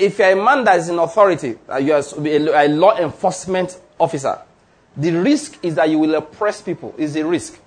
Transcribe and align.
if 0.00 0.18
you're 0.18 0.32
a 0.32 0.36
man 0.44 0.64
that 0.64 0.78
is 0.78 0.88
in 0.88 0.98
authority, 0.98 1.58
you 1.80 1.92
are 1.92 2.02
a 2.64 2.68
law 2.68 2.96
enforcement 2.96 3.78
officer, 3.98 4.40
the 4.96 5.12
risk 5.12 5.62
is 5.62 5.74
that 5.74 5.88
you 5.90 5.98
will 5.98 6.14
oppress 6.14 6.62
people. 6.62 6.94
Is 6.96 7.14
a 7.16 7.24
risk. 7.24 7.58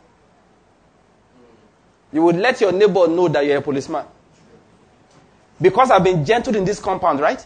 You 2.12 2.24
would 2.24 2.36
let 2.36 2.60
your 2.60 2.72
neighbor 2.72 3.08
know 3.08 3.28
that 3.28 3.46
you're 3.46 3.58
a 3.58 3.62
policeman. 3.62 4.06
Because 5.62 5.92
I've 5.92 6.04
been 6.04 6.26
gentle 6.26 6.56
in 6.56 6.66
this 6.66 6.80
compound, 6.80 7.20
right? 7.20 7.44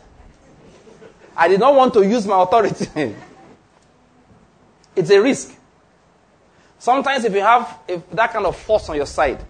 I 1.35 1.47
did 1.47 1.59
not 1.59 1.75
want 1.75 1.93
to 1.93 2.05
use 2.05 2.25
my 2.25 2.41
authority. 2.41 2.87
it's 4.95 5.09
a 5.09 5.21
risk. 5.21 5.53
Sometimes, 6.79 7.25
if 7.25 7.33
you 7.33 7.41
have 7.41 7.79
if 7.87 8.09
that 8.11 8.31
kind 8.31 8.45
of 8.45 8.55
force 8.55 8.89
on 8.89 8.95
your 8.95 9.05
side, 9.05 9.43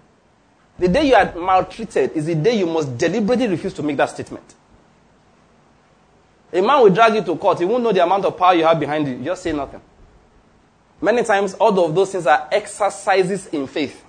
the 0.78 0.88
day 0.88 1.08
you 1.08 1.14
are 1.14 1.32
maltreated 1.34 2.12
is 2.12 2.26
the 2.26 2.34
day 2.34 2.58
you 2.58 2.66
must 2.66 2.96
deliberately 2.98 3.48
refuse 3.48 3.74
to 3.74 3.82
make 3.82 3.96
that 3.96 4.10
statement. 4.10 4.54
A 6.52 6.60
man 6.62 6.82
will 6.82 6.90
drag 6.90 7.14
you 7.14 7.22
to 7.22 7.36
court. 7.36 7.58
He 7.58 7.64
won't 7.64 7.82
know 7.84 7.92
the 7.92 8.02
amount 8.02 8.24
of 8.24 8.36
power 8.36 8.54
you 8.54 8.64
have 8.64 8.80
behind 8.80 9.06
you. 9.06 9.16
you 9.16 9.24
just 9.24 9.42
say 9.42 9.52
nothing. 9.52 9.80
Many 11.00 11.22
times, 11.22 11.54
all 11.54 11.78
of 11.84 11.94
those 11.94 12.12
things 12.12 12.26
are 12.26 12.48
exercises 12.50 13.46
in 13.48 13.66
faith. 13.66 14.04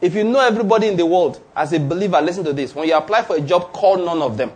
If 0.00 0.14
you 0.14 0.24
know 0.24 0.40
everybody 0.40 0.86
in 0.86 0.96
the 0.96 1.04
world 1.04 1.40
as 1.54 1.72
a 1.72 1.80
believer, 1.80 2.20
listen 2.20 2.44
to 2.44 2.52
this. 2.52 2.74
When 2.74 2.88
you 2.88 2.96
apply 2.96 3.22
for 3.22 3.36
a 3.36 3.40
job, 3.40 3.72
call 3.72 3.96
none 3.96 4.22
of 4.22 4.36
them. 4.36 4.52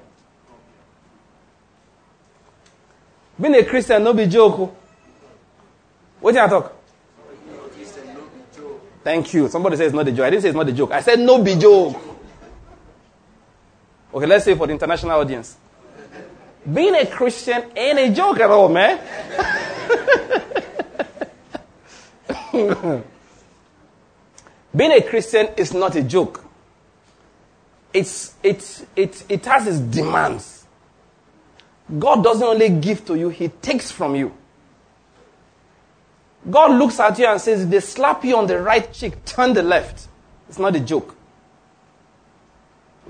Being 3.41 3.57
a 3.57 3.65
Christian, 3.65 4.05
no 4.05 4.15
be 4.15 4.27
joke. 4.27 4.55
Oh. 4.59 4.77
What 6.21 6.33
did 6.33 6.41
I 6.43 6.49
talk? 6.49 6.73
Thank 9.03 9.35
you. 9.35 9.49
Somebody 9.49 9.77
says 9.77 9.87
it's 9.87 9.95
not 9.97 10.07
a 10.07 10.13
joke. 10.13 10.27
I 10.27 10.31
didn't 10.31 10.43
say 10.43 10.49
it's 10.51 10.57
not 10.57 10.69
a 10.69 10.73
joke. 10.73 10.93
I 10.93 11.01
said 11.01 11.19
no 11.19 11.43
be 11.43 11.57
joke. 11.57 12.01
Okay, 14.15 14.27
let's 14.27 14.45
say 14.45 14.55
for 14.55 14.69
the 14.69 14.73
international 14.73 15.19
audience. 15.19 15.57
Being 16.71 16.95
a 16.95 17.07
Christian 17.07 17.65
ain't 17.77 17.99
a 17.99 18.13
joke 18.15 18.41
at 18.41 18.51
all, 18.51 18.69
man. 18.69 19.01
Being 24.75 24.93
a 24.93 25.03
Christian 25.03 25.49
is 25.57 25.75
not 25.75 25.97
a 25.97 26.03
joke. 26.03 26.45
It's, 27.93 28.35
it's, 28.43 28.87
it, 28.97 29.25
it 29.29 29.45
has 29.45 29.67
its 29.67 29.79
demands. 29.79 30.67
God 31.99 32.23
doesn't 32.25 32.47
only 32.47 32.69
give 32.71 33.05
to 33.07 33.17
you, 33.17 33.29
He 33.29 33.49
takes 33.49 33.91
from 33.91 34.15
you. 34.15 34.33
God 36.51 36.79
looks 36.79 36.99
at 37.01 37.19
you 37.19 37.27
and 37.27 37.41
says, 37.41 37.63
If 37.65 37.71
they 37.71 37.81
slap 37.81 38.25
you 38.25 38.37
on 38.37 38.47
the 38.47 38.61
right 38.61 38.91
cheek, 38.93 39.25
turn 39.25 39.53
the 39.53 39.63
left. 39.63 40.09
It's 40.49 40.59
not 40.59 40.75
a 40.75 40.81
joke. 40.81 41.17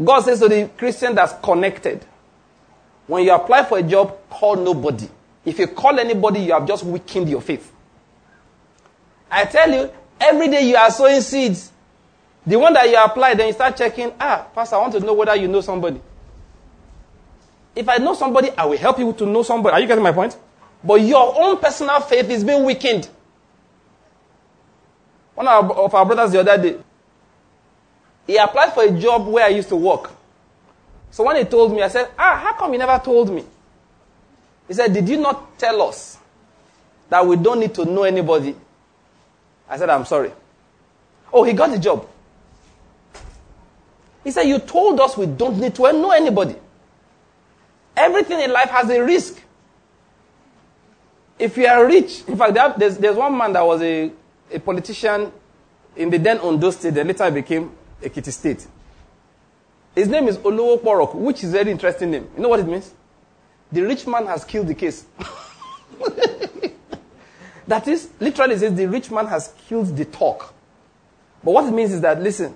God 0.02 0.20
says 0.20 0.40
to 0.40 0.48
the 0.48 0.70
Christian 0.76 1.14
that's 1.14 1.34
connected, 1.42 2.04
when 3.12 3.24
you 3.24 3.32
apply 3.34 3.62
for 3.64 3.76
a 3.76 3.82
job, 3.82 4.16
call 4.30 4.56
nobody. 4.56 5.06
If 5.44 5.58
you 5.58 5.66
call 5.66 6.00
anybody, 6.00 6.40
you 6.40 6.52
have 6.54 6.66
just 6.66 6.82
weakened 6.82 7.28
your 7.28 7.42
faith. 7.42 7.70
I 9.30 9.44
tell 9.44 9.70
you, 9.70 9.90
every 10.18 10.48
day 10.48 10.66
you 10.66 10.76
are 10.76 10.90
sowing 10.90 11.20
seeds. 11.20 11.70
The 12.46 12.58
one 12.58 12.72
that 12.72 12.88
you 12.88 12.96
apply, 12.96 13.34
then 13.34 13.48
you 13.48 13.52
start 13.52 13.76
checking, 13.76 14.12
ah, 14.18 14.46
Pastor, 14.54 14.76
I 14.76 14.78
want 14.78 14.94
to 14.94 15.00
know 15.00 15.12
whether 15.12 15.36
you 15.36 15.46
know 15.46 15.60
somebody. 15.60 16.00
If 17.76 17.86
I 17.86 17.98
know 17.98 18.14
somebody, 18.14 18.50
I 18.56 18.64
will 18.64 18.78
help 18.78 18.98
you 18.98 19.12
to 19.12 19.26
know 19.26 19.42
somebody. 19.42 19.74
Are 19.74 19.80
you 19.80 19.86
getting 19.86 20.02
my 20.02 20.12
point? 20.12 20.34
But 20.82 21.02
your 21.02 21.34
own 21.38 21.58
personal 21.58 22.00
faith 22.00 22.30
is 22.30 22.42
being 22.42 22.64
weakened. 22.64 23.10
One 25.34 25.48
of 25.48 25.94
our 25.94 26.06
brothers 26.06 26.32
the 26.32 26.40
other 26.40 26.56
day, 26.62 26.78
he 28.26 28.38
applied 28.38 28.72
for 28.72 28.84
a 28.84 28.90
job 28.90 29.26
where 29.26 29.44
I 29.44 29.48
used 29.48 29.68
to 29.68 29.76
work. 29.76 30.12
So 31.12 31.24
when 31.24 31.36
he 31.36 31.44
told 31.44 31.72
me, 31.74 31.82
I 31.82 31.88
said, 31.88 32.08
Ah, 32.18 32.40
how 32.42 32.54
come 32.54 32.72
you 32.72 32.78
never 32.78 32.98
told 33.04 33.30
me? 33.30 33.44
He 34.66 34.74
said, 34.74 34.92
Did 34.94 35.08
you 35.08 35.18
not 35.18 35.58
tell 35.58 35.82
us 35.82 36.18
that 37.10 37.24
we 37.24 37.36
don't 37.36 37.60
need 37.60 37.74
to 37.74 37.84
know 37.84 38.02
anybody? 38.04 38.56
I 39.68 39.76
said, 39.76 39.90
I'm 39.90 40.06
sorry. 40.06 40.32
Oh, 41.30 41.44
he 41.44 41.52
got 41.52 41.70
the 41.70 41.78
job. 41.78 42.08
He 44.24 44.30
said, 44.30 44.44
You 44.44 44.58
told 44.58 44.98
us 45.00 45.16
we 45.16 45.26
don't 45.26 45.58
need 45.58 45.74
to 45.74 45.82
know 45.92 46.12
anybody. 46.12 46.56
Everything 47.94 48.40
in 48.40 48.50
life 48.50 48.70
has 48.70 48.88
a 48.88 49.04
risk. 49.04 49.38
If 51.38 51.58
you 51.58 51.66
are 51.66 51.86
rich, 51.86 52.22
in 52.26 52.38
fact, 52.38 52.78
there's, 52.78 52.96
there's 52.96 53.16
one 53.16 53.36
man 53.36 53.52
that 53.52 53.66
was 53.66 53.82
a, 53.82 54.10
a 54.50 54.58
politician 54.58 55.30
in 55.94 56.08
the 56.08 56.16
then 56.16 56.38
Ondo 56.38 56.70
state, 56.70 56.94
then 56.94 57.06
later 57.06 57.30
became 57.30 57.70
a 58.02 58.08
Ekiti 58.08 58.32
state. 58.32 58.66
His 59.94 60.08
name 60.08 60.26
is 60.28 60.38
Olowo 60.38 60.80
Porok, 60.80 61.14
which 61.14 61.44
is 61.44 61.50
a 61.50 61.58
very 61.58 61.70
interesting 61.70 62.10
name. 62.10 62.28
You 62.36 62.42
know 62.42 62.48
what 62.48 62.60
it 62.60 62.66
means? 62.66 62.92
The 63.70 63.82
rich 63.82 64.06
man 64.06 64.26
has 64.26 64.44
killed 64.44 64.68
the 64.68 64.74
case. 64.74 65.04
that 67.66 67.86
is, 67.88 68.08
literally 68.20 68.56
says 68.58 68.74
the 68.74 68.86
rich 68.86 69.10
man 69.10 69.26
has 69.26 69.52
killed 69.68 69.94
the 69.96 70.04
talk. 70.06 70.54
But 71.44 71.52
what 71.52 71.66
it 71.66 71.72
means 71.72 71.92
is 71.92 72.00
that, 72.00 72.22
listen, 72.22 72.54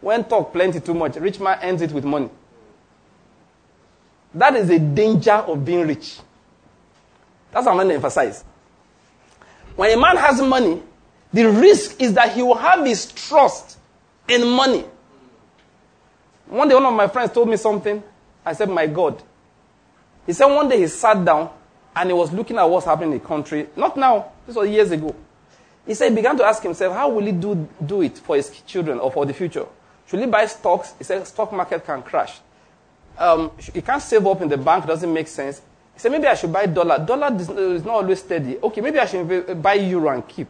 when 0.00 0.24
talk 0.24 0.52
plenty 0.52 0.80
too 0.80 0.94
much, 0.94 1.16
rich 1.16 1.40
man 1.40 1.58
ends 1.60 1.82
it 1.82 1.92
with 1.92 2.04
money. 2.04 2.30
That 4.34 4.56
is 4.56 4.68
a 4.70 4.78
danger 4.78 5.32
of 5.32 5.64
being 5.64 5.86
rich. 5.86 6.18
That's 7.52 7.64
what 7.64 7.72
I'm 7.72 7.78
going 7.78 7.88
to 7.88 7.94
emphasize. 7.94 8.44
When 9.76 9.96
a 9.96 10.00
man 10.00 10.16
has 10.16 10.40
money, 10.40 10.82
the 11.32 11.44
risk 11.44 12.00
is 12.00 12.14
that 12.14 12.32
he 12.32 12.42
will 12.42 12.56
have 12.56 12.84
his 12.84 13.12
trust 13.12 13.78
in 14.28 14.46
money. 14.46 14.84
One 16.48 16.68
day, 16.68 16.74
one 16.74 16.86
of 16.86 16.94
my 16.94 17.08
friends 17.08 17.32
told 17.32 17.48
me 17.48 17.56
something. 17.56 18.02
I 18.44 18.52
said, 18.52 18.68
My 18.68 18.86
God. 18.86 19.22
He 20.26 20.32
said 20.32 20.46
one 20.46 20.68
day 20.68 20.78
he 20.78 20.86
sat 20.88 21.24
down 21.24 21.50
and 21.94 22.08
he 22.08 22.12
was 22.12 22.32
looking 22.32 22.56
at 22.58 22.64
what's 22.64 22.86
happening 22.86 23.12
in 23.12 23.18
the 23.18 23.24
country. 23.24 23.68
Not 23.76 23.96
now, 23.96 24.32
this 24.46 24.56
was 24.56 24.68
years 24.68 24.90
ago. 24.90 25.14
He 25.86 25.94
said 25.94 26.10
he 26.10 26.14
began 26.16 26.36
to 26.36 26.44
ask 26.44 26.62
himself, 26.62 26.94
How 26.94 27.08
will 27.08 27.24
he 27.24 27.32
do, 27.32 27.68
do 27.84 28.02
it 28.02 28.18
for 28.18 28.36
his 28.36 28.50
children 28.66 28.98
or 28.98 29.10
for 29.10 29.24
the 29.24 29.32
future? 29.32 29.66
Should 30.06 30.20
he 30.20 30.26
buy 30.26 30.46
stocks? 30.46 30.94
He 30.98 31.04
said, 31.04 31.26
Stock 31.26 31.52
market 31.52 31.84
can 31.84 32.02
crash. 32.02 32.38
Um, 33.18 33.50
he 33.72 33.80
can't 33.80 34.02
save 34.02 34.26
up 34.26 34.40
in 34.42 34.48
the 34.48 34.56
bank, 34.56 34.86
doesn't 34.86 35.12
make 35.12 35.28
sense. 35.28 35.60
He 35.94 36.00
said, 36.00 36.12
Maybe 36.12 36.26
I 36.26 36.34
should 36.34 36.52
buy 36.52 36.66
dollar. 36.66 37.04
Dollar 37.04 37.34
is 37.36 37.84
not 37.84 37.94
always 37.94 38.20
steady. 38.20 38.58
Okay, 38.58 38.80
maybe 38.80 38.98
I 38.98 39.06
should 39.06 39.62
buy 39.62 39.74
euro 39.74 40.10
and 40.10 40.26
keep. 40.26 40.48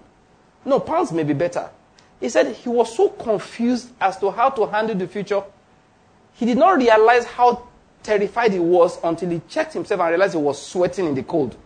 No, 0.64 0.80
pounds 0.80 1.12
may 1.12 1.22
be 1.22 1.34
better. 1.34 1.70
He 2.18 2.28
said 2.28 2.54
he 2.54 2.68
was 2.68 2.94
so 2.96 3.10
confused 3.10 3.90
as 4.00 4.18
to 4.18 4.30
how 4.30 4.48
to 4.50 4.66
handle 4.66 4.96
the 4.96 5.06
future 5.06 5.42
he 6.36 6.46
did 6.46 6.58
not 6.58 6.76
realize 6.76 7.24
how 7.24 7.66
terrified 8.02 8.52
he 8.52 8.58
was 8.58 8.98
until 9.02 9.30
he 9.30 9.40
checked 9.48 9.72
himself 9.72 10.00
and 10.00 10.10
realized 10.10 10.34
he 10.34 10.38
was 10.40 10.64
sweating 10.64 11.06
in 11.06 11.14
the 11.14 11.22
cold. 11.22 11.56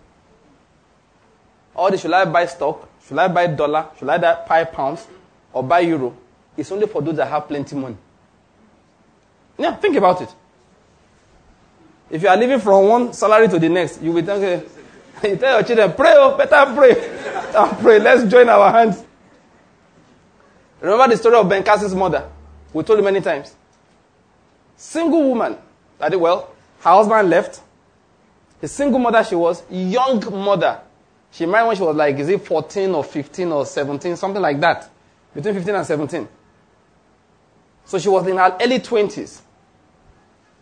Or 1.74 1.96
should 1.96 2.12
I 2.12 2.24
buy 2.24 2.46
stock? 2.46 2.88
Should 3.06 3.18
I 3.18 3.28
buy 3.28 3.48
dollar? 3.48 3.88
Should 3.98 4.08
I 4.08 4.18
buy 4.18 4.64
pounds? 4.64 5.06
Or 5.52 5.62
buy 5.62 5.80
euro? 5.80 6.16
It's 6.56 6.70
only 6.70 6.86
for 6.86 7.02
those 7.02 7.16
that 7.16 7.26
have 7.26 7.48
plenty 7.48 7.74
money. 7.74 7.96
Yeah, 9.58 9.74
think 9.76 9.96
about 9.96 10.22
it. 10.22 10.28
If 12.10 12.22
you 12.22 12.28
are 12.28 12.36
living 12.36 12.60
from 12.60 12.86
one 12.88 13.12
salary 13.12 13.48
to 13.48 13.58
the 13.58 13.68
next, 13.68 14.00
you 14.02 14.12
will 14.12 14.22
tell, 14.24 14.40
you 15.24 15.36
tell 15.36 15.58
your 15.58 15.62
children, 15.62 15.92
pray, 15.92 16.14
oh, 16.16 16.36
better 16.36 16.74
pray. 16.74 16.94
better 16.94 17.76
pray. 17.82 17.98
Let's 17.98 18.30
join 18.30 18.48
our 18.48 18.70
hands. 18.70 19.04
Remember 20.80 21.08
the 21.08 21.16
story 21.16 21.36
of 21.36 21.48
Ben 21.48 21.62
Carson's 21.62 21.94
mother? 21.94 22.28
We 22.72 22.82
told 22.84 22.98
you 22.98 23.04
many 23.04 23.20
times. 23.20 23.54
Single 24.80 25.28
woman. 25.28 25.58
I 26.00 26.08
did 26.08 26.16
well. 26.16 26.50
Her 26.80 26.90
husband 26.92 27.28
left. 27.28 27.60
The 28.62 28.66
single 28.66 28.98
mother 28.98 29.22
she 29.22 29.34
was, 29.34 29.62
young 29.70 30.24
mother. 30.42 30.80
She 31.30 31.44
married 31.44 31.66
when 31.66 31.76
she 31.76 31.82
was 31.82 31.94
like, 31.94 32.16
is 32.18 32.30
it 32.30 32.40
14 32.46 32.90
or 32.92 33.04
15 33.04 33.52
or 33.52 33.66
17, 33.66 34.16
something 34.16 34.40
like 34.40 34.58
that. 34.60 34.88
Between 35.34 35.52
15 35.52 35.74
and 35.74 35.86
17. 35.86 36.28
So 37.84 37.98
she 37.98 38.08
was 38.08 38.26
in 38.26 38.38
her 38.38 38.56
early 38.58 38.78
20s. 38.78 39.42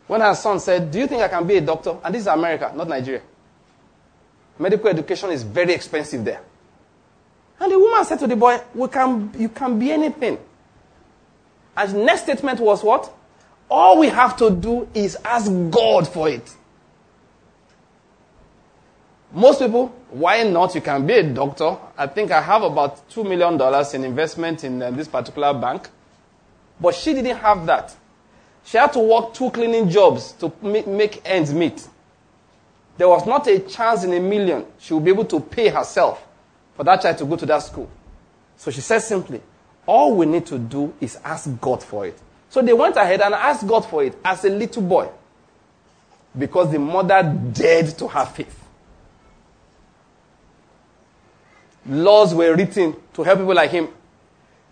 When 0.09 0.21
her 0.21 0.35
son 0.35 0.59
said, 0.59 0.91
Do 0.91 0.99
you 0.99 1.07
think 1.07 1.23
I 1.23 1.29
can 1.29 1.47
be 1.47 1.57
a 1.59 1.61
doctor? 1.61 1.97
And 2.03 2.13
this 2.13 2.23
is 2.23 2.27
America, 2.27 2.73
not 2.75 2.89
Nigeria. 2.89 3.23
Medical 4.59 4.89
education 4.89 5.31
is 5.31 5.45
very 5.45 5.75
expensive 5.75 6.25
there. 6.25 6.41
And 7.61 7.71
the 7.71 7.79
woman 7.79 8.05
said 8.05 8.19
to 8.19 8.27
the 8.27 8.35
boy, 8.35 8.61
we 8.75 8.89
can, 8.89 9.33
You 9.39 9.49
can 9.49 9.79
be 9.79 9.93
anything. 9.93 10.39
And 11.77 12.05
next 12.05 12.23
statement 12.23 12.59
was 12.59 12.83
what? 12.83 13.15
All 13.71 13.99
we 13.99 14.09
have 14.09 14.37
to 14.39 14.51
do 14.51 14.89
is 14.95 15.17
ask 15.25 15.51
God 15.71 16.09
for 16.09 16.29
it. 16.29 16.55
Most 19.33 19.61
people, 19.61 19.89
why 20.11 20.43
not? 20.45 20.75
You 20.75 20.81
can 20.81 21.07
be 21.07 21.15
a 21.15 21.23
doctor. 21.23 21.77
I 21.97 22.07
think 22.07 22.31
I 22.31 22.41
have 22.41 22.63
about 22.63 23.11
$2 23.11 23.29
million 23.29 23.61
in 23.95 24.05
investment 24.05 24.65
in 24.65 24.81
uh, 24.81 24.91
this 24.91 25.07
particular 25.07 25.53
bank. 25.53 25.89
But 26.81 26.95
she 26.95 27.13
didn't 27.13 27.37
have 27.37 27.67
that. 27.67 27.95
She 28.65 28.79
had 28.79 28.93
to 28.95 29.01
work 29.01 29.35
two 29.35 29.51
cleaning 29.51 29.91
jobs 29.91 30.33
to 30.33 30.53
make 30.63 31.21
ends 31.25 31.53
meet. 31.53 31.87
There 32.97 33.09
was 33.09 33.27
not 33.27 33.47
a 33.47 33.61
chance 33.61 34.05
in 34.05 34.13
a 34.13 34.21
million 34.21 34.67
she 34.79 34.93
would 34.95 35.05
be 35.05 35.11
able 35.11 35.25
to 35.27 35.41
pay 35.41 35.69
herself 35.69 36.25
for 36.75 36.85
that 36.85 37.03
child 37.03 37.19
to 37.19 37.25
go 37.25 37.37
to 37.37 37.47
that 37.47 37.63
school. 37.63 37.89
So 38.57 38.71
she 38.71 38.81
said 38.81 39.01
simply, 39.01 39.41
all 39.87 40.15
we 40.17 40.27
need 40.27 40.47
to 40.47 40.59
do 40.59 40.93
is 41.01 41.19
ask 41.25 41.49
God 41.61 41.83
for 41.83 42.07
it. 42.07 42.19
So 42.51 42.63
they 42.63 42.73
went 42.73 42.97
ahead 42.97 43.21
and 43.21 43.35
asked 43.35 43.67
God 43.67 43.81
for 43.81 44.05
it 44.05 44.17
as 44.25 44.45
a 44.45 44.49
little 44.49 44.83
boy. 44.83 45.09
Because 46.37 46.71
the 46.71 46.79
mother 46.79 47.23
dared 47.53 47.97
to 47.99 48.09
have 48.09 48.35
faith. 48.35 48.65
Laws 51.87 52.35
were 52.35 52.55
written 52.55 52.95
to 53.15 53.23
help 53.23 53.39
people 53.39 53.55
like 53.55 53.71
him. 53.71 53.89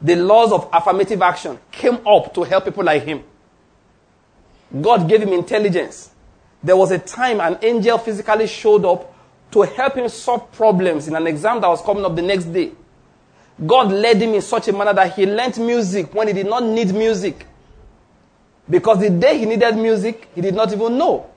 The 0.00 0.16
laws 0.16 0.52
of 0.52 0.68
affirmative 0.72 1.22
action 1.22 1.58
came 1.70 2.06
up 2.06 2.34
to 2.34 2.42
help 2.42 2.66
people 2.66 2.84
like 2.84 3.04
him. 3.04 3.24
God 4.80 5.08
gave 5.08 5.22
him 5.22 5.32
intelligence. 5.32 6.10
There 6.62 6.76
was 6.76 6.90
a 6.90 6.98
time 6.98 7.40
an 7.40 7.58
angel 7.62 7.96
physically 7.98 8.46
showed 8.46 8.84
up 8.84 9.14
to 9.52 9.62
help 9.62 9.94
him 9.94 10.08
solve 10.08 10.52
problems 10.52 11.08
in 11.08 11.14
an 11.14 11.26
exam 11.26 11.60
that 11.60 11.68
was 11.68 11.80
coming 11.80 12.04
up 12.04 12.14
the 12.14 12.22
next 12.22 12.46
day. 12.46 12.72
God 13.64 13.90
led 13.90 14.20
him 14.20 14.34
in 14.34 14.42
such 14.42 14.68
a 14.68 14.72
manner 14.72 14.92
that 14.92 15.14
he 15.14 15.24
learnt 15.24 15.58
music 15.58 16.12
when 16.12 16.28
he 16.28 16.34
did 16.34 16.46
not 16.46 16.62
need 16.62 16.92
music. 16.92 17.46
Because 18.68 19.00
the 19.00 19.10
day 19.10 19.38
he 19.38 19.46
needed 19.46 19.76
music, 19.76 20.28
he 20.34 20.40
did 20.40 20.54
not 20.54 20.72
even 20.72 20.98
know. 20.98 21.30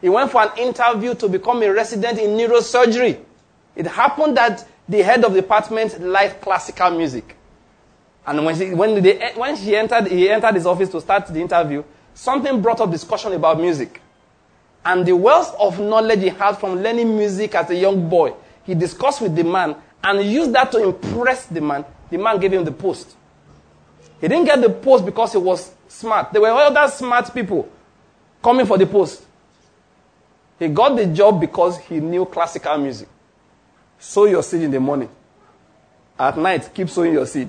He 0.00 0.08
went 0.08 0.30
for 0.30 0.42
an 0.42 0.58
interview 0.58 1.14
to 1.14 1.28
become 1.28 1.62
a 1.62 1.72
resident 1.72 2.18
in 2.18 2.30
neurosurgery. 2.30 3.20
It 3.76 3.86
happened 3.86 4.36
that 4.36 4.66
the 4.88 5.02
head 5.02 5.24
of 5.24 5.32
the 5.32 5.40
department 5.40 6.00
liked 6.00 6.42
classical 6.42 6.90
music. 6.90 7.36
And 8.26 8.44
when, 8.44 8.56
she, 8.56 8.74
when, 8.74 9.02
they, 9.02 9.32
when 9.34 9.56
she 9.56 9.76
entered, 9.76 10.08
he 10.08 10.30
entered 10.30 10.54
his 10.54 10.66
office 10.66 10.88
to 10.90 11.00
start 11.00 11.26
the 11.26 11.40
interview, 11.40 11.84
something 12.14 12.60
brought 12.60 12.80
up 12.80 12.90
discussion 12.90 13.32
about 13.32 13.60
music. 13.60 14.00
And 14.84 15.06
the 15.06 15.14
wealth 15.14 15.54
of 15.58 15.80
knowledge 15.80 16.20
he 16.20 16.28
had 16.28 16.58
from 16.58 16.82
learning 16.82 17.16
music 17.16 17.54
as 17.54 17.70
a 17.70 17.74
young 17.74 18.08
boy, 18.08 18.34
he 18.64 18.74
discussed 18.74 19.20
with 19.20 19.34
the 19.34 19.44
man 19.44 19.76
and 20.02 20.22
used 20.22 20.52
that 20.52 20.70
to 20.72 20.82
impress 20.82 21.46
the 21.46 21.60
man. 21.60 21.84
The 22.10 22.18
man 22.18 22.38
gave 22.38 22.52
him 22.52 22.64
the 22.64 22.72
post. 22.72 23.16
He 24.20 24.28
didn't 24.28 24.44
get 24.44 24.60
the 24.60 24.70
post 24.70 25.04
because 25.04 25.32
he 25.32 25.38
was 25.38 25.72
smart. 25.94 26.32
There 26.32 26.42
were 26.42 26.48
other 26.50 26.90
smart 26.90 27.32
people 27.32 27.68
coming 28.42 28.66
for 28.66 28.76
the 28.76 28.86
post. 28.86 29.22
He 30.58 30.68
got 30.68 30.96
the 30.96 31.06
job 31.06 31.40
because 31.40 31.78
he 31.78 32.00
knew 32.00 32.24
classical 32.26 32.76
music. 32.78 33.08
Sow 33.98 34.26
your 34.26 34.42
seed 34.42 34.62
in 34.62 34.70
the 34.70 34.80
morning. 34.80 35.08
At 36.18 36.36
night, 36.38 36.70
keep 36.74 36.88
sowing 36.88 37.12
your 37.12 37.26
seed. 37.26 37.48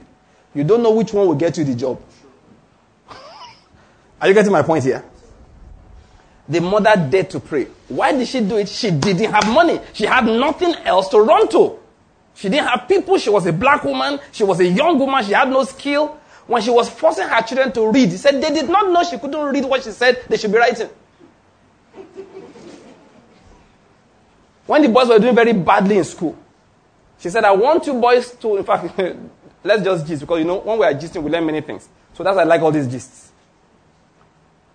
You 0.53 0.63
don't 0.63 0.81
know 0.81 0.91
which 0.91 1.13
one 1.13 1.27
will 1.27 1.35
get 1.35 1.57
you 1.57 1.63
the 1.63 1.75
job. 1.75 2.01
Are 4.21 4.27
you 4.27 4.33
getting 4.33 4.51
my 4.51 4.61
point 4.63 4.83
here? 4.83 5.03
The 6.47 6.61
mother 6.61 6.95
dared 7.09 7.29
to 7.31 7.39
pray. 7.39 7.67
Why 7.87 8.11
did 8.11 8.27
she 8.27 8.39
do 8.41 8.57
it? 8.57 8.69
She 8.69 8.91
didn't 8.91 9.31
have 9.31 9.51
money. 9.51 9.79
She 9.93 10.05
had 10.05 10.25
nothing 10.25 10.75
else 10.85 11.09
to 11.09 11.19
run 11.19 11.47
to. 11.49 11.79
She 12.35 12.49
didn't 12.49 12.67
have 12.67 12.87
people. 12.87 13.17
She 13.17 13.29
was 13.29 13.45
a 13.47 13.53
black 13.53 13.83
woman. 13.83 14.19
She 14.31 14.43
was 14.43 14.59
a 14.59 14.65
young 14.67 14.99
woman. 14.99 15.23
She 15.23 15.31
had 15.33 15.49
no 15.49 15.63
skill. 15.63 16.19
When 16.47 16.61
she 16.61 16.69
was 16.69 16.89
forcing 16.89 17.27
her 17.27 17.41
children 17.41 17.71
to 17.73 17.91
read, 17.91 18.09
he 18.09 18.17
said 18.17 18.41
they 18.41 18.53
did 18.53 18.69
not 18.69 18.91
know 18.91 19.03
she 19.03 19.17
couldn't 19.17 19.39
read 19.45 19.65
what 19.65 19.83
she 19.83 19.91
said 19.91 20.23
they 20.29 20.37
should 20.37 20.51
be 20.51 20.57
writing. 20.57 20.89
When 24.67 24.81
the 24.81 24.89
boys 24.89 25.07
were 25.07 25.19
doing 25.19 25.35
very 25.35 25.53
badly 25.53 25.97
in 25.97 26.03
school, 26.03 26.37
she 27.19 27.29
said, 27.29 27.43
I 27.43 27.51
want 27.51 27.85
you 27.87 27.93
boys 27.93 28.31
to, 28.31 28.57
in 28.57 28.63
fact, 28.63 28.99
let's 29.63 29.83
just 29.83 30.05
gist 30.07 30.21
because 30.21 30.39
you 30.39 30.45
know, 30.45 30.59
when 30.59 30.79
we 30.79 30.85
are 30.85 30.93
gisting, 30.93 31.21
we 31.23 31.29
learn 31.29 31.45
many 31.45 31.61
things. 31.61 31.87
So 32.13 32.23
that's 32.23 32.35
why 32.35 32.41
I 32.41 32.45
like 32.45 32.61
all 32.61 32.71
these 32.71 32.87
gists. 32.87 33.31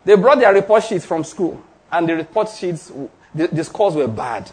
They 0.05 0.15
brought 0.17 0.39
their 0.39 0.53
report 0.55 0.85
sheets 0.85 1.05
from 1.05 1.25
school, 1.25 1.63
and 1.93 2.09
the 2.09 2.17
report 2.17 2.49
sheets, 2.49 2.91
the, 3.35 3.49
the 3.49 3.65
scores 3.65 3.95
were 3.95 4.09
bad. 4.09 4.51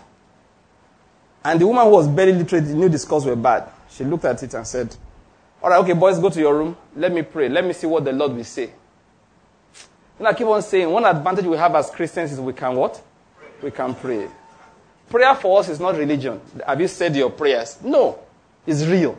And 1.43 1.61
the 1.61 1.67
woman 1.67 1.85
who 1.85 1.91
was 1.91 2.07
very 2.07 2.33
literate 2.33 2.65
knew 2.65 2.89
the 2.89 2.97
scores 2.97 3.25
were 3.25 3.35
bad. 3.35 3.69
She 3.89 4.03
looked 4.03 4.25
at 4.25 4.41
it 4.43 4.53
and 4.53 4.67
said, 4.67 4.95
All 5.62 5.69
right, 5.69 5.80
okay, 5.80 5.94
boys, 5.94 6.19
go 6.19 6.30
to 6.30 6.39
your 6.39 6.57
room. 6.57 6.77
Let 6.95 7.12
me 7.12 7.24
pray. 7.24 7.50
Let 7.50 7.65
me 7.65 7.74
see 7.74 7.88
what 7.88 8.06
the 8.06 8.12
Lord 8.12 8.33
will 8.33 8.44
say. 8.44 8.71
And 10.19 10.27
I 10.27 10.33
keep 10.33 10.48
on 10.48 10.62
saying, 10.62 10.89
one 10.89 11.06
advantage 11.06 11.45
we 11.45 11.57
have 11.57 11.75
as 11.75 11.89
Christians 11.89 12.31
is 12.31 12.39
we 12.39 12.54
can 12.54 12.75
what? 12.75 13.01
We 13.62 13.71
can 13.71 13.94
pray. 13.95 14.27
Prayer 15.09 15.36
for 15.36 15.59
us 15.59 15.69
is 15.69 15.80
not 15.80 15.95
religion. 15.95 16.42
Have 16.65 16.81
you 16.81 16.88
said 16.88 17.15
your 17.15 17.30
prayers? 17.30 17.77
No, 17.81 18.19
it's 18.65 18.86
real. 18.86 19.18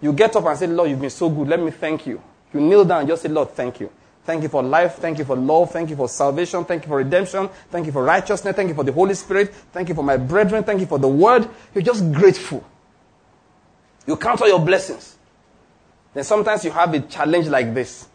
You 0.00 0.12
get 0.12 0.34
up 0.36 0.44
and 0.44 0.58
say, 0.58 0.66
Lord, 0.66 0.90
you've 0.90 1.00
been 1.00 1.10
so 1.10 1.30
good. 1.30 1.48
Let 1.48 1.60
me 1.60 1.70
thank 1.70 2.06
you. 2.06 2.20
You 2.52 2.60
kneel 2.60 2.84
down 2.84 3.06
just 3.06 3.22
say, 3.22 3.28
Lord, 3.28 3.50
thank 3.50 3.80
you. 3.80 3.90
Thank 4.24 4.42
you 4.42 4.48
for 4.48 4.62
life. 4.62 4.96
Thank 4.96 5.18
you 5.18 5.24
for 5.24 5.36
love. 5.36 5.70
Thank 5.70 5.88
you 5.90 5.96
for 5.96 6.08
salvation. 6.08 6.64
Thank 6.64 6.82
you 6.82 6.88
for 6.88 6.96
redemption. 6.96 7.48
Thank 7.70 7.86
you 7.86 7.92
for 7.92 8.02
righteousness. 8.02 8.56
Thank 8.56 8.68
you 8.68 8.74
for 8.74 8.82
the 8.82 8.92
Holy 8.92 9.14
Spirit. 9.14 9.54
Thank 9.72 9.88
you 9.88 9.94
for 9.94 10.02
my 10.02 10.16
brethren. 10.16 10.64
Thank 10.64 10.80
you 10.80 10.86
for 10.86 10.98
the 10.98 11.08
word. 11.08 11.48
You're 11.74 11.84
just 11.84 12.12
grateful. 12.12 12.64
You 14.06 14.16
count 14.16 14.40
all 14.40 14.48
your 14.48 14.60
blessings. 14.60 15.16
Then 16.14 16.24
sometimes 16.24 16.64
you 16.64 16.70
have 16.70 16.94
a 16.94 17.00
challenge 17.00 17.48
like 17.48 17.74
this. 17.74 18.08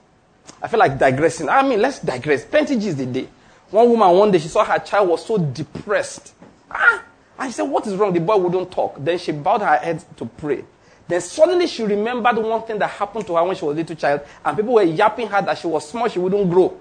I 0.61 0.67
feel 0.67 0.79
like 0.79 0.97
digressing. 0.97 1.49
I 1.49 1.61
mean, 1.67 1.81
let's 1.81 1.99
digress. 1.99 2.45
Pentage 2.45 2.85
is 2.85 2.95
the 2.95 3.05
day. 3.05 3.27
One 3.69 3.89
woman, 3.89 4.09
one 4.17 4.31
day, 4.31 4.39
she 4.39 4.47
saw 4.47 4.65
her 4.65 4.79
child 4.79 5.09
was 5.09 5.25
so 5.25 5.37
depressed. 5.37 6.33
Ah! 6.69 7.03
And 7.39 7.49
she 7.49 7.53
said, 7.53 7.63
What 7.63 7.87
is 7.87 7.95
wrong? 7.95 8.13
The 8.13 8.19
boy 8.19 8.37
wouldn't 8.37 8.71
talk. 8.71 8.95
Then 8.99 9.17
she 9.17 9.31
bowed 9.31 9.61
her 9.61 9.77
head 9.77 10.03
to 10.17 10.25
pray. 10.25 10.63
Then 11.07 11.21
suddenly 11.21 11.67
she 11.67 11.83
remembered 11.83 12.37
one 12.37 12.61
thing 12.63 12.79
that 12.79 12.89
happened 12.89 13.27
to 13.27 13.35
her 13.35 13.43
when 13.43 13.55
she 13.55 13.65
was 13.65 13.75
a 13.75 13.77
little 13.79 13.95
child, 13.95 14.21
and 14.45 14.57
people 14.57 14.73
were 14.73 14.83
yapping 14.83 15.27
her 15.27 15.41
that 15.41 15.57
she 15.57 15.67
was 15.67 15.89
small, 15.89 16.07
she 16.07 16.19
wouldn't 16.19 16.49
grow. 16.49 16.77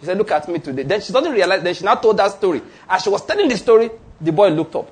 She 0.00 0.06
said, 0.06 0.18
Look 0.18 0.30
at 0.30 0.48
me 0.48 0.58
today. 0.58 0.82
Then 0.82 1.00
she 1.00 1.12
suddenly 1.12 1.36
realized, 1.36 1.64
then 1.64 1.74
she 1.74 1.84
now 1.84 1.96
told 1.96 2.16
that 2.16 2.32
story. 2.32 2.62
As 2.88 3.02
she 3.02 3.10
was 3.10 3.24
telling 3.24 3.48
the 3.48 3.56
story, 3.56 3.90
the 4.20 4.32
boy 4.32 4.48
looked 4.48 4.74
up. 4.74 4.90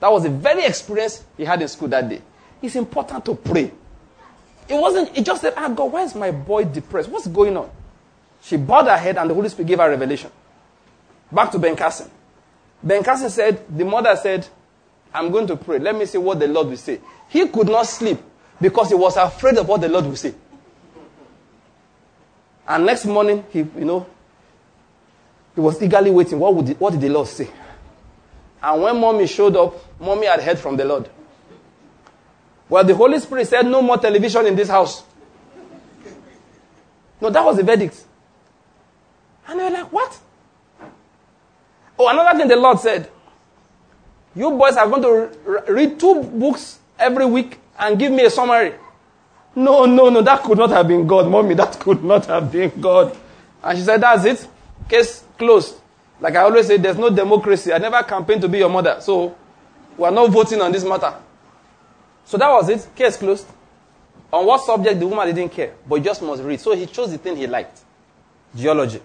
That 0.00 0.10
was 0.10 0.22
the 0.24 0.30
very 0.30 0.64
experience 0.64 1.24
he 1.36 1.44
had 1.44 1.60
in 1.62 1.68
school 1.68 1.88
that 1.88 2.08
day. 2.08 2.20
It's 2.64 2.76
important 2.76 3.22
to 3.26 3.34
pray. 3.34 3.70
It 4.66 4.74
wasn't, 4.74 5.14
it 5.14 5.26
just 5.26 5.42
said, 5.42 5.52
Ah, 5.54 5.68
God, 5.68 5.92
why 5.92 6.02
is 6.02 6.14
my 6.14 6.30
boy 6.30 6.64
depressed? 6.64 7.10
What's 7.10 7.26
going 7.26 7.54
on? 7.58 7.70
She 8.42 8.56
bowed 8.56 8.86
her 8.86 8.96
head, 8.96 9.18
and 9.18 9.28
the 9.28 9.34
Holy 9.34 9.50
Spirit 9.50 9.68
gave 9.68 9.78
her 9.78 9.90
revelation. 9.90 10.30
Back 11.30 11.50
to 11.50 11.58
Ben 11.58 11.76
Carson. 11.76 12.10
Ben 12.82 13.02
Carson 13.02 13.28
said, 13.28 13.62
The 13.68 13.84
mother 13.84 14.16
said, 14.16 14.48
I'm 15.12 15.30
going 15.30 15.46
to 15.48 15.56
pray. 15.56 15.78
Let 15.78 15.94
me 15.94 16.06
see 16.06 16.16
what 16.16 16.40
the 16.40 16.48
Lord 16.48 16.68
will 16.68 16.78
say. 16.78 17.00
He 17.28 17.46
could 17.48 17.68
not 17.68 17.86
sleep 17.86 18.18
because 18.58 18.88
he 18.88 18.94
was 18.94 19.18
afraid 19.18 19.58
of 19.58 19.68
what 19.68 19.82
the 19.82 19.88
Lord 19.90 20.06
will 20.06 20.16
say. 20.16 20.34
And 22.66 22.86
next 22.86 23.04
morning, 23.04 23.44
he, 23.50 23.58
you 23.58 23.84
know, 23.84 24.06
he 25.54 25.60
was 25.60 25.82
eagerly 25.82 26.10
waiting. 26.10 26.38
What, 26.38 26.54
would 26.54 26.66
the, 26.68 26.72
what 26.74 26.92
did 26.92 27.02
the 27.02 27.10
Lord 27.10 27.28
say? 27.28 27.50
And 28.62 28.82
when 28.82 28.98
mommy 28.98 29.26
showed 29.26 29.54
up, 29.54 29.74
mommy 30.00 30.26
had 30.28 30.40
heard 30.40 30.58
from 30.58 30.78
the 30.78 30.86
Lord. 30.86 31.10
Well, 32.68 32.84
the 32.84 32.94
Holy 32.94 33.18
Spirit 33.18 33.46
said, 33.48 33.66
no 33.66 33.82
more 33.82 33.98
television 33.98 34.46
in 34.46 34.56
this 34.56 34.68
house. 34.68 35.02
No, 37.20 37.30
that 37.30 37.44
was 37.44 37.56
the 37.56 37.62
verdict. 37.62 38.02
And 39.46 39.60
they 39.60 39.64
were 39.64 39.70
like, 39.70 39.92
what? 39.92 40.18
Oh, 41.98 42.08
another 42.08 42.38
thing 42.38 42.48
the 42.48 42.56
Lord 42.56 42.78
said. 42.80 43.10
You 44.34 44.50
boys 44.50 44.76
are 44.76 44.88
going 44.88 45.02
to 45.02 45.72
read 45.72 46.00
two 46.00 46.22
books 46.22 46.78
every 46.98 47.24
week 47.26 47.58
and 47.78 47.98
give 47.98 48.10
me 48.10 48.24
a 48.24 48.30
summary. 48.30 48.74
No, 49.54 49.84
no, 49.84 50.08
no, 50.08 50.20
that 50.22 50.42
could 50.42 50.58
not 50.58 50.70
have 50.70 50.88
been 50.88 51.06
God. 51.06 51.30
Mommy, 51.30 51.54
that 51.54 51.78
could 51.78 52.02
not 52.02 52.26
have 52.26 52.50
been 52.50 52.72
God. 52.80 53.16
And 53.62 53.78
she 53.78 53.84
said, 53.84 54.00
That's 54.00 54.24
it. 54.24 54.48
Case 54.88 55.22
closed. 55.38 55.76
Like 56.20 56.34
I 56.34 56.42
always 56.42 56.66
say, 56.66 56.76
there's 56.76 56.98
no 56.98 57.10
democracy. 57.10 57.72
I 57.72 57.78
never 57.78 58.02
campaigned 58.02 58.42
to 58.42 58.48
be 58.48 58.58
your 58.58 58.68
mother. 58.68 58.98
So 59.00 59.36
we 59.96 60.04
are 60.04 60.10
not 60.10 60.30
voting 60.30 60.60
on 60.60 60.72
this 60.72 60.84
matter. 60.84 61.14
So 62.24 62.38
that 62.38 62.50
was 62.50 62.68
it. 62.68 62.88
Case 62.94 63.16
closed. 63.16 63.46
On 64.32 64.44
what 64.46 64.62
subject 64.62 64.98
the 64.98 65.06
woman 65.06 65.32
didn't 65.32 65.52
care, 65.52 65.74
but 65.86 66.02
just 66.02 66.20
must 66.22 66.42
read. 66.42 66.60
So 66.60 66.74
he 66.74 66.86
chose 66.86 67.12
the 67.12 67.18
thing 67.18 67.36
he 67.36 67.46
liked. 67.46 67.80
Geology. 68.54 69.00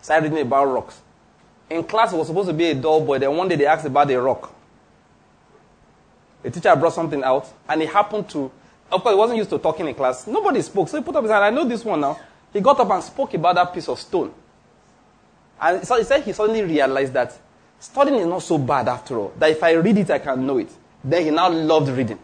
Started 0.00 0.30
reading 0.30 0.46
about 0.46 0.64
rocks. 0.64 1.00
In 1.68 1.84
class, 1.84 2.12
he 2.12 2.16
was 2.16 2.28
supposed 2.28 2.48
to 2.48 2.54
be 2.54 2.66
a 2.66 2.74
dull 2.74 3.04
boy. 3.04 3.18
Then 3.18 3.36
one 3.36 3.48
day 3.48 3.56
they 3.56 3.66
asked 3.66 3.84
about 3.84 4.10
a 4.10 4.20
rock. 4.20 4.54
A 6.44 6.50
teacher 6.50 6.74
brought 6.76 6.94
something 6.94 7.22
out, 7.22 7.52
and 7.68 7.82
he 7.82 7.86
happened 7.86 8.28
to, 8.30 8.50
of 8.90 9.02
course, 9.02 9.12
he 9.12 9.18
wasn't 9.18 9.38
used 9.38 9.50
to 9.50 9.58
talking 9.58 9.86
in 9.86 9.94
class. 9.94 10.26
Nobody 10.26 10.62
spoke. 10.62 10.88
So 10.88 10.96
he 10.96 11.04
put 11.04 11.16
up 11.16 11.24
his 11.24 11.30
hand. 11.30 11.44
I 11.44 11.50
know 11.50 11.64
this 11.64 11.84
one 11.84 12.00
now. 12.00 12.18
He 12.52 12.60
got 12.60 12.80
up 12.80 12.90
and 12.90 13.02
spoke 13.02 13.34
about 13.34 13.56
that 13.56 13.74
piece 13.74 13.88
of 13.88 13.98
stone. 13.98 14.32
And 15.60 15.86
so 15.86 15.98
he 15.98 16.04
said 16.04 16.22
he 16.22 16.32
suddenly 16.32 16.62
realized 16.62 17.12
that 17.12 17.36
studying 17.78 18.20
is 18.20 18.26
not 18.26 18.42
so 18.42 18.56
bad 18.56 18.88
after 18.88 19.18
all. 19.18 19.32
That 19.38 19.50
if 19.50 19.62
I 19.62 19.72
read 19.72 19.98
it, 19.98 20.10
I 20.10 20.20
can 20.20 20.46
know 20.46 20.58
it. 20.58 20.70
Then 21.04 21.24
he 21.24 21.30
now 21.30 21.48
loved 21.48 21.90
reading. 21.90 22.18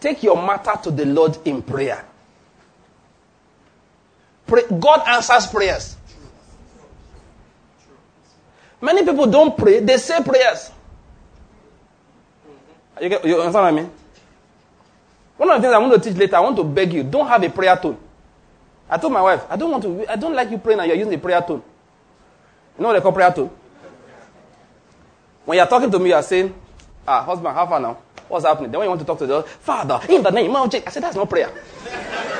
Take 0.00 0.22
your 0.22 0.36
matter 0.36 0.72
to 0.82 0.90
the 0.90 1.06
Lord 1.06 1.38
in 1.44 1.62
prayer. 1.62 2.04
Pray. 4.46 4.62
God 4.78 5.02
answers 5.06 5.46
prayers. 5.46 5.96
Many 8.80 9.04
people 9.04 9.26
don't 9.28 9.56
pray, 9.56 9.78
they 9.78 9.96
say 9.96 10.20
prayers. 10.24 10.72
You, 13.00 13.08
get, 13.08 13.24
you 13.24 13.40
understand 13.40 13.54
what 13.54 13.64
I 13.64 13.70
mean? 13.70 13.90
One 15.36 15.50
of 15.50 15.56
the 15.56 15.62
things 15.62 15.74
I 15.74 15.78
want 15.78 16.02
to 16.02 16.10
teach 16.10 16.18
later, 16.18 16.36
I 16.36 16.40
want 16.40 16.56
to 16.56 16.64
beg 16.64 16.92
you, 16.92 17.04
don't 17.04 17.28
have 17.28 17.42
a 17.44 17.48
prayer 17.48 17.76
tone. 17.76 17.96
I 18.90 18.98
told 18.98 19.12
my 19.12 19.22
wife, 19.22 19.44
I 19.48 19.56
don't 19.56 19.70
want 19.70 19.84
to, 19.84 20.10
I 20.10 20.16
don't 20.16 20.34
like 20.34 20.50
you 20.50 20.58
praying 20.58 20.80
and 20.80 20.88
you're 20.88 20.98
using 20.98 21.14
a 21.14 21.18
prayer 21.18 21.40
tone. 21.40 21.62
You 22.76 22.82
know 22.82 22.88
what 22.88 22.94
they 22.94 23.00
call 23.00 23.12
prayer 23.12 23.32
tone? 23.32 23.50
When 25.44 25.56
you're 25.58 25.66
talking 25.66 25.90
to 25.90 25.98
me, 25.98 26.10
you're 26.10 26.22
saying, 26.22 26.54
ah, 27.06 27.22
husband, 27.24 27.54
how 27.54 27.66
far 27.66 27.80
now? 27.80 27.98
What's 28.28 28.44
happening? 28.44 28.70
Then 28.70 28.78
when 28.78 28.86
you 28.86 28.90
want 28.90 29.00
to 29.00 29.06
talk 29.06 29.18
to 29.18 29.26
the 29.26 29.42
Father, 29.42 30.00
in 30.08 30.22
the 30.22 30.30
name 30.30 30.54
of 30.54 30.70
Jesus. 30.70 30.86
I 30.86 30.90
said, 30.90 31.02
that's 31.02 31.16
not 31.16 31.28
prayer. 31.28 31.50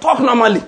talk 0.00 0.20
normally. 0.20 0.62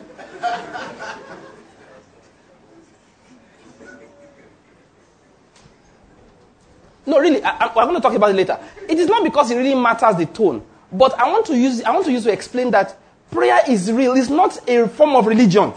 No, 7.07 7.19
really, 7.21 7.43
I, 7.43 7.73
we're 7.75 7.85
going 7.85 7.95
to 7.95 8.03
talk 8.03 8.13
about 8.13 8.31
it 8.31 8.37
later. 8.37 8.59
It 8.87 8.99
is 8.99 9.07
not 9.09 9.25
because 9.25 9.51
it 9.51 9.57
really 9.57 9.75
matters 9.75 10.17
the 10.17 10.27
tone, 10.27 10.63
but 10.93 11.19
I 11.19 11.31
want 11.31 11.47
to 11.47 11.57
use 11.57 11.83
I 11.83 11.91
want 11.93 12.05
to 12.05 12.13
use 12.13 12.25
to 12.25 12.33
explain 12.33 12.71
that 12.73 12.99
prayer 13.31 13.61
is 13.67 13.91
real. 13.91 14.15
It's 14.15 14.29
not 14.29 14.69
a 14.69 14.87
form 14.89 15.17
of 15.17 15.27
religion. 15.27 15.73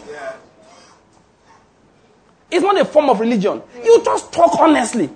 It's 2.51 2.61
not 2.61 2.79
a 2.79 2.83
form 2.83 3.09
of 3.09 3.19
religion. 3.21 3.61
You 3.83 4.03
just 4.03 4.33
talk 4.33 4.59
honestly. 4.59 5.09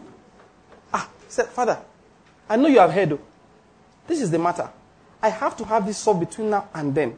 Ah, 0.94 1.10
said, 1.28 1.48
Father, 1.48 1.78
I 2.50 2.56
know 2.56 2.70
you 2.70 2.80
have 2.80 2.92
heard. 2.92 3.20
This 4.08 4.22
is 4.22 4.32
the 4.32 4.40
matter. 4.40 4.70
I 5.22 5.30
have 5.30 5.58
to 5.58 5.66
have 5.66 5.86
this 5.86 5.98
solved 5.98 6.22
between 6.22 6.50
now 6.52 6.70
and 6.74 6.96
then. 6.96 7.18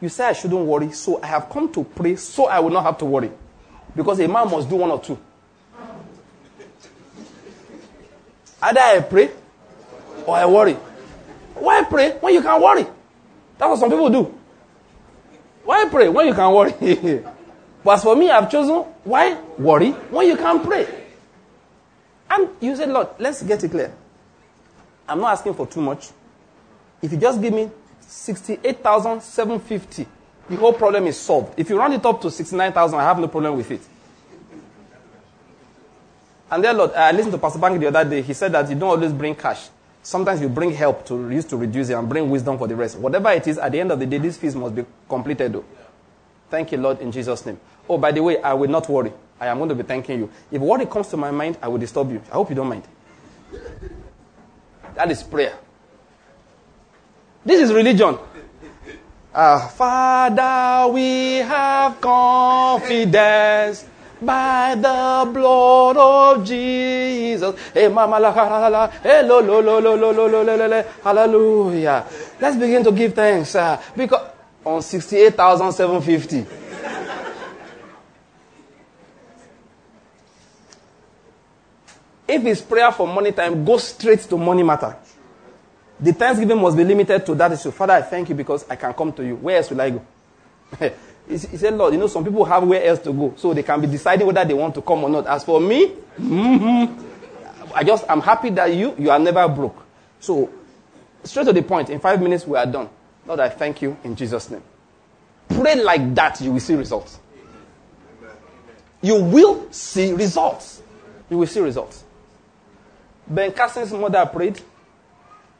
You 0.00 0.08
say 0.08 0.26
I 0.26 0.32
shouldn't 0.32 0.64
worry, 0.64 0.92
so 0.92 1.20
I 1.22 1.26
have 1.26 1.50
come 1.50 1.70
to 1.72 1.84
pray 1.84 2.16
so 2.16 2.46
I 2.46 2.60
will 2.60 2.70
not 2.70 2.84
have 2.84 2.96
to 2.98 3.04
worry. 3.04 3.30
Because 3.94 4.20
a 4.20 4.28
man 4.28 4.50
must 4.50 4.68
do 4.70 4.76
one 4.76 4.90
or 4.90 5.00
two. 5.00 5.18
Either 8.62 8.80
I 8.80 9.00
pray 9.00 9.30
or 10.26 10.34
I 10.36 10.46
worry. 10.46 10.74
Why 11.54 11.84
pray 11.84 12.12
when 12.20 12.32
you 12.34 12.40
can 12.42 12.60
worry? 12.62 12.86
That's 13.58 13.68
what 13.70 13.78
some 13.78 13.90
people 13.90 14.08
do. 14.10 14.34
Why 15.64 15.88
pray 15.88 16.08
when 16.08 16.26
you 16.28 16.34
can 16.34 16.52
worry? 16.52 17.24
but 17.88 17.94
as 17.94 18.02
for 18.02 18.14
me, 18.14 18.30
I've 18.30 18.50
chosen 18.50 18.84
why 19.02 19.40
worry 19.56 19.92
when 19.92 20.26
you 20.26 20.36
can 20.36 20.62
pray. 20.62 20.86
And 22.28 22.50
you 22.60 22.76
said, 22.76 22.90
Lord, 22.90 23.08
let's 23.18 23.42
get 23.42 23.64
it 23.64 23.70
clear. 23.70 23.90
I'm 25.08 25.22
not 25.22 25.32
asking 25.32 25.54
for 25.54 25.66
too 25.66 25.80
much. 25.80 26.10
If 27.00 27.12
you 27.12 27.16
just 27.16 27.40
give 27.40 27.54
me 27.54 27.70
68,750, 28.00 30.06
the 30.50 30.56
whole 30.56 30.74
problem 30.74 31.06
is 31.06 31.18
solved. 31.18 31.58
If 31.58 31.70
you 31.70 31.78
round 31.78 31.94
it 31.94 32.04
up 32.04 32.20
to 32.20 32.30
69,000, 32.30 32.98
I 32.98 33.04
have 33.04 33.18
no 33.20 33.28
problem 33.28 33.56
with 33.56 33.70
it. 33.70 33.80
And 36.50 36.62
then, 36.62 36.76
Lord, 36.76 36.92
I 36.92 37.10
listened 37.12 37.32
to 37.32 37.38
Pastor 37.38 37.58
Bank 37.58 37.80
the 37.80 37.86
other 37.86 38.04
day. 38.04 38.20
He 38.20 38.34
said 38.34 38.52
that 38.52 38.68
you 38.68 38.74
don't 38.74 38.90
always 38.90 39.14
bring 39.14 39.34
cash. 39.34 39.70
Sometimes 40.02 40.42
you 40.42 40.50
bring 40.50 40.72
help 40.72 41.06
to 41.06 41.30
use 41.30 41.46
to 41.46 41.56
reduce 41.56 41.88
it 41.88 41.94
and 41.94 42.06
bring 42.06 42.28
wisdom 42.28 42.58
for 42.58 42.68
the 42.68 42.76
rest. 42.76 42.98
Whatever 42.98 43.30
it 43.30 43.46
is, 43.46 43.56
at 43.56 43.72
the 43.72 43.80
end 43.80 43.92
of 43.92 43.98
the 43.98 44.04
day, 44.04 44.18
these 44.18 44.36
fees 44.36 44.54
must 44.54 44.74
be 44.74 44.84
completed. 45.08 45.54
Though. 45.54 45.64
Thank 46.50 46.72
you, 46.72 46.78
Lord, 46.78 47.00
in 47.00 47.12
Jesus' 47.12 47.44
name. 47.46 47.60
Oh, 47.88 47.98
by 47.98 48.12
the 48.12 48.22
way, 48.22 48.40
I 48.42 48.54
will 48.54 48.70
not 48.70 48.88
worry. 48.88 49.12
I 49.40 49.46
am 49.46 49.58
going 49.58 49.68
to 49.68 49.74
be 49.74 49.82
thanking 49.82 50.18
you. 50.20 50.30
If 50.50 50.60
worry 50.60 50.86
comes 50.86 51.08
to 51.08 51.16
my 51.16 51.30
mind, 51.30 51.58
I 51.62 51.68
will 51.68 51.78
disturb 51.78 52.10
you. 52.10 52.22
I 52.30 52.34
hope 52.34 52.50
you 52.50 52.56
don't 52.56 52.68
mind. 52.68 52.82
That 54.94 55.10
is 55.10 55.22
prayer. 55.22 55.56
This 57.44 57.60
is 57.62 57.72
religion. 57.72 58.18
Uh, 59.32 59.68
Father, 59.68 60.92
we 60.92 61.36
have 61.36 62.00
confidence 62.00 63.84
by 64.20 64.74
the 64.74 65.30
blood 65.32 65.96
of 65.96 66.44
Jesus. 66.44 67.54
Hey, 67.72 67.88
mama 67.88 68.18
la 68.18 68.30
la 68.30 68.68
la. 68.68 68.86
Hey, 68.90 69.22
lo 69.22 69.38
lo 69.38 69.60
lo 69.60 69.78
lo 69.78 69.94
lo 69.94 70.10
lo 70.10 70.26
lo 70.26 70.42
lo 70.42 70.66
lo. 70.66 70.82
Hallelujah. 71.04 72.04
Let's 72.40 72.56
begin 72.56 72.82
to 72.84 72.92
give 72.92 73.14
thanks 73.14 73.54
uh, 73.54 73.80
because 73.96 74.37
on 74.68 74.82
sixty-eight 74.82 75.34
thousand 75.34 75.72
seven 75.72 76.00
fifty. 76.02 76.44
If 82.28 82.44
it's 82.44 82.60
prayer 82.60 82.92
for 82.92 83.06
money 83.06 83.32
time, 83.32 83.64
go 83.64 83.78
straight 83.78 84.20
to 84.20 84.36
money 84.36 84.62
matter. 84.62 84.94
The 85.98 86.12
thanksgiving 86.12 86.60
must 86.60 86.76
be 86.76 86.84
limited 86.84 87.24
to 87.24 87.34
that 87.34 87.52
issue. 87.52 87.70
Father, 87.70 87.94
I 87.94 88.02
thank 88.02 88.28
you 88.28 88.34
because 88.34 88.68
I 88.68 88.76
can 88.76 88.92
come 88.92 89.12
to 89.14 89.24
you. 89.24 89.36
Where 89.36 89.56
else 89.56 89.70
will 89.70 89.80
I 89.80 89.90
go? 89.90 90.04
He 91.28 91.36
said, 91.36 91.74
Lord, 91.74 91.92
you 91.92 92.00
know, 92.00 92.06
some 92.06 92.24
people 92.24 92.42
have 92.46 92.62
where 92.66 92.82
else 92.82 93.00
to 93.00 93.12
go, 93.12 93.34
so 93.36 93.52
they 93.52 93.62
can 93.62 93.78
be 93.82 93.86
deciding 93.86 94.26
whether 94.26 94.42
they 94.46 94.54
want 94.54 94.74
to 94.76 94.80
come 94.80 95.04
or 95.04 95.10
not. 95.10 95.26
As 95.26 95.44
for 95.44 95.60
me, 95.60 95.88
mm-hmm, 96.18 97.74
I 97.74 97.84
just, 97.84 98.06
I'm 98.08 98.22
happy 98.22 98.48
that 98.48 98.72
you, 98.74 98.94
you 98.98 99.10
are 99.10 99.18
never 99.18 99.46
broke. 99.46 99.84
So, 100.20 100.48
straight 101.24 101.44
to 101.44 101.52
the 101.52 101.60
point, 101.60 101.90
in 101.90 102.00
five 102.00 102.22
minutes 102.22 102.46
we 102.46 102.56
are 102.56 102.64
done. 102.64 102.88
Lord, 103.28 103.40
I 103.40 103.50
thank 103.50 103.82
you 103.82 103.94
in 104.04 104.16
Jesus' 104.16 104.50
name. 104.50 104.62
Pray 105.50 105.74
like 105.82 106.14
that, 106.14 106.40
you 106.40 106.50
will 106.50 106.60
see 106.60 106.74
results. 106.74 107.18
You 109.02 109.22
will 109.22 109.70
see 109.70 110.12
results. 110.14 110.82
You 111.28 111.36
will 111.36 111.46
see 111.46 111.60
results. 111.60 112.04
Ben 113.26 113.52
Carson's 113.52 113.92
mother 113.92 114.24
prayed. 114.24 114.58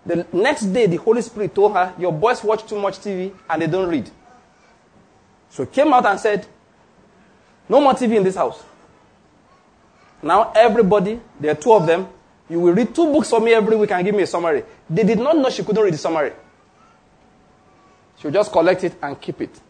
The 0.06 0.26
next 0.32 0.62
day, 0.66 0.86
the 0.86 0.96
Holy 0.96 1.20
Spirit 1.20 1.54
told 1.54 1.74
her, 1.74 1.94
Your 1.98 2.10
boys 2.10 2.42
watch 2.42 2.66
too 2.66 2.80
much 2.80 2.98
TV 3.00 3.34
and 3.50 3.60
they 3.60 3.66
don't 3.66 3.88
read. 3.88 4.10
So 5.50 5.66
came 5.66 5.92
out 5.92 6.06
and 6.06 6.18
said, 6.18 6.46
No 7.68 7.82
more 7.82 7.92
TV 7.92 8.16
in 8.16 8.24
this 8.24 8.36
house. 8.36 8.62
Now 10.22 10.52
everybody, 10.56 11.20
there 11.38 11.52
are 11.52 11.54
two 11.54 11.74
of 11.74 11.86
them, 11.86 12.08
you 12.48 12.60
will 12.60 12.72
read 12.72 12.94
two 12.94 13.12
books 13.12 13.28
for 13.28 13.40
me 13.40 13.52
every 13.52 13.76
week 13.76 13.90
and 13.90 14.02
give 14.02 14.14
me 14.14 14.22
a 14.22 14.26
summary. 14.26 14.64
They 14.88 15.04
did 15.04 15.18
not 15.18 15.36
know 15.36 15.50
she 15.50 15.62
couldn't 15.62 15.84
read 15.84 15.92
the 15.92 15.98
summary. 15.98 16.32
She 18.20 18.26
would 18.26 18.34
just 18.34 18.50
collect 18.50 18.84
it 18.84 18.94
and 19.02 19.20
keep 19.20 19.40
it. 19.40 19.60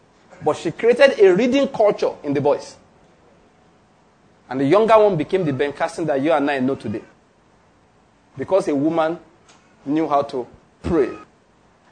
But 0.43 0.57
she 0.57 0.71
created 0.71 1.19
a 1.19 1.35
reading 1.35 1.67
culture 1.67 2.13
in 2.23 2.33
the 2.33 2.41
boys. 2.41 2.75
And 4.49 4.59
the 4.59 4.65
younger 4.65 4.97
one 4.97 5.15
became 5.15 5.45
the 5.45 5.53
Ben 5.53 5.71
Carson 5.73 6.05
that 6.05 6.19
you 6.21 6.31
and 6.31 6.49
I 6.49 6.59
know 6.59 6.75
today. 6.75 7.03
Because 8.35 8.67
a 8.67 8.75
woman 8.75 9.19
knew 9.85 10.07
how 10.07 10.23
to 10.23 10.47
pray. 10.81 11.09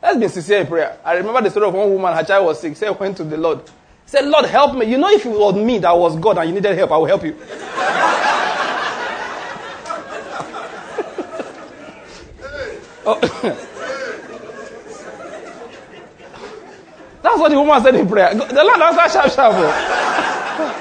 Let's 0.01 0.17
be 0.17 0.27
sincere 0.27 0.61
in 0.61 0.67
prayer. 0.67 0.97
I 1.03 1.13
remember 1.13 1.41
the 1.41 1.51
story 1.51 1.67
of 1.67 1.73
one 1.73 1.91
woman, 1.91 2.15
her 2.15 2.23
child 2.23 2.45
was 2.45 2.59
sick, 2.59 2.75
said, 2.75 2.97
went 2.99 3.17
to 3.17 3.23
the 3.23 3.37
Lord. 3.37 3.61
Said, 4.05 4.25
Lord, 4.25 4.45
help 4.45 4.75
me. 4.75 4.85
You 4.85 4.97
know, 4.97 5.09
if 5.09 5.25
it 5.25 5.29
was 5.29 5.55
me 5.55 5.77
that 5.79 5.95
was 5.95 6.15
God 6.17 6.37
and 6.37 6.49
you 6.49 6.55
needed 6.55 6.75
help, 6.75 6.91
I 6.91 6.97
will 6.97 7.05
help 7.05 7.23
you. 7.23 7.35
oh. 13.05 13.73
That's 17.27 17.41
what 17.41 17.51
the 17.51 17.59
woman 17.59 17.83
said 17.83 17.93
in 17.95 18.07
prayer. 18.07 18.33
The 18.33 18.63
Lord 18.63 18.79
answered 18.79 19.11
sharp, 19.11 19.33
sharp. 19.33 19.53
Oh. 19.57 20.73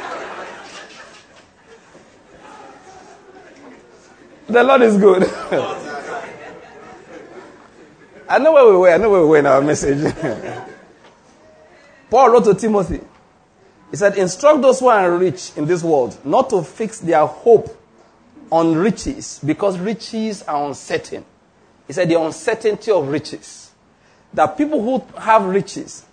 the 4.46 4.62
Lord 4.62 4.82
is 4.82 4.96
good. 4.96 5.24
I 8.28 8.38
know 8.38 8.52
where 8.52 8.64
we 8.64 8.76
were. 8.76 8.90
I 8.90 8.96
know 8.96 9.10
where 9.10 9.22
we 9.22 9.26
were 9.26 9.38
in 9.38 9.46
our 9.46 9.60
message. 9.60 10.14
Paul 12.10 12.30
wrote 12.30 12.44
to 12.44 12.54
Timothy. 12.54 13.00
He 13.90 13.96
said, 13.96 14.16
Instruct 14.16 14.62
those 14.62 14.78
who 14.78 14.86
are 14.86 15.18
rich 15.18 15.50
in 15.56 15.66
this 15.66 15.82
world 15.82 16.16
not 16.24 16.48
to 16.50 16.62
fix 16.62 17.00
their 17.00 17.26
hope 17.26 17.76
on 18.52 18.76
riches 18.76 19.40
because 19.44 19.80
riches 19.80 20.44
are 20.44 20.68
uncertain. 20.68 21.24
He 21.88 21.92
said, 21.92 22.08
The 22.08 22.20
uncertainty 22.20 22.92
of 22.92 23.08
riches. 23.08 23.72
That 24.32 24.56
people 24.56 24.80
who 24.80 25.04
have 25.18 25.44
riches, 25.46 26.05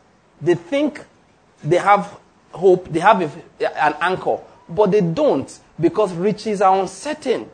they 0.44 0.56
think 0.56 1.04
they 1.64 1.78
have 1.78 2.20
hope, 2.52 2.90
they 2.90 3.00
have 3.00 3.22
a, 3.22 3.84
an 3.86 3.96
anchor, 4.02 4.38
but 4.68 4.92
they 4.92 5.02
don't 5.02 5.60
because 5.80 6.14
riches 6.14 6.62
are 6.62 6.80
uncertain. 6.80 7.50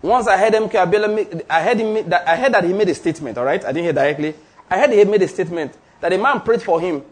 Once 0.00 0.26
I 0.26 0.36
heard 0.36 0.54
MK 0.54 1.14
make, 1.14 1.44
I 1.48 1.62
heard, 1.62 1.78
him, 1.78 2.08
that, 2.08 2.26
I 2.28 2.36
heard 2.36 2.52
that 2.54 2.64
he 2.64 2.72
made 2.72 2.88
a 2.88 2.94
statement, 2.94 3.38
all 3.38 3.44
right? 3.44 3.62
I 3.64 3.68
didn't 3.68 3.84
hear 3.84 3.92
directly. 3.92 4.34
I 4.68 4.78
heard 4.78 4.90
he 4.90 5.04
made 5.04 5.22
a 5.22 5.28
statement 5.28 5.74
that 6.00 6.12
a 6.12 6.18
man 6.18 6.40
prayed 6.40 6.62
for 6.62 6.80
him 6.80 7.04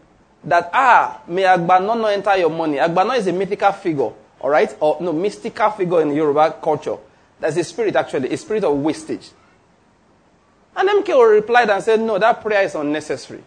that, 0.42 0.70
ah, 0.72 1.20
may 1.28 1.42
Agbano 1.42 2.00
not 2.00 2.12
enter 2.12 2.36
your 2.36 2.50
money. 2.50 2.78
Agbano 2.78 3.16
is 3.16 3.26
a 3.28 3.32
mythical 3.32 3.70
figure, 3.72 4.10
all 4.40 4.50
right? 4.50 4.74
Or, 4.80 4.96
no, 5.00 5.12
mystical 5.12 5.70
figure 5.70 6.00
in 6.02 6.12
Yoruba 6.12 6.56
culture. 6.62 6.96
That's 7.38 7.56
a 7.56 7.64
spirit, 7.64 7.94
actually, 7.94 8.32
a 8.32 8.36
spirit 8.36 8.64
of 8.64 8.76
wastage. 8.78 9.30
And 10.74 10.88
MK 10.88 11.30
replied 11.30 11.70
and 11.70 11.82
said, 11.82 12.00
no, 12.00 12.18
that 12.18 12.40
prayer 12.40 12.62
is 12.64 12.74
unnecessary. 12.74 13.44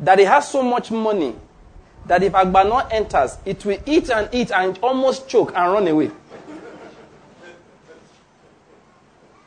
That 0.00 0.18
he 0.18 0.24
has 0.24 0.48
so 0.48 0.62
much 0.62 0.90
money 0.90 1.34
that 2.06 2.22
if 2.22 2.32
Agbano 2.32 2.86
enters, 2.90 3.36
it 3.44 3.64
will 3.64 3.78
eat 3.86 4.10
and 4.10 4.28
eat 4.32 4.50
and 4.50 4.78
almost 4.82 5.28
choke 5.28 5.52
and 5.54 5.72
run 5.72 5.88
away. 5.88 6.10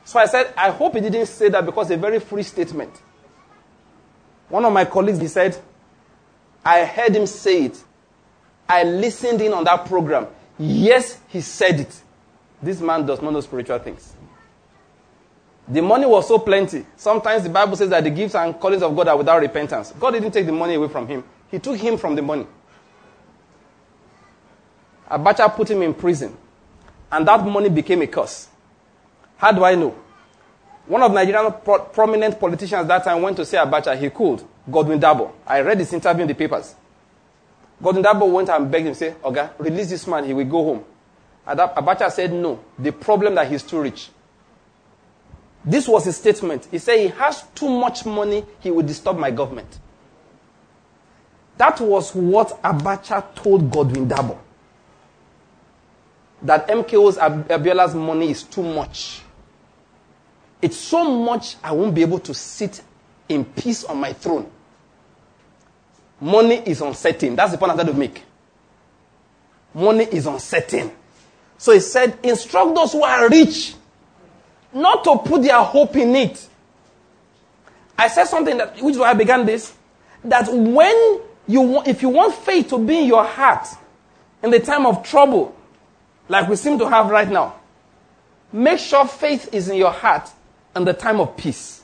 So 0.06 0.20
I 0.20 0.26
said, 0.26 0.54
I 0.58 0.70
hope 0.72 0.96
he 0.96 1.00
didn't 1.02 1.28
say 1.28 1.50
that 1.50 1.66
because 1.66 1.90
a 1.90 1.98
very 1.98 2.20
free 2.20 2.44
statement. 2.44 2.94
One 4.50 4.66
of 4.66 4.74
my 4.74 4.84
colleagues, 4.84 5.20
he 5.20 5.28
said, 5.30 5.58
I 6.66 6.84
heard 6.84 7.16
him 7.16 7.26
say 7.26 7.66
it. 7.66 7.84
I 8.68 8.84
listened 8.84 9.42
in 9.42 9.54
on 9.54 9.64
that 9.64 9.86
program. 9.86 10.28
Yes, 10.60 11.18
he 11.30 11.42
said 11.42 11.80
it. 11.80 12.02
This 12.62 12.80
man 12.82 13.06
does 13.06 13.22
not 13.22 13.34
know 13.34 13.42
spiritual 13.42 13.80
things. 13.80 14.14
The 15.68 15.82
money 15.82 16.06
was 16.06 16.28
so 16.28 16.40
plenty. 16.40 16.86
Sometimes 16.98 17.44
the 17.44 17.50
Bible 17.50 17.76
says 17.76 17.90
that 17.90 18.04
the 18.04 18.10
gifts 18.10 18.36
and 18.36 18.60
callings 18.60 18.84
of 18.84 18.96
God 18.96 19.08
are 19.08 19.18
without 19.18 19.40
repentance. 19.40 19.94
God 20.00 20.12
didn't 20.12 20.32
take 20.32 20.46
the 20.46 20.52
money 20.52 20.74
away 20.76 20.88
from 20.88 21.08
him. 21.08 21.24
He 21.50 21.60
took 21.60 21.78
him 21.78 21.98
from 21.98 22.16
the 22.16 22.22
money. 22.22 22.48
Abacha 25.10 25.54
put 25.54 25.70
him 25.70 25.82
in 25.82 25.94
prison. 25.94 26.36
And 27.12 27.28
that 27.28 27.46
money 27.46 27.70
became 27.70 28.02
a 28.02 28.08
curse. 28.08 28.48
How 29.38 29.52
do 29.52 29.64
I 29.64 29.76
know? 29.76 29.96
One 30.88 31.04
of 31.04 31.12
Nigerian 31.12 31.52
pro- 31.64 31.84
prominent 31.86 32.40
politicians 32.40 32.88
that 32.88 33.04
time 33.04 33.22
went 33.22 33.38
to 33.38 33.46
see 33.46 33.58
Abacha. 33.58 33.98
He 33.98 34.10
could. 34.10 34.44
Godwin 34.70 35.00
Daboh. 35.00 35.32
I 35.46 35.62
read 35.62 35.80
his 35.80 35.92
interview 35.94 36.22
in 36.24 36.28
the 36.28 36.36
papers. 36.36 36.76
Godwin 37.82 38.04
Daboh 38.04 38.32
went 38.32 38.50
and 38.50 38.70
begged 38.72 38.88
him, 38.88 38.94
say, 38.94 39.16
Okay, 39.24 39.50
release 39.58 39.90
this 39.90 40.08
man, 40.08 40.24
he 40.26 40.34
will 40.34 40.46
go 40.46 40.64
home. 40.64 40.86
Abacha 41.48 42.12
said, 42.12 42.32
No. 42.32 42.60
The 42.78 42.92
problem 42.92 43.36
that 43.36 43.50
he's 43.50 43.64
too 43.64 43.82
rich. 43.82 44.10
This 45.64 45.88
was 45.88 46.06
his 46.06 46.18
statement. 46.18 46.68
He 46.72 46.80
said, 46.80 47.00
He 47.00 47.08
has 47.08 47.44
too 47.54 47.70
much 47.70 48.06
money, 48.06 48.46
he 48.60 48.72
will 48.72 48.84
disturb 48.84 49.18
my 49.18 49.32
government. 49.32 49.80
That 51.58 51.80
was 51.80 52.16
what 52.16 52.62
Abacha 52.64 53.36
told 53.36 53.70
Godwin 53.70 54.08
Daboh. 54.10 54.38
That 56.42 56.68
MKO's 56.68 57.18
Abiola's 57.18 57.94
money 57.94 58.32
is 58.32 58.42
too 58.44 58.64
much. 58.64 59.22
It's 60.62 60.78
so 60.78 61.10
much 61.12 61.58
I 61.64 61.72
won't 61.72 61.94
be 61.94 62.02
able 62.02 62.20
to 62.20 62.34
sit 62.34 62.82
in 63.30 63.46
peace 63.46 63.84
on 63.84 63.98
my 63.98 64.14
throne. 64.14 64.50
Money 66.20 66.56
is 66.66 66.82
uncertain. 66.82 67.36
That's 67.36 67.52
the 67.52 67.58
point 67.58 67.72
I'm 67.72 67.78
trying 67.78 67.92
to 67.92 67.94
make. 67.94 68.24
Money 69.74 70.04
is 70.06 70.26
uncertain. 70.26 70.92
So 71.58 71.74
he 71.74 71.80
said, 71.80 72.18
instruct 72.24 72.74
those 72.76 72.92
who 72.94 73.04
are 73.04 73.30
rich 73.30 73.76
not 74.74 75.04
to 75.04 75.18
put 75.18 75.44
their 75.44 75.60
hope 75.60 75.96
in 75.96 76.16
it. 76.16 76.48
I 77.98 78.08
said 78.08 78.26
something 78.26 78.58
that, 78.58 78.82
which 78.82 78.94
is 78.94 79.00
why 79.00 79.12
I 79.12 79.14
began 79.14 79.46
this, 79.46 79.74
that 80.24 80.52
when 80.52 81.22
you, 81.48 81.82
if 81.84 82.02
you 82.02 82.10
want 82.10 82.34
faith 82.34 82.70
to 82.70 82.80
be 82.80 83.00
in 83.00 83.06
your 83.06 83.24
heart 83.24 83.68
in 84.44 84.50
the 84.50 84.60
time 84.60 84.86
of 84.86 85.04
trouble, 85.04 85.56
like 86.28 86.48
we 86.48 86.56
seem 86.56 86.80
to 86.80 86.90
have 86.90 87.10
right 87.10 87.30
now, 87.30 87.56
make 88.52 88.80
sure 88.80 89.06
faith 89.06 89.54
is 89.54 89.70
in 89.70 89.78
your 89.78 89.92
heart 89.92 90.30
in 90.76 90.86
the 90.86 90.94
time 90.94 91.20
of 91.20 91.36
peace. 91.36 91.84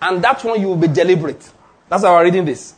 And 0.00 0.22
that's 0.22 0.44
when 0.44 0.60
you 0.60 0.68
will 0.68 0.76
be 0.76 0.88
deliberate. 0.88 1.50
That's 1.88 2.04
how 2.04 2.14
we're 2.14 2.24
reading 2.24 2.44
this. 2.44 2.74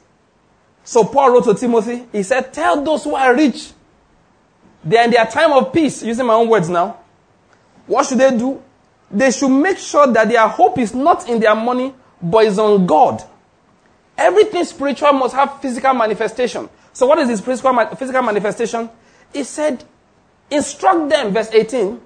So 0.85 1.05
Paul 1.05 1.33
wrote 1.33 1.45
to 1.45 1.55
Timothy, 1.55 2.07
he 2.13 2.23
said, 2.23 2.53
Tell 2.53 2.83
those 2.83 3.05
who 3.05 3.15
are 3.15 3.35
rich, 3.35 3.73
they're 4.83 5.05
in 5.05 5.11
their 5.11 5.27
time 5.27 5.53
of 5.53 5.73
peace, 5.73 6.03
using 6.03 6.27
my 6.27 6.35
own 6.35 6.49
words 6.49 6.69
now. 6.69 6.98
What 7.89 8.07
should 8.07 8.19
they 8.19 8.37
do? 8.37 8.63
They 9.11 9.31
should 9.31 9.49
make 9.49 9.79
sure 9.79 10.07
that 10.07 10.29
their 10.29 10.47
hope 10.47 10.79
is 10.79 10.95
not 10.95 11.29
in 11.29 11.41
their 11.41 11.55
money, 11.55 11.95
but 12.23 12.45
is 12.45 12.59
on 12.59 12.87
God. 12.87 13.23
Everything 14.17 14.65
spiritual 14.65 15.13
must 15.15 15.35
have 15.35 15.61
physical 15.61 15.95
manifestation. 15.95 16.69
So 16.93 17.07
what 17.07 17.19
is 17.19 17.29
this 17.29 17.41
physical, 17.41 17.75
physical 17.97 18.23
manifestation? 18.23 18.91
He 19.33 19.45
said, 19.45 19.83
instruct 20.51 21.09
them, 21.09 21.33
verse 21.33 21.51
18, 21.53 22.01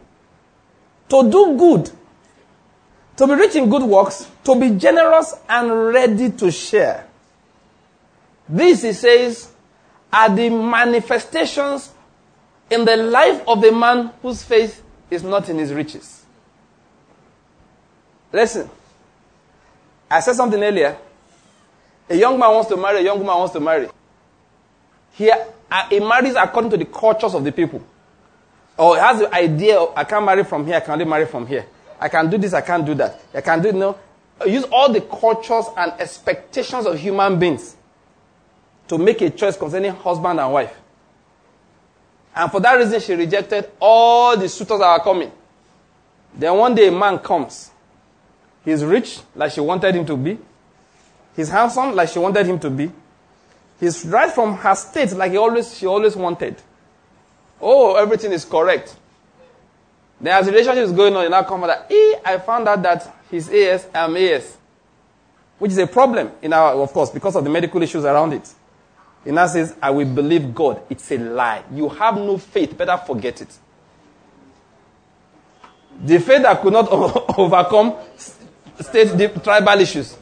to 1.08 1.30
do 1.30 1.56
good, 1.56 1.90
to 3.16 3.26
be 3.26 3.34
rich 3.34 3.56
in 3.56 3.68
good 3.68 3.82
works, 3.82 4.28
to 4.44 4.58
be 4.58 4.70
generous 4.70 5.34
and 5.48 5.88
ready 5.88 6.30
to 6.30 6.50
share. 6.50 7.08
This, 8.48 8.82
he 8.82 8.92
says, 8.92 9.50
are 10.12 10.34
the 10.34 10.50
manifestations 10.50 11.90
in 12.70 12.84
the 12.84 12.96
life 12.96 13.42
of 13.48 13.62
the 13.62 13.72
man 13.72 14.12
whose 14.20 14.42
faith 14.42 14.81
is 15.12 15.22
not 15.22 15.48
in 15.48 15.58
his 15.58 15.72
riches. 15.72 16.24
Listen, 18.32 18.68
I 20.10 20.20
said 20.20 20.34
something 20.34 20.62
earlier. 20.62 20.96
A 22.08 22.16
young 22.16 22.38
man 22.38 22.50
wants 22.50 22.68
to 22.70 22.76
marry, 22.76 22.98
a 22.98 23.02
young 23.02 23.18
woman 23.18 23.36
wants 23.36 23.52
to 23.52 23.60
marry. 23.60 23.88
Here, 25.12 25.46
uh, 25.70 25.88
he 25.88 26.00
marries 26.00 26.34
according 26.34 26.70
to 26.70 26.76
the 26.76 26.86
cultures 26.86 27.34
of 27.34 27.44
the 27.44 27.52
people. 27.52 27.82
Or 28.78 28.96
he 28.96 29.00
has 29.00 29.18
the 29.20 29.34
idea, 29.34 29.78
of, 29.78 29.92
I 29.96 30.04
can't 30.04 30.24
marry 30.24 30.44
from 30.44 30.66
here, 30.66 30.76
I 30.76 30.80
can 30.80 30.92
only 30.92 31.04
marry 31.04 31.26
from 31.26 31.46
here. 31.46 31.66
I 32.00 32.08
can 32.08 32.28
do 32.30 32.38
this, 32.38 32.54
I 32.54 32.62
can't 32.62 32.84
do 32.84 32.94
that. 32.94 33.20
I 33.34 33.42
can 33.42 33.62
do, 33.62 33.72
know, 33.72 33.98
use 34.46 34.64
all 34.64 34.92
the 34.92 35.02
cultures 35.02 35.66
and 35.76 35.92
expectations 36.00 36.86
of 36.86 36.98
human 36.98 37.38
beings 37.38 37.76
to 38.88 38.98
make 38.98 39.20
a 39.20 39.30
choice 39.30 39.56
concerning 39.56 39.92
husband 39.92 40.40
and 40.40 40.52
wife. 40.52 40.74
And 42.34 42.50
for 42.50 42.60
that 42.60 42.74
reason, 42.74 43.00
she 43.00 43.14
rejected 43.14 43.70
all 43.78 44.36
the 44.36 44.48
suitors 44.48 44.78
that 44.78 44.86
are 44.86 45.02
coming. 45.02 45.30
Then 46.34 46.56
one 46.56 46.74
day 46.74 46.88
a 46.88 46.92
man 46.92 47.18
comes. 47.18 47.70
He's 48.64 48.84
rich, 48.84 49.20
like 49.34 49.52
she 49.52 49.60
wanted 49.60 49.94
him 49.94 50.06
to 50.06 50.16
be. 50.16 50.38
He's 51.36 51.48
handsome, 51.48 51.94
like 51.94 52.08
she 52.08 52.18
wanted 52.18 52.46
him 52.46 52.58
to 52.60 52.70
be. 52.70 52.90
He's 53.80 54.04
right 54.06 54.30
from 54.30 54.56
her 54.56 54.74
state, 54.74 55.12
like 55.12 55.32
he 55.32 55.36
always, 55.36 55.76
she 55.76 55.86
always 55.86 56.14
wanted. 56.14 56.56
Oh, 57.60 57.96
everything 57.96 58.32
is 58.32 58.44
correct. 58.44 58.96
Then 60.20 60.38
as 60.38 60.46
the 60.46 60.52
relationship 60.52 60.84
is 60.84 60.92
going 60.92 61.16
on, 61.16 61.24
you 61.24 61.30
now 61.30 61.42
come 61.42 61.62
that, 61.62 61.90
eh, 61.90 62.14
I 62.24 62.38
found 62.38 62.68
out 62.68 62.80
that 62.82 63.14
he's 63.30 63.50
AS, 63.50 63.88
I'm 63.92 64.16
AS. 64.16 64.56
Which 65.58 65.72
is 65.72 65.78
a 65.78 65.86
problem 65.86 66.30
in 66.42 66.52
our, 66.52 66.74
of 66.74 66.92
course, 66.92 67.10
because 67.10 67.34
of 67.36 67.44
the 67.44 67.50
medical 67.50 67.82
issues 67.82 68.04
around 68.04 68.32
it. 68.32 68.48
He 69.24 69.30
now 69.30 69.46
says, 69.46 69.74
I 69.80 69.90
will 69.90 70.06
believe 70.06 70.54
God. 70.54 70.82
It's 70.90 71.10
a 71.12 71.18
lie. 71.18 71.62
You 71.72 71.88
have 71.88 72.16
no 72.16 72.38
faith. 72.38 72.76
Better 72.76 72.96
forget 72.96 73.40
it. 73.40 73.58
The 76.04 76.18
faith 76.18 76.42
that 76.42 76.60
could 76.60 76.72
not 76.72 76.88
overcome 77.38 77.96
state 78.80 79.42
tribal 79.44 79.80
issues, 79.80 80.16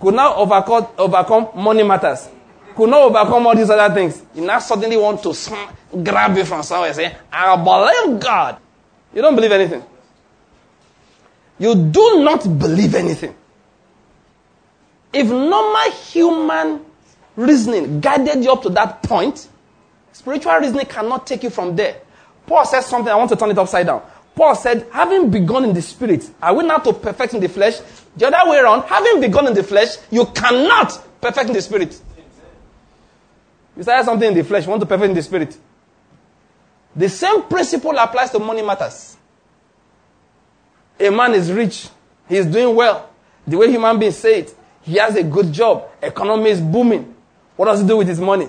could 0.00 0.14
not 0.14 0.36
overcome, 0.36 0.88
overcome 0.96 1.48
money 1.54 1.82
matters, 1.82 2.28
could 2.74 2.88
not 2.88 3.02
overcome 3.02 3.46
all 3.46 3.54
these 3.56 3.68
other 3.68 3.92
things. 3.94 4.22
You 4.34 4.42
now 4.42 4.60
suddenly 4.60 4.96
want 4.96 5.22
to 5.24 5.34
grab 6.02 6.36
you 6.36 6.44
from 6.44 6.62
somewhere 6.62 6.88
and 6.88 6.96
say, 6.96 7.16
I 7.30 7.56
believe 7.56 8.20
God. 8.20 8.58
You 9.12 9.20
don't 9.20 9.34
believe 9.34 9.52
anything. 9.52 9.82
You 11.58 11.74
do 11.74 12.22
not 12.22 12.44
believe 12.58 12.94
anything. 12.94 13.34
If 15.12 15.26
normal 15.26 15.90
human 15.90 16.84
reasoning 17.38 18.00
guided 18.00 18.42
you 18.42 18.52
up 18.52 18.62
to 18.62 18.68
that 18.70 19.02
point, 19.02 19.48
spiritual 20.12 20.54
reasoning 20.56 20.86
cannot 20.86 21.26
take 21.26 21.44
you 21.44 21.50
from 21.50 21.76
there. 21.76 22.00
Paul 22.46 22.64
says 22.66 22.86
something, 22.86 23.12
I 23.12 23.16
want 23.16 23.30
to 23.30 23.36
turn 23.36 23.50
it 23.50 23.58
upside 23.58 23.86
down. 23.86 24.02
Paul 24.34 24.54
said, 24.54 24.86
having 24.92 25.30
begun 25.30 25.64
in 25.64 25.72
the 25.72 25.82
spirit, 25.82 26.28
are 26.42 26.54
we 26.54 26.64
not 26.64 26.84
to 26.84 26.92
perfect 26.92 27.34
in 27.34 27.40
the 27.40 27.48
flesh? 27.48 27.78
The 28.16 28.26
other 28.26 28.50
way 28.50 28.58
around, 28.58 28.82
having 28.82 29.20
begun 29.20 29.46
in 29.46 29.54
the 29.54 29.62
flesh, 29.62 29.96
you 30.10 30.26
cannot 30.26 31.20
perfect 31.20 31.48
in 31.48 31.54
the 31.54 31.62
spirit. 31.62 32.00
You 33.76 33.82
started 33.82 34.04
something 34.04 34.28
in 34.28 34.34
the 34.34 34.44
flesh, 34.44 34.64
you 34.64 34.70
want 34.70 34.80
to 34.80 34.86
perfect 34.86 35.10
in 35.10 35.14
the 35.14 35.22
spirit. 35.22 35.56
The 36.96 37.08
same 37.08 37.42
principle 37.44 37.96
applies 37.98 38.30
to 38.30 38.38
money 38.38 38.62
matters. 38.62 39.16
A 40.98 41.10
man 41.10 41.34
is 41.34 41.52
rich, 41.52 41.88
he 42.28 42.36
is 42.36 42.46
doing 42.46 42.74
well. 42.74 43.10
The 43.46 43.56
way 43.56 43.70
human 43.70 43.98
beings 43.98 44.16
say 44.16 44.40
it, 44.40 44.54
he 44.82 44.96
has 44.96 45.14
a 45.14 45.22
good 45.22 45.52
job, 45.52 45.88
economy 46.02 46.50
is 46.50 46.60
booming. 46.60 47.14
What 47.58 47.66
does 47.66 47.80
he 47.80 47.88
do 47.88 47.96
with 47.96 48.06
his 48.06 48.20
money? 48.20 48.48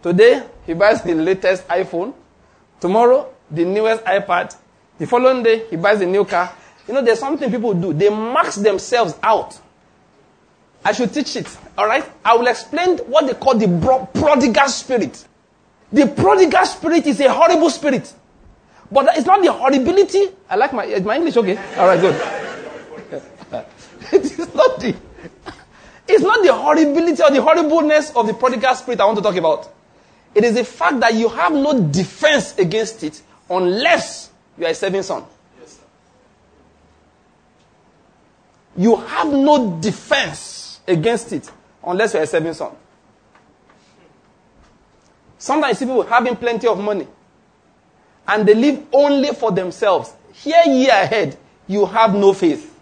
Today, 0.00 0.46
he 0.64 0.72
buys 0.72 1.02
the 1.02 1.12
latest 1.12 1.66
iPhone. 1.66 2.14
Tomorrow, 2.78 3.34
the 3.50 3.64
newest 3.64 4.04
iPad. 4.04 4.54
The 4.96 5.08
following 5.08 5.42
day, 5.42 5.66
he 5.68 5.74
buys 5.74 6.00
a 6.00 6.06
new 6.06 6.24
car. 6.24 6.54
You 6.86 6.94
know, 6.94 7.02
there's 7.02 7.18
something 7.18 7.50
people 7.50 7.74
do. 7.74 7.92
They 7.92 8.08
max 8.10 8.54
themselves 8.54 9.16
out. 9.24 9.58
I 10.84 10.92
should 10.92 11.12
teach 11.12 11.34
it. 11.34 11.58
All 11.76 11.88
right? 11.88 12.04
I 12.24 12.36
will 12.36 12.46
explain 12.46 12.98
what 12.98 13.26
they 13.26 13.34
call 13.34 13.56
the 13.56 13.66
prodigal 14.14 14.68
spirit. 14.68 15.26
The 15.92 16.06
prodigal 16.06 16.64
spirit 16.64 17.08
is 17.08 17.18
a 17.18 17.32
horrible 17.32 17.70
spirit. 17.70 18.14
But 18.92 19.16
it's 19.16 19.26
not 19.26 19.42
the 19.42 19.50
horribility. 19.50 20.28
I 20.48 20.54
like 20.54 20.72
my, 20.72 20.86
my 21.00 21.16
English, 21.16 21.36
okay? 21.38 21.56
All 21.76 21.88
right, 21.88 22.00
good. 22.00 22.14
it 24.12 24.24
is 24.38 24.54
not 24.54 24.78
the, 24.78 24.94
it's 26.08 26.22
not 26.22 26.42
the 26.42 26.52
horribility 26.52 27.22
or 27.22 27.30
the 27.30 27.42
horribleness 27.42 28.10
of 28.16 28.26
the 28.26 28.34
prodigal 28.34 28.74
spirit 28.74 29.00
I 29.00 29.04
want 29.04 29.18
to 29.18 29.22
talk 29.22 29.36
about. 29.36 29.70
It 30.34 30.42
is 30.44 30.54
the 30.54 30.64
fact 30.64 31.00
that 31.00 31.14
you 31.14 31.28
have 31.28 31.52
no 31.52 31.78
defense 31.88 32.56
against 32.58 33.02
it 33.02 33.20
unless 33.50 34.30
you 34.58 34.64
are 34.64 34.70
a 34.70 34.74
saving 34.74 35.02
son. 35.02 35.24
Yes, 35.60 35.78
you 38.76 38.96
have 38.96 39.28
no 39.28 39.78
defense 39.80 40.80
against 40.86 41.32
it 41.32 41.50
unless 41.84 42.14
you 42.14 42.20
are 42.20 42.22
a 42.22 42.26
saving 42.26 42.54
son. 42.54 42.72
Sometimes 45.36 45.78
people 45.78 46.02
having 46.02 46.36
plenty 46.36 46.66
of 46.66 46.80
money 46.80 47.06
and 48.26 48.46
they 48.46 48.54
live 48.54 48.86
only 48.92 49.28
for 49.34 49.52
themselves. 49.52 50.12
Here, 50.32 50.62
year 50.66 50.90
ahead, 50.92 51.36
you 51.66 51.86
have 51.86 52.14
no 52.14 52.32
faith. 52.32 52.77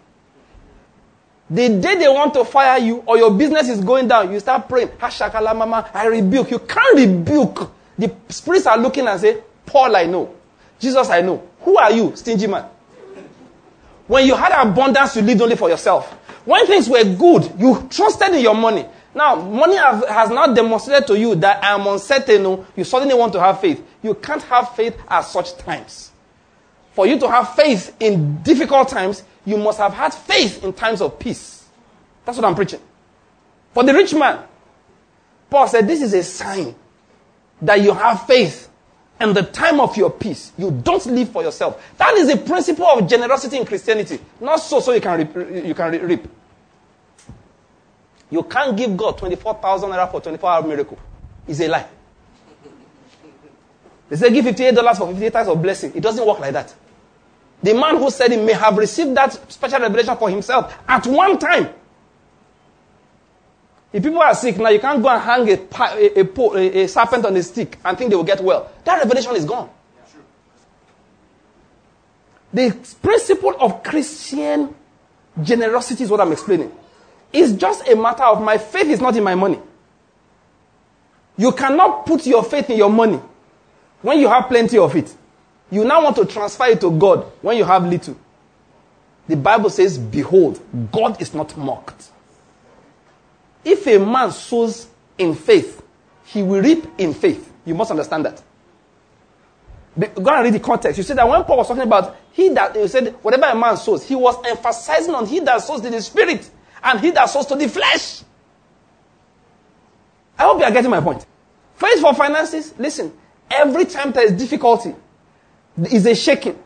The 1.49 1.69
day 1.79 1.95
they 1.95 2.09
want 2.09 2.33
to 2.33 2.43
fire 2.43 2.77
you 2.79 2.97
or 3.05 3.17
your 3.17 3.31
business 3.31 3.69
is 3.69 3.81
going 3.81 4.07
down, 4.07 4.31
you 4.33 4.39
start 4.39 4.67
praying, 4.67 4.89
Hashakala 4.89 5.55
mama, 5.55 5.89
I 5.93 6.07
rebuke. 6.07 6.51
You 6.51 6.59
can't 6.59 6.97
rebuke. 6.97 7.71
The 7.97 8.13
spirits 8.29 8.65
are 8.65 8.77
looking 8.77 9.07
and 9.07 9.19
say, 9.19 9.41
Paul 9.65 9.95
I 9.95 10.05
know. 10.05 10.35
Jesus 10.79 11.09
I 11.09 11.21
know. 11.21 11.47
Who 11.61 11.77
are 11.77 11.91
you, 11.91 12.15
stingy 12.15 12.47
man? 12.47 12.65
When 14.07 14.25
you 14.25 14.35
had 14.35 14.51
abundance, 14.61 15.15
you 15.15 15.21
lived 15.21 15.41
only 15.41 15.55
for 15.55 15.69
yourself. 15.69 16.11
When 16.45 16.65
things 16.65 16.87
were 16.87 17.03
good, 17.03 17.53
you 17.57 17.87
trusted 17.89 18.33
in 18.33 18.41
your 18.41 18.55
money. 18.55 18.85
Now, 19.13 19.35
money 19.35 19.75
have, 19.75 20.07
has 20.07 20.29
not 20.29 20.55
demonstrated 20.55 21.07
to 21.07 21.17
you 21.17 21.35
that 21.35 21.63
I 21.63 21.73
am 21.73 21.87
uncertain. 21.87 22.45
Oh, 22.45 22.65
you 22.75 22.83
suddenly 22.83 23.15
want 23.15 23.33
to 23.33 23.39
have 23.39 23.59
faith. 23.59 23.83
You 24.01 24.13
can't 24.13 24.43
have 24.43 24.75
faith 24.75 24.95
at 25.09 25.21
such 25.21 25.57
times. 25.57 26.11
For 26.97 27.05
you 27.05 27.19
to 27.19 27.29
have 27.29 27.53
faith 27.53 27.95
in 27.99 28.41
difficult 28.41 28.89
times, 28.89 29.21
you 29.45 29.55
must 29.55 29.77
have 29.77 29.93
had 29.93 30.15
faith 30.15 30.63
in 30.63 30.73
times 30.73 30.99
of 30.99 31.19
peace. 31.19 31.63
That's 32.25 32.39
what 32.39 32.45
I'm 32.45 32.55
preaching. 32.55 32.79
For 33.71 33.83
the 33.83 33.93
rich 33.93 34.15
man, 34.15 34.43
Paul 35.47 35.67
said, 35.67 35.87
This 35.87 36.01
is 36.01 36.15
a 36.15 36.23
sign 36.23 36.73
that 37.61 37.81
you 37.81 37.93
have 37.93 38.25
faith 38.25 38.67
and 39.19 39.35
the 39.37 39.43
time 39.43 39.79
of 39.79 39.95
your 39.95 40.09
peace. 40.09 40.53
You 40.57 40.71
don't 40.71 41.05
live 41.05 41.29
for 41.29 41.43
yourself. 41.43 41.79
That 41.99 42.15
is 42.15 42.29
the 42.29 42.37
principle 42.37 42.87
of 42.87 43.07
generosity 43.07 43.57
in 43.57 43.65
Christianity. 43.67 44.19
Not 44.41 44.55
so 44.55 44.79
so 44.79 44.91
you 44.91 44.99
can 45.01 45.19
reap. 45.19 45.65
You 45.67 45.75
can 45.75 45.91
reap. 45.91 46.27
You 48.31 48.41
can't 48.41 48.75
give 48.75 48.97
God 48.97 49.19
24,000 49.19 49.87
naira 49.91 50.09
for 50.09 50.19
24 50.19 50.49
hour 50.49 50.67
miracle. 50.67 50.97
It's 51.47 51.59
a 51.59 51.67
lie. 51.67 51.85
They 54.09 54.15
say 54.15 54.31
give 54.31 54.45
$58 54.45 54.97
for 54.97 55.07
58 55.09 55.31
times 55.31 55.47
of 55.47 55.61
blessing. 55.61 55.91
It 55.93 56.01
doesn't 56.01 56.25
work 56.25 56.39
like 56.39 56.53
that. 56.53 56.73
The 57.63 57.73
man 57.73 57.97
who 57.97 58.09
said 58.11 58.31
he 58.31 58.37
may 58.37 58.53
have 58.53 58.77
received 58.77 59.15
that 59.15 59.51
special 59.51 59.79
revelation 59.79 60.15
for 60.17 60.29
himself 60.29 60.77
at 60.87 61.05
one 61.07 61.39
time. 61.39 61.69
If 63.91 64.03
people 64.03 64.21
are 64.21 64.35
sick 64.35 64.57
now, 64.57 64.69
you 64.69 64.79
can't 64.79 65.01
go 65.01 65.09
and 65.09 65.21
hang 65.21 65.49
a, 65.49 65.53
a, 65.55 66.55
a, 66.55 66.83
a 66.83 66.87
serpent 66.87 67.25
on 67.25 67.35
a 67.35 67.41
stick 67.41 67.77
and 67.83 67.97
think 67.97 68.09
they 68.09 68.15
will 68.15 68.23
get 68.23 68.41
well. 68.43 68.71
That 68.83 68.99
revelation 68.99 69.35
is 69.35 69.45
gone. 69.45 69.69
The 72.53 72.75
principle 73.01 73.55
of 73.59 73.83
Christian 73.83 74.73
generosity 75.41 76.03
is 76.03 76.09
what 76.09 76.21
I'm 76.21 76.31
explaining. 76.31 76.71
It's 77.31 77.53
just 77.53 77.87
a 77.87 77.95
matter 77.95 78.23
of 78.23 78.41
my 78.41 78.57
faith 78.57 78.87
is 78.87 79.01
not 79.01 79.15
in 79.15 79.23
my 79.23 79.35
money. 79.35 79.59
You 81.37 81.51
cannot 81.51 82.05
put 82.05 82.25
your 82.25 82.43
faith 82.43 82.69
in 82.69 82.77
your 82.77 82.89
money 82.89 83.19
when 84.01 84.19
you 84.19 84.27
have 84.27 84.47
plenty 84.47 84.77
of 84.77 84.95
it. 84.95 85.13
You 85.69 85.83
now 85.83 86.03
want 86.03 86.15
to 86.17 86.25
transfer 86.25 86.65
it 86.65 86.81
to 86.81 86.91
God 86.91 87.23
when 87.41 87.57
you 87.57 87.65
have 87.65 87.85
little. 87.85 88.17
The 89.27 89.35
Bible 89.35 89.69
says, 89.69 89.97
Behold, 89.97 90.59
God 90.91 91.21
is 91.21 91.33
not 91.33 91.57
mocked. 91.57 92.09
If 93.65 93.85
a 93.87 93.97
man 93.97 94.31
sows 94.31 94.87
in 95.17 95.35
faith, 95.35 95.83
he 96.25 96.41
will 96.41 96.61
reap 96.61 96.85
in 96.97 97.13
faith. 97.13 97.51
You 97.65 97.75
must 97.75 97.91
understand 97.91 98.25
that. 98.25 98.41
Go 99.99 100.29
and 100.29 100.43
read 100.43 100.53
the 100.53 100.59
context. 100.59 100.97
You 100.97 101.03
see 101.03 101.15
that 101.15 101.27
when 101.27 101.43
Paul 101.43 101.57
was 101.57 101.67
talking 101.67 101.83
about 101.83 102.15
he 102.31 102.49
that 102.49 102.75
he 102.75 102.87
said 102.87 103.15
whatever 103.21 103.45
a 103.45 103.55
man 103.55 103.75
sows, 103.77 104.03
he 104.03 104.15
was 104.15 104.35
emphasizing 104.45 105.13
on 105.15 105.25
he 105.25 105.39
that 105.39 105.61
sows 105.61 105.81
to 105.81 105.89
the 105.89 106.01
spirit 106.01 106.49
and 106.83 106.99
he 106.99 107.11
that 107.11 107.25
sows 107.25 107.47
to 107.47 107.55
the 107.55 107.67
flesh. 107.67 108.21
I 110.37 110.43
hope 110.43 110.59
you 110.59 110.65
are 110.65 110.71
getting 110.71 110.91
my 110.91 111.01
point. 111.01 111.25
Faith 111.75 111.99
for 111.99 112.13
finances, 112.13 112.73
listen, 112.77 113.11
every 113.49 113.85
time 113.85 114.11
there 114.11 114.25
is 114.25 114.33
difficulty, 114.33 114.93
is 115.85 116.05
a 116.05 116.15
shaking. 116.15 116.57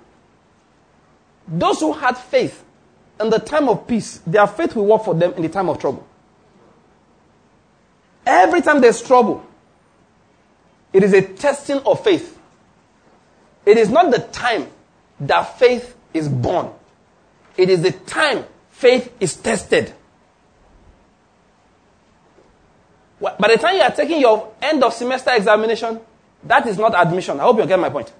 Those 1.47 1.80
who 1.80 1.93
had 1.93 2.17
faith 2.17 2.63
in 3.19 3.30
the 3.30 3.39
time 3.39 3.69
of 3.69 3.88
peace, 3.88 4.21
their 4.26 4.47
faith 4.47 4.76
will 4.76 4.86
work 4.86 5.04
for 5.04 5.13
them 5.13 5.34
in 5.34 5.41
the 5.41 5.50
time 5.50 5.69
of 5.69 5.80
trouble. 5.80 6.08
Every 8.26 8.62
time 8.62 8.82
there's 8.82 9.02
trouble, 9.02 9.45
it 10.93 11.04
is 11.04 11.13
a 11.13 11.21
testing 11.21 11.80
of 11.80 12.04
faith. 12.04 12.38
It 13.65 13.78
is 13.78 13.89
not 13.89 14.12
the 14.12 14.19
time 14.19 14.67
that 15.21 15.60
faith 15.60 15.95
is 16.13 16.28
born. 16.28 16.69
It 17.58 17.69
is 17.69 17.82
the 17.82 17.91
time 17.91 18.45
faith 18.71 19.13
is 19.19 19.36
tested. 19.36 19.93
By 23.19 23.47
the 23.50 23.58
time 23.58 23.76
you 23.76 23.82
are 23.84 23.91
taking 23.91 24.19
your 24.19 24.52
end 24.62 24.84
of 24.84 24.93
semester 24.93 25.32
examination, 25.34 26.00
that 26.43 26.65
is 26.65 26.78
not 26.78 26.95
admission. 26.95 27.39
I 27.39 27.43
hope 27.43 27.60
you 27.60 27.67
get 27.67 27.80
my 27.80 27.89
point. 27.89 28.12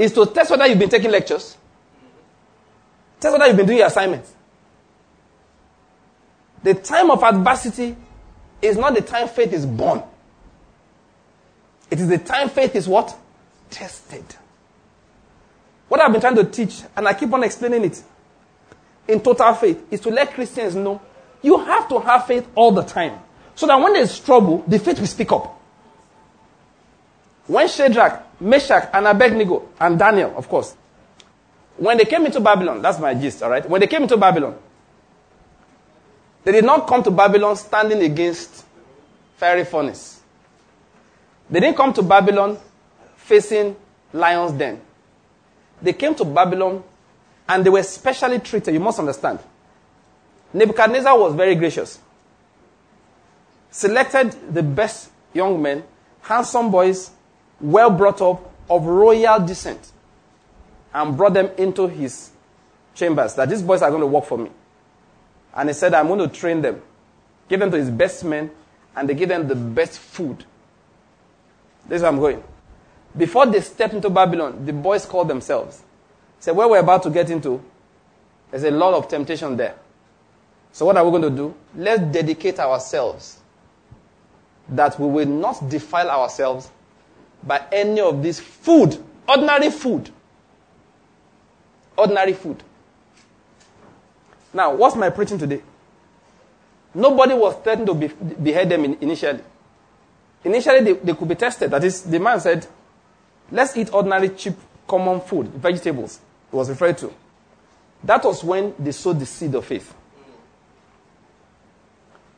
Is 0.00 0.12
to 0.14 0.24
test 0.24 0.50
whether 0.50 0.66
you've 0.66 0.78
been 0.78 0.88
taking 0.88 1.10
lectures, 1.10 1.58
test 3.20 3.32
whether 3.34 3.46
you've 3.46 3.56
been 3.58 3.66
doing 3.66 3.78
your 3.80 3.88
assignments. 3.88 4.32
The 6.62 6.72
time 6.72 7.10
of 7.10 7.22
adversity 7.22 7.94
is 8.62 8.78
not 8.78 8.94
the 8.94 9.02
time 9.02 9.28
faith 9.28 9.52
is 9.52 9.66
born. 9.66 10.02
It 11.90 12.00
is 12.00 12.08
the 12.08 12.16
time 12.16 12.48
faith 12.48 12.74
is 12.76 12.88
what? 12.88 13.14
Tested. 13.68 14.24
What 15.88 16.00
I've 16.00 16.12
been 16.12 16.20
trying 16.22 16.36
to 16.36 16.44
teach, 16.44 16.80
and 16.96 17.06
I 17.06 17.12
keep 17.12 17.30
on 17.34 17.44
explaining 17.44 17.84
it 17.84 18.02
in 19.06 19.20
total 19.20 19.52
faith, 19.52 19.84
is 19.90 20.00
to 20.00 20.08
let 20.08 20.32
Christians 20.32 20.76
know 20.76 21.02
you 21.42 21.58
have 21.58 21.90
to 21.90 22.00
have 22.00 22.26
faith 22.26 22.48
all 22.54 22.72
the 22.72 22.84
time. 22.84 23.20
So 23.54 23.66
that 23.66 23.78
when 23.78 23.92
there's 23.92 24.18
trouble, 24.18 24.64
the 24.66 24.78
faith 24.78 24.98
will 24.98 25.06
speak 25.06 25.30
up. 25.30 25.60
When 27.46 27.68
Shadrach, 27.68 28.29
Meshach, 28.40 28.88
and 28.92 29.06
Abednego, 29.06 29.68
and 29.78 29.98
Daniel, 29.98 30.34
of 30.36 30.48
course, 30.48 30.74
when 31.76 31.96
they 31.96 32.04
came 32.04 32.26
into 32.26 32.40
Babylon, 32.40 32.82
that's 32.82 32.98
my 32.98 33.14
gist, 33.14 33.42
alright? 33.42 33.68
When 33.68 33.80
they 33.80 33.86
came 33.86 34.02
into 34.02 34.16
Babylon, 34.16 34.56
they 36.44 36.52
did 36.52 36.64
not 36.64 36.86
come 36.86 37.02
to 37.02 37.10
Babylon 37.10 37.56
standing 37.56 38.02
against 38.02 38.64
fiery 39.36 39.64
furnace. 39.64 40.20
They 41.50 41.60
didn't 41.60 41.76
come 41.76 41.92
to 41.94 42.02
Babylon 42.02 42.58
facing 43.16 43.76
lion's 44.12 44.52
den. 44.52 44.80
They 45.82 45.92
came 45.92 46.14
to 46.16 46.24
Babylon 46.24 46.82
and 47.48 47.64
they 47.64 47.70
were 47.70 47.82
specially 47.82 48.38
treated. 48.38 48.72
You 48.72 48.80
must 48.80 48.98
understand. 48.98 49.40
Nebuchadnezzar 50.52 51.18
was 51.18 51.34
very 51.34 51.54
gracious. 51.54 51.98
Selected 53.70 54.32
the 54.52 54.62
best 54.62 55.10
young 55.32 55.60
men, 55.60 55.82
handsome 56.22 56.70
boys, 56.70 57.10
well 57.60 57.90
brought 57.90 58.20
up, 58.22 58.52
of 58.68 58.84
royal 58.84 59.40
descent, 59.40 59.92
and 60.94 61.16
brought 61.16 61.34
them 61.34 61.50
into 61.58 61.86
his 61.86 62.30
chambers. 62.94 63.34
That 63.34 63.48
these 63.48 63.62
boys 63.62 63.82
are 63.82 63.90
going 63.90 64.00
to 64.02 64.06
work 64.06 64.24
for 64.24 64.38
me. 64.38 64.50
And 65.54 65.68
he 65.68 65.72
said, 65.72 65.94
I'm 65.94 66.06
going 66.06 66.20
to 66.20 66.28
train 66.28 66.62
them, 66.62 66.80
give 67.48 67.60
them 67.60 67.70
to 67.70 67.76
his 67.76 67.90
best 67.90 68.24
men, 68.24 68.50
and 68.94 69.08
they 69.08 69.14
give 69.14 69.28
them 69.28 69.48
the 69.48 69.56
best 69.56 69.98
food. 69.98 70.44
This 71.88 71.96
is 71.96 72.02
where 72.02 72.12
I'm 72.12 72.18
going. 72.18 72.44
Before 73.16 73.46
they 73.46 73.60
stepped 73.60 73.94
into 73.94 74.10
Babylon, 74.10 74.64
the 74.64 74.72
boys 74.72 75.04
called 75.04 75.28
themselves. 75.28 75.82
Said, 76.38 76.56
where 76.56 76.68
we're 76.68 76.78
about 76.78 77.02
to 77.02 77.10
get 77.10 77.28
into, 77.30 77.62
there's 78.50 78.64
a 78.64 78.70
lot 78.70 78.94
of 78.94 79.08
temptation 79.08 79.56
there. 79.56 79.74
So 80.72 80.86
what 80.86 80.96
are 80.96 81.04
we 81.04 81.10
going 81.10 81.22
to 81.22 81.30
do? 81.30 81.54
Let's 81.74 82.00
dedicate 82.12 82.60
ourselves 82.60 83.38
that 84.68 84.98
we 85.00 85.08
will 85.08 85.26
not 85.26 85.68
defile 85.68 86.08
ourselves 86.08 86.70
by 87.42 87.64
any 87.72 88.00
of 88.00 88.22
this 88.22 88.40
food, 88.40 89.02
ordinary 89.28 89.70
food. 89.70 90.10
Ordinary 91.96 92.32
food. 92.34 92.62
Now, 94.52 94.74
what's 94.74 94.96
my 94.96 95.10
preaching 95.10 95.38
today? 95.38 95.62
Nobody 96.94 97.34
was 97.34 97.56
threatened 97.62 97.86
to 97.86 97.94
be, 97.94 98.08
behead 98.08 98.68
them 98.68 98.84
in, 98.84 98.94
initially. 99.00 99.40
Initially, 100.44 100.80
they, 100.80 100.92
they 100.94 101.14
could 101.14 101.28
be 101.28 101.34
tested. 101.34 101.70
That 101.70 101.84
is, 101.84 102.02
the 102.02 102.18
man 102.18 102.40
said, 102.40 102.66
let's 103.50 103.76
eat 103.76 103.92
ordinary, 103.92 104.30
cheap, 104.30 104.54
common 104.88 105.20
food, 105.20 105.48
vegetables. 105.48 106.18
It 106.52 106.56
was 106.56 106.68
referred 106.68 106.98
to. 106.98 107.12
That 108.02 108.24
was 108.24 108.42
when 108.42 108.74
they 108.78 108.92
sowed 108.92 109.20
the 109.20 109.26
seed 109.26 109.54
of 109.54 109.64
faith. 109.66 109.94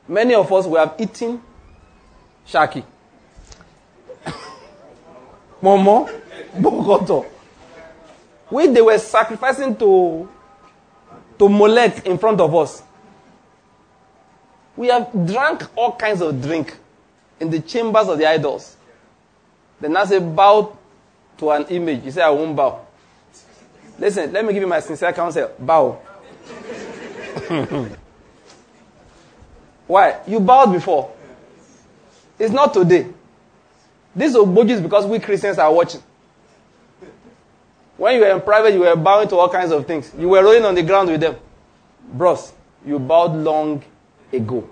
Many 0.08 0.34
of 0.34 0.52
us 0.52 0.66
we 0.66 0.76
have 0.78 0.96
eaten 0.98 1.40
shaki, 2.46 2.84
momo, 5.62 6.10
bokoto, 6.56 7.24
which 8.48 8.70
they 8.72 8.82
were 8.82 8.98
sacrificing 8.98 9.76
to 9.76 10.28
to 11.38 11.48
Molech 11.48 12.06
in 12.06 12.18
front 12.18 12.40
of 12.40 12.54
us. 12.54 12.82
We 14.76 14.88
have 14.88 15.10
drank 15.26 15.64
all 15.76 15.96
kinds 15.96 16.20
of 16.20 16.40
drink 16.42 16.76
in 17.40 17.50
the 17.50 17.60
chambers 17.60 18.08
of 18.08 18.18
the 18.18 18.26
idols. 18.26 18.76
Then 19.80 19.96
I 19.96 20.04
say, 20.04 20.20
bow 20.20 20.76
to 21.38 21.50
an 21.50 21.64
image. 21.66 22.04
You 22.04 22.10
say, 22.12 22.22
I 22.22 22.30
won't 22.30 22.54
bow. 22.54 22.86
Listen, 23.98 24.32
let 24.32 24.44
me 24.44 24.52
give 24.52 24.62
you 24.62 24.68
my 24.68 24.80
sincere 24.80 25.12
counsel. 25.12 25.50
Bow. 25.58 26.00
Why? 29.86 30.20
You 30.26 30.40
bowed 30.40 30.72
before. 30.72 31.12
It's 32.38 32.52
not 32.52 32.72
today. 32.72 33.06
This 34.14 34.36
Ogboji 34.36 34.70
is 34.70 34.80
because 34.80 35.06
we 35.06 35.18
Christians 35.18 35.58
are 35.58 35.72
watching. 35.72 36.02
When 37.96 38.14
you 38.16 38.20
were 38.22 38.30
in 38.30 38.40
private, 38.40 38.74
you 38.74 38.80
were 38.80 38.96
bowing 38.96 39.28
to 39.28 39.36
all 39.36 39.48
kinds 39.48 39.70
of 39.70 39.86
things. 39.86 40.12
You 40.18 40.28
were 40.28 40.42
rolling 40.42 40.64
on 40.64 40.74
the 40.74 40.82
ground 40.82 41.08
with 41.10 41.20
them. 41.20 41.36
Bros, 42.12 42.52
you 42.84 42.98
bowed 42.98 43.34
long 43.36 43.82
ago. 44.32 44.68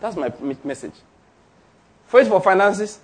That's 0.00 0.16
my 0.16 0.32
message. 0.64 0.94
Faith 2.06 2.28
for 2.28 2.40
finances. 2.40 2.98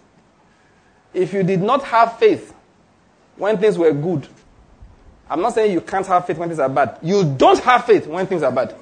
If 1.14 1.32
you 1.32 1.42
did 1.42 1.62
not 1.62 1.84
have 1.84 2.18
faith 2.18 2.52
when 3.36 3.58
things 3.58 3.78
were 3.78 3.92
good, 3.92 4.26
I'm 5.28 5.40
not 5.40 5.54
saying 5.54 5.72
you 5.72 5.80
can't 5.80 6.06
have 6.06 6.26
faith 6.26 6.38
when 6.38 6.48
things 6.48 6.58
are 6.58 6.68
bad. 6.68 6.98
You 7.02 7.24
don't 7.24 7.58
have 7.60 7.84
faith 7.84 8.06
when 8.06 8.26
things 8.26 8.42
are 8.42 8.52
bad. 8.52 8.74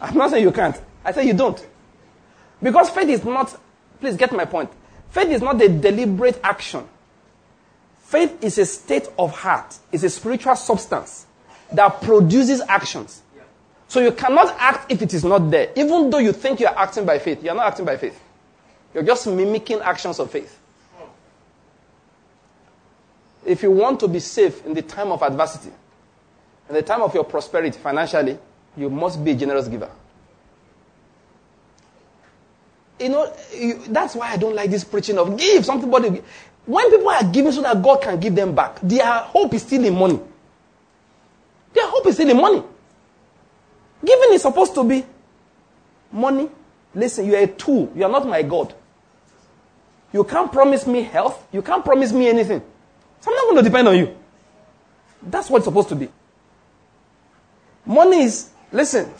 I'm 0.00 0.16
not 0.16 0.30
saying 0.30 0.42
you 0.42 0.52
can't. 0.52 0.80
I 1.04 1.12
say 1.12 1.26
you 1.26 1.34
don't. 1.34 1.64
Because 2.62 2.90
faith 2.90 3.08
is 3.08 3.24
not, 3.24 3.58
please 4.00 4.16
get 4.16 4.32
my 4.32 4.44
point. 4.44 4.70
Faith 5.10 5.28
is 5.28 5.42
not 5.42 5.60
a 5.60 5.68
deliberate 5.68 6.40
action. 6.42 6.86
Faith 8.00 8.42
is 8.42 8.58
a 8.58 8.64
state 8.64 9.08
of 9.18 9.32
heart, 9.32 9.76
it's 9.92 10.02
a 10.02 10.10
spiritual 10.10 10.56
substance 10.56 11.26
that 11.72 12.00
produces 12.00 12.62
actions. 12.68 13.22
So 13.88 14.00
you 14.00 14.12
cannot 14.12 14.54
act 14.58 14.92
if 14.92 15.00
it 15.00 15.14
is 15.14 15.24
not 15.24 15.50
there. 15.50 15.72
Even 15.76 16.10
though 16.10 16.18
you 16.18 16.32
think 16.32 16.60
you 16.60 16.66
are 16.66 16.78
acting 16.78 17.06
by 17.06 17.18
faith, 17.18 17.42
you 17.42 17.50
are 17.50 17.54
not 17.54 17.66
acting 17.66 17.86
by 17.86 17.96
faith. 17.96 18.18
You're 18.92 19.02
just 19.02 19.26
mimicking 19.26 19.80
actions 19.80 20.18
of 20.18 20.30
faith. 20.30 20.58
If 23.44 23.62
you 23.62 23.70
want 23.70 24.00
to 24.00 24.08
be 24.08 24.20
safe 24.20 24.64
in 24.66 24.74
the 24.74 24.82
time 24.82 25.10
of 25.10 25.22
adversity, 25.22 25.72
in 26.68 26.74
the 26.74 26.82
time 26.82 27.00
of 27.00 27.14
your 27.14 27.24
prosperity 27.24 27.78
financially, 27.78 28.38
you 28.76 28.90
must 28.90 29.24
be 29.24 29.30
a 29.30 29.34
generous 29.34 29.68
giver. 29.68 29.90
You 33.00 33.08
know, 33.10 33.32
you, 33.54 33.82
that's 33.88 34.14
why 34.14 34.32
I 34.32 34.36
don't 34.36 34.54
like 34.54 34.70
this 34.70 34.84
preaching 34.84 35.18
of 35.18 35.36
give. 35.36 35.64
Somebody, 35.64 36.22
when 36.66 36.90
people 36.90 37.08
are 37.08 37.24
giving 37.24 37.52
so 37.52 37.62
that 37.62 37.80
God 37.82 38.02
can 38.02 38.18
give 38.18 38.34
them 38.34 38.54
back, 38.54 38.80
their 38.82 39.04
hope 39.06 39.54
is 39.54 39.62
still 39.62 39.84
in 39.84 39.94
money. 39.94 40.20
Their 41.72 41.86
hope 41.88 42.06
is 42.06 42.14
still 42.14 42.28
in 42.28 42.36
money. 42.36 42.62
Giving 44.04 44.32
is 44.32 44.42
supposed 44.42 44.74
to 44.74 44.84
be 44.84 45.04
money. 46.12 46.48
Listen, 46.94 47.26
you 47.26 47.34
are 47.34 47.42
a 47.42 47.46
tool. 47.46 47.92
You 47.94 48.04
are 48.04 48.10
not 48.10 48.26
my 48.26 48.42
God. 48.42 48.74
You 50.12 50.24
can't 50.24 50.50
promise 50.50 50.86
me 50.86 51.02
health. 51.02 51.46
You 51.52 51.62
can't 51.62 51.84
promise 51.84 52.12
me 52.12 52.28
anything. 52.28 52.62
So 53.20 53.30
I'm 53.30 53.36
not 53.36 53.44
going 53.44 53.56
to 53.56 53.62
depend 53.62 53.88
on 53.88 53.96
you. 53.96 54.16
That's 55.22 55.50
what 55.50 55.58
it's 55.58 55.66
supposed 55.66 55.88
to 55.90 55.96
be. 55.96 56.08
Money 57.84 58.22
is, 58.22 58.50
listen, 58.72 59.12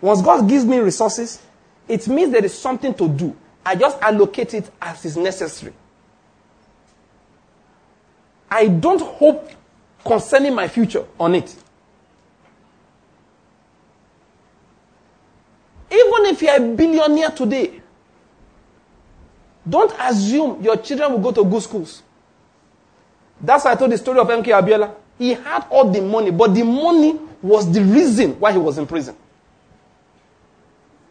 once 0.00 0.22
God 0.22 0.48
gives 0.48 0.64
me 0.64 0.78
resources, 0.78 1.42
it 1.88 2.06
means 2.08 2.32
there 2.32 2.44
is 2.44 2.56
something 2.56 2.94
to 2.94 3.08
do. 3.08 3.34
I 3.64 3.74
just 3.74 4.00
allocate 4.00 4.54
it 4.54 4.70
as 4.80 5.04
is 5.04 5.16
necessary. 5.16 5.72
I 8.50 8.68
don't 8.68 9.00
hope 9.02 9.50
concerning 10.04 10.54
my 10.54 10.68
future 10.68 11.04
on 11.18 11.34
it. 11.34 11.54
Even 15.90 16.26
if 16.26 16.42
you're 16.42 16.56
a 16.56 16.60
billionaire 16.60 17.30
today, 17.30 17.80
don't 19.68 19.92
assume 19.98 20.62
your 20.62 20.76
children 20.76 21.12
will 21.12 21.18
go 21.20 21.32
to 21.42 21.48
good 21.48 21.62
schools. 21.62 22.02
That's 23.40 23.64
why 23.64 23.72
I 23.72 23.74
told 23.76 23.92
the 23.92 23.98
story 23.98 24.18
of 24.18 24.28
MK 24.28 24.44
Abiola. 24.46 24.94
He 25.18 25.34
had 25.34 25.66
all 25.70 25.90
the 25.90 26.00
money, 26.00 26.30
but 26.30 26.54
the 26.54 26.62
money 26.62 27.18
was 27.42 27.70
the 27.70 27.82
reason 27.82 28.38
why 28.40 28.52
he 28.52 28.58
was 28.58 28.78
in 28.78 28.86
prison. 28.86 29.16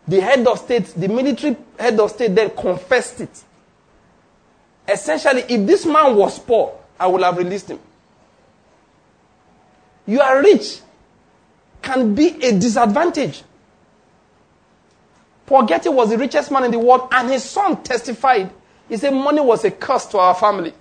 The 0.07 0.21
head 0.21 0.47
of 0.47 0.59
state, 0.59 0.85
the 0.95 1.07
military 1.07 1.57
head 1.77 1.99
of 1.99 2.11
state 2.11 2.33
then 2.33 2.49
confessed 2.51 3.21
it. 3.21 3.43
Essentially, 4.87 5.43
if 5.49 5.67
this 5.67 5.85
man 5.85 6.15
was 6.15 6.39
poor, 6.39 6.77
I 6.99 7.07
would 7.07 7.21
have 7.21 7.37
released 7.37 7.69
him. 7.69 7.79
You 10.05 10.21
are 10.21 10.41
rich 10.41 10.79
can 11.81 12.15
be 12.15 12.27
a 12.43 12.57
disadvantage. 12.57 13.43
Paul 15.45 15.63
Getty 15.63 15.89
was 15.89 16.09
the 16.09 16.17
richest 16.17 16.51
man 16.51 16.65
in 16.65 16.71
the 16.71 16.79
world, 16.79 17.07
and 17.11 17.29
his 17.29 17.43
son 17.43 17.81
testified. 17.83 18.51
He 18.89 18.97
said 18.97 19.13
money 19.13 19.41
was 19.41 19.63
a 19.63 19.71
curse 19.71 20.05
to 20.07 20.17
our 20.17 20.35
family. 20.35 20.73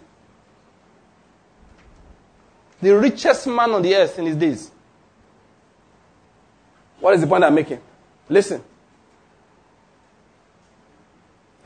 The 2.82 2.96
richest 2.96 3.46
man 3.46 3.70
on 3.70 3.82
the 3.82 3.94
earth 3.94 4.18
in 4.18 4.26
his 4.26 4.36
days. 4.36 4.70
What 7.00 7.14
is 7.14 7.20
the 7.20 7.26
point 7.26 7.44
I'm 7.44 7.54
making? 7.54 7.80
Listen. 8.28 8.62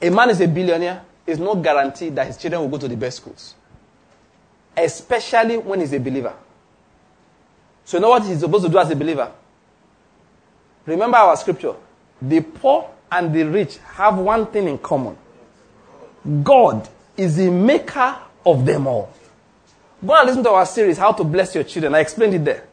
A 0.02 0.10
man 0.10 0.30
is 0.30 0.40
a 0.40 0.48
billionaire, 0.48 1.02
is 1.26 1.38
no 1.38 1.54
guarantee 1.54 2.08
that 2.10 2.26
his 2.26 2.36
children 2.36 2.62
will 2.62 2.68
go 2.68 2.78
to 2.78 2.88
the 2.88 2.96
best 2.96 3.18
schools. 3.18 3.54
Especially 4.76 5.58
when 5.58 5.80
he's 5.80 5.92
a 5.92 5.98
believer. 6.00 6.34
So 7.84 7.96
you 7.96 8.02
know 8.02 8.10
what 8.10 8.24
he's 8.24 8.40
supposed 8.40 8.64
to 8.64 8.70
do 8.70 8.78
as 8.78 8.90
a 8.90 8.96
believer? 8.96 9.30
Remember 10.86 11.18
our 11.18 11.36
scripture. 11.36 11.74
The 12.22 12.40
poor 12.40 12.88
and 13.10 13.34
the 13.34 13.42
rich 13.44 13.78
have 13.94 14.16
one 14.18 14.46
thing 14.46 14.68
in 14.68 14.78
common. 14.78 15.16
God 16.42 16.88
is 17.16 17.36
the 17.36 17.50
maker 17.50 18.16
of 18.46 18.64
them 18.64 18.86
all. 18.86 19.12
Go 20.06 20.14
and 20.16 20.26
listen 20.26 20.42
to 20.44 20.50
our 20.50 20.66
series, 20.66 20.96
How 20.96 21.12
to 21.12 21.24
Bless 21.24 21.54
Your 21.54 21.64
Children. 21.64 21.94
I 21.94 22.00
explained 22.00 22.34
it 22.34 22.44
there. 22.44 22.64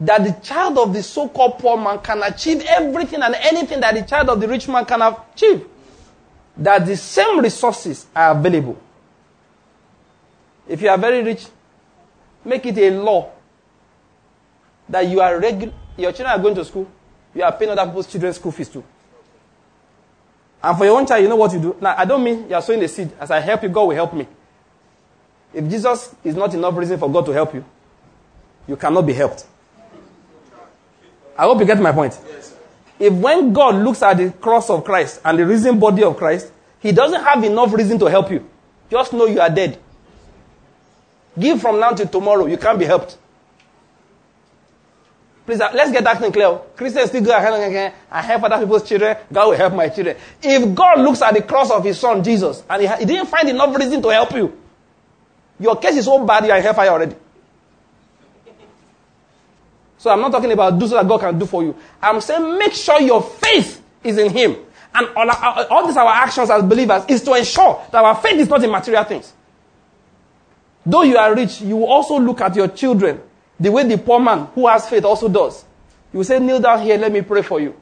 That 0.00 0.22
the 0.22 0.32
child 0.44 0.78
of 0.78 0.92
the 0.92 1.02
so-called 1.02 1.58
poor 1.58 1.76
man 1.76 1.98
can 2.00 2.22
achieve 2.22 2.62
everything 2.68 3.22
and 3.22 3.34
anything 3.34 3.80
that 3.80 3.94
the 3.94 4.02
child 4.02 4.28
of 4.28 4.40
the 4.40 4.46
rich 4.46 4.68
man 4.68 4.84
can 4.84 5.02
achieve. 5.02 5.66
That 6.58 6.84
the 6.84 6.96
same 6.96 7.40
resources 7.40 8.06
are 8.14 8.32
available. 8.32 8.78
If 10.66 10.82
you 10.82 10.88
are 10.88 10.98
very 10.98 11.22
rich, 11.22 11.46
make 12.44 12.66
it 12.66 12.76
a 12.78 12.90
law 12.90 13.30
that 14.88 15.06
you 15.06 15.20
are 15.20 15.38
regular, 15.38 15.72
your 15.96 16.12
children 16.12 16.38
are 16.38 16.42
going 16.42 16.54
to 16.56 16.64
school, 16.64 16.90
you 17.34 17.42
are 17.42 17.52
paying 17.52 17.70
other 17.70 17.86
people's 17.86 18.06
children's 18.06 18.36
school 18.36 18.52
fees 18.52 18.68
too. 18.68 18.84
And 20.62 20.76
for 20.76 20.84
your 20.84 20.98
own 20.98 21.06
child, 21.06 21.22
you 21.22 21.28
know 21.28 21.36
what 21.36 21.52
you 21.52 21.60
do? 21.60 21.76
Now, 21.80 21.94
I 21.96 22.04
don't 22.04 22.22
mean 22.24 22.48
you 22.48 22.54
are 22.54 22.62
sowing 22.62 22.80
the 22.80 22.88
seed. 22.88 23.12
As 23.20 23.30
I 23.30 23.38
help 23.38 23.62
you, 23.62 23.68
God 23.68 23.84
will 23.84 23.94
help 23.94 24.12
me. 24.12 24.26
If 25.54 25.68
Jesus 25.68 26.14
is 26.24 26.34
not 26.34 26.52
enough 26.52 26.76
reason 26.76 26.98
for 26.98 27.10
God 27.10 27.24
to 27.26 27.32
help 27.32 27.54
you, 27.54 27.64
you 28.66 28.76
cannot 28.76 29.02
be 29.06 29.12
helped. 29.12 29.46
I 31.36 31.42
hope 31.42 31.60
you 31.60 31.66
get 31.66 31.80
my 31.80 31.92
point. 31.92 32.18
If 32.98 33.12
when 33.12 33.52
God 33.52 33.76
looks 33.76 34.02
at 34.02 34.16
the 34.16 34.30
cross 34.30 34.70
of 34.70 34.84
Christ 34.84 35.20
and 35.24 35.38
the 35.38 35.46
risen 35.46 35.78
body 35.78 36.02
of 36.02 36.16
Christ, 36.16 36.52
he 36.80 36.92
doesn't 36.92 37.22
have 37.22 37.42
enough 37.44 37.72
reason 37.72 37.98
to 37.98 38.06
help 38.06 38.30
you. 38.30 38.48
Just 38.90 39.12
know 39.12 39.26
you 39.26 39.40
are 39.40 39.50
dead. 39.50 39.78
Give 41.38 41.60
from 41.60 41.78
now 41.78 41.92
till 41.92 42.08
tomorrow. 42.08 42.46
You 42.46 42.56
can't 42.56 42.78
be 42.78 42.84
helped. 42.84 43.16
Please, 45.46 45.60
uh, 45.60 45.70
let's 45.72 45.90
get 45.92 46.04
that 46.04 46.18
thing 46.18 46.30
clear. 46.30 46.60
Christians 46.76 47.08
still 47.08 47.24
go 47.24 47.34
ahead 47.34 47.54
and 47.54 47.94
I 48.10 48.20
help 48.20 48.42
other 48.42 48.58
people's 48.58 48.86
children. 48.86 49.16
God 49.32 49.48
will 49.48 49.56
help 49.56 49.72
my 49.72 49.88
children. 49.88 50.16
If 50.42 50.74
God 50.74 51.00
looks 51.00 51.22
at 51.22 51.32
the 51.32 51.42
cross 51.42 51.70
of 51.70 51.84
his 51.84 51.98
son, 51.98 52.22
Jesus, 52.22 52.62
and 52.68 52.82
he, 52.82 52.88
he 52.88 53.04
didn't 53.06 53.28
find 53.28 53.48
enough 53.48 53.74
reason 53.74 54.02
to 54.02 54.08
help 54.10 54.32
you, 54.32 54.58
your 55.58 55.76
case 55.76 55.96
is 55.96 56.04
so 56.04 56.24
bad 56.24 56.44
you 56.44 56.50
are 56.50 56.58
in 56.58 56.62
hellfire 56.62 56.90
already. 56.90 57.16
So 59.98 60.10
I'm 60.10 60.20
not 60.20 60.32
talking 60.32 60.52
about 60.52 60.78
do 60.78 60.86
so 60.86 60.94
that 60.94 61.06
God 61.06 61.20
can 61.20 61.38
do 61.38 61.44
for 61.44 61.62
you. 61.62 61.76
I'm 62.00 62.20
saying 62.20 62.58
make 62.58 62.72
sure 62.72 63.00
your 63.00 63.22
faith 63.22 63.82
is 64.02 64.16
in 64.16 64.30
Him. 64.30 64.56
And 64.94 65.08
all, 65.16 65.30
uh, 65.30 65.66
all 65.70 65.86
these 65.86 65.96
our 65.96 66.08
actions 66.12 66.48
as 66.50 66.62
believers 66.62 67.04
is 67.08 67.22
to 67.24 67.34
ensure 67.34 67.84
that 67.92 68.02
our 68.04 68.14
faith 68.14 68.38
is 68.40 68.48
not 68.48 68.62
in 68.64 68.70
material 68.70 69.04
things. 69.04 69.32
Though 70.86 71.02
you 71.02 71.18
are 71.18 71.34
rich, 71.34 71.60
you 71.60 71.76
will 71.76 71.88
also 71.88 72.18
look 72.18 72.40
at 72.40 72.56
your 72.56 72.68
children 72.68 73.20
the 73.60 73.70
way 73.70 73.86
the 73.86 73.98
poor 73.98 74.20
man 74.20 74.46
who 74.54 74.66
has 74.68 74.88
faith 74.88 75.04
also 75.04 75.28
does. 75.28 75.64
You 76.12 76.18
will 76.18 76.24
say, 76.24 76.38
kneel 76.38 76.60
down 76.60 76.80
here, 76.80 76.96
let 76.96 77.12
me 77.12 77.20
pray 77.22 77.42
for 77.42 77.60
you. 77.60 77.74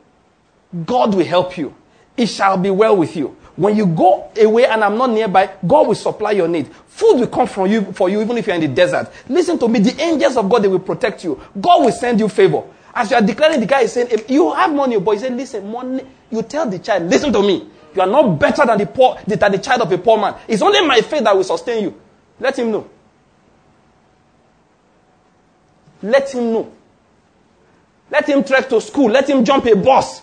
God 0.84 1.14
will 1.14 1.24
help 1.24 1.56
you. 1.56 1.74
It 2.16 2.26
shall 2.26 2.56
be 2.56 2.70
well 2.70 2.96
with 2.96 3.14
you. 3.14 3.36
When 3.56 3.74
you 3.74 3.86
go 3.86 4.30
away 4.38 4.66
and 4.66 4.84
I'm 4.84 4.98
not 4.98 5.10
nearby, 5.10 5.50
God 5.66 5.88
will 5.88 5.94
supply 5.94 6.32
your 6.32 6.46
need. 6.46 6.68
Food 6.88 7.20
will 7.20 7.26
come 7.26 7.46
from 7.46 7.70
you 7.70 7.82
for 7.92 8.08
you 8.08 8.20
even 8.20 8.36
if 8.36 8.46
you're 8.46 8.54
in 8.56 8.60
the 8.60 8.68
desert. 8.68 9.10
Listen 9.28 9.58
to 9.58 9.68
me. 9.68 9.78
The 9.80 10.00
angels 10.00 10.36
of 10.36 10.48
God, 10.48 10.62
they 10.62 10.68
will 10.68 10.78
protect 10.78 11.24
you. 11.24 11.40
God 11.60 11.84
will 11.84 11.92
send 11.92 12.20
you 12.20 12.28
favor. 12.28 12.62
As 12.94 13.10
you 13.10 13.16
are 13.16 13.22
declaring, 13.22 13.60
the 13.60 13.66
guy 13.66 13.82
is 13.82 13.92
saying, 13.92 14.08
you 14.28 14.52
have 14.54 14.72
money, 14.72 14.96
oh 14.96 15.00
but 15.00 15.12
he 15.12 15.18
said, 15.18 15.36
listen, 15.36 15.70
money, 15.70 16.02
you 16.30 16.42
tell 16.42 16.68
the 16.68 16.78
child, 16.78 17.04
listen 17.04 17.32
to 17.32 17.42
me. 17.42 17.68
You 17.94 18.02
are 18.02 18.06
not 18.06 18.38
better 18.38 18.64
than 18.66 18.78
the 18.78 18.86
poor, 18.86 19.18
than 19.26 19.52
the 19.52 19.58
child 19.58 19.82
of 19.82 19.92
a 19.92 19.98
poor 19.98 20.18
man. 20.18 20.34
It's 20.48 20.62
only 20.62 20.80
my 20.86 21.00
faith 21.00 21.24
that 21.24 21.34
will 21.36 21.44
sustain 21.44 21.84
you. 21.84 22.00
Let 22.40 22.58
him 22.58 22.70
know. 22.70 22.88
Let 26.02 26.32
him 26.34 26.52
know. 26.52 26.72
Let 28.10 28.28
him 28.28 28.44
trek 28.44 28.68
to 28.68 28.80
school. 28.80 29.10
Let 29.10 29.28
him 29.28 29.44
jump 29.44 29.64
a 29.66 29.74
bus. 29.76 30.22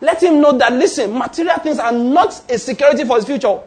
Let 0.00 0.22
him 0.22 0.40
know 0.40 0.52
that, 0.58 0.72
listen, 0.72 1.16
material 1.16 1.58
things 1.58 1.78
are 1.78 1.92
not 1.92 2.42
a 2.50 2.58
security 2.58 3.04
for 3.04 3.16
his 3.16 3.26
future. 3.26 3.60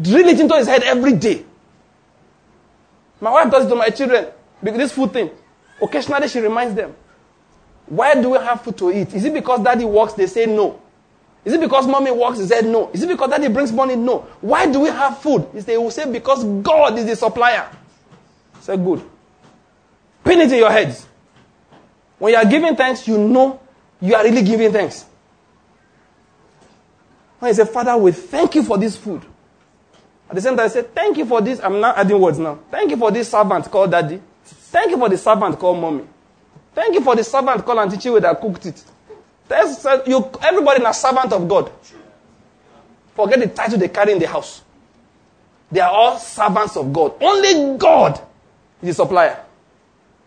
Drill 0.00 0.28
it 0.28 0.38
into 0.38 0.56
his 0.56 0.66
head 0.66 0.82
every 0.82 1.14
day. 1.14 1.44
My 3.20 3.30
wife 3.30 3.50
does 3.50 3.66
it 3.66 3.68
to 3.70 3.74
my 3.74 3.90
children. 3.90 4.26
This 4.62 4.92
food 4.92 5.12
thing. 5.12 5.30
Occasionally 5.82 6.28
she 6.28 6.40
reminds 6.40 6.74
them. 6.74 6.94
Why 7.86 8.20
do 8.20 8.30
we 8.30 8.38
have 8.38 8.62
food 8.62 8.76
to 8.78 8.90
eat? 8.92 9.14
Is 9.14 9.24
it 9.24 9.32
because 9.32 9.62
daddy 9.62 9.84
works? 9.84 10.12
They 10.12 10.26
say 10.26 10.46
no. 10.46 10.80
Is 11.44 11.54
it 11.54 11.60
because 11.60 11.86
mommy 11.86 12.10
works? 12.10 12.38
They 12.38 12.46
said 12.46 12.66
no. 12.66 12.90
Is 12.92 13.02
it 13.02 13.08
because 13.08 13.30
daddy 13.30 13.48
brings 13.48 13.72
money? 13.72 13.96
No. 13.96 14.18
Why 14.40 14.70
do 14.70 14.80
we 14.80 14.88
have 14.88 15.18
food? 15.18 15.50
They 15.52 15.78
will 15.78 15.90
say 15.90 16.10
because 16.10 16.44
God 16.62 16.98
is 16.98 17.06
the 17.06 17.16
supplier. 17.16 17.70
Say 18.60 18.76
good. 18.76 19.02
Pin 20.24 20.40
it 20.40 20.52
in 20.52 20.58
your 20.58 20.70
heads. 20.70 21.06
When 22.18 22.32
you 22.32 22.38
are 22.38 22.44
giving 22.44 22.76
thanks, 22.76 23.08
you 23.08 23.16
know 23.16 23.60
you 24.00 24.14
are 24.14 24.24
really 24.24 24.42
giving 24.42 24.72
thanks. 24.72 25.04
When 27.38 27.50
you 27.50 27.54
say, 27.54 27.64
Father, 27.64 27.96
we 27.96 28.12
thank 28.12 28.54
you 28.54 28.62
for 28.62 28.78
this 28.78 28.96
food. 28.96 29.24
At 30.28 30.34
the 30.34 30.40
same 30.42 30.56
time, 30.56 30.66
I 30.66 30.68
say, 30.68 30.82
Thank 30.82 31.16
you 31.16 31.24
for 31.26 31.40
this. 31.40 31.60
I'm 31.60 31.80
not 31.80 31.96
adding 31.96 32.20
words 32.20 32.38
now. 32.38 32.58
Thank 32.70 32.90
you 32.90 32.96
for 32.96 33.10
this 33.10 33.30
servant 33.30 33.70
called 33.70 33.90
daddy. 33.90 34.20
Thank 34.44 34.90
you 34.90 34.98
for 34.98 35.08
the 35.08 35.16
servant 35.16 35.58
called 35.58 35.78
mommy. 35.80 36.04
Thank 36.74 36.94
you 36.94 37.00
for 37.00 37.16
the 37.16 37.24
servant 37.24 37.64
called 37.64 37.78
Auntie 37.78 37.96
Chiwe 37.96 38.20
that 38.20 38.40
cooked 38.40 38.66
it. 38.66 38.84
you, 40.06 40.30
everybody 40.42 40.82
is 40.82 40.88
a 40.88 40.94
servant 40.94 41.32
of 41.32 41.48
God. 41.48 41.72
Forget 43.14 43.40
the 43.40 43.48
title 43.48 43.78
they 43.78 43.88
carry 43.88 44.12
in 44.12 44.18
the 44.18 44.28
house. 44.28 44.62
They 45.72 45.80
are 45.80 45.90
all 45.90 46.18
servants 46.18 46.76
of 46.76 46.92
God. 46.92 47.14
Only 47.20 47.76
God 47.78 48.20
is 48.82 48.88
the 48.88 48.94
supplier. 48.94 49.44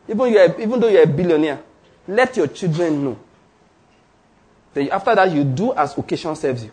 Even, 0.10 0.32
you're, 0.34 0.60
even 0.62 0.80
though 0.80 0.88
you're 0.88 1.04
a 1.04 1.08
billionaire, 1.08 1.62
let 2.08 2.36
your 2.36 2.48
children 2.48 3.04
know. 3.04 3.18
Then 4.74 4.90
after 4.90 5.16
that, 5.16 5.32
you 5.32 5.44
do 5.44 5.74
as 5.74 5.98
occasion 5.98 6.36
serves 6.36 6.64
you. 6.64 6.72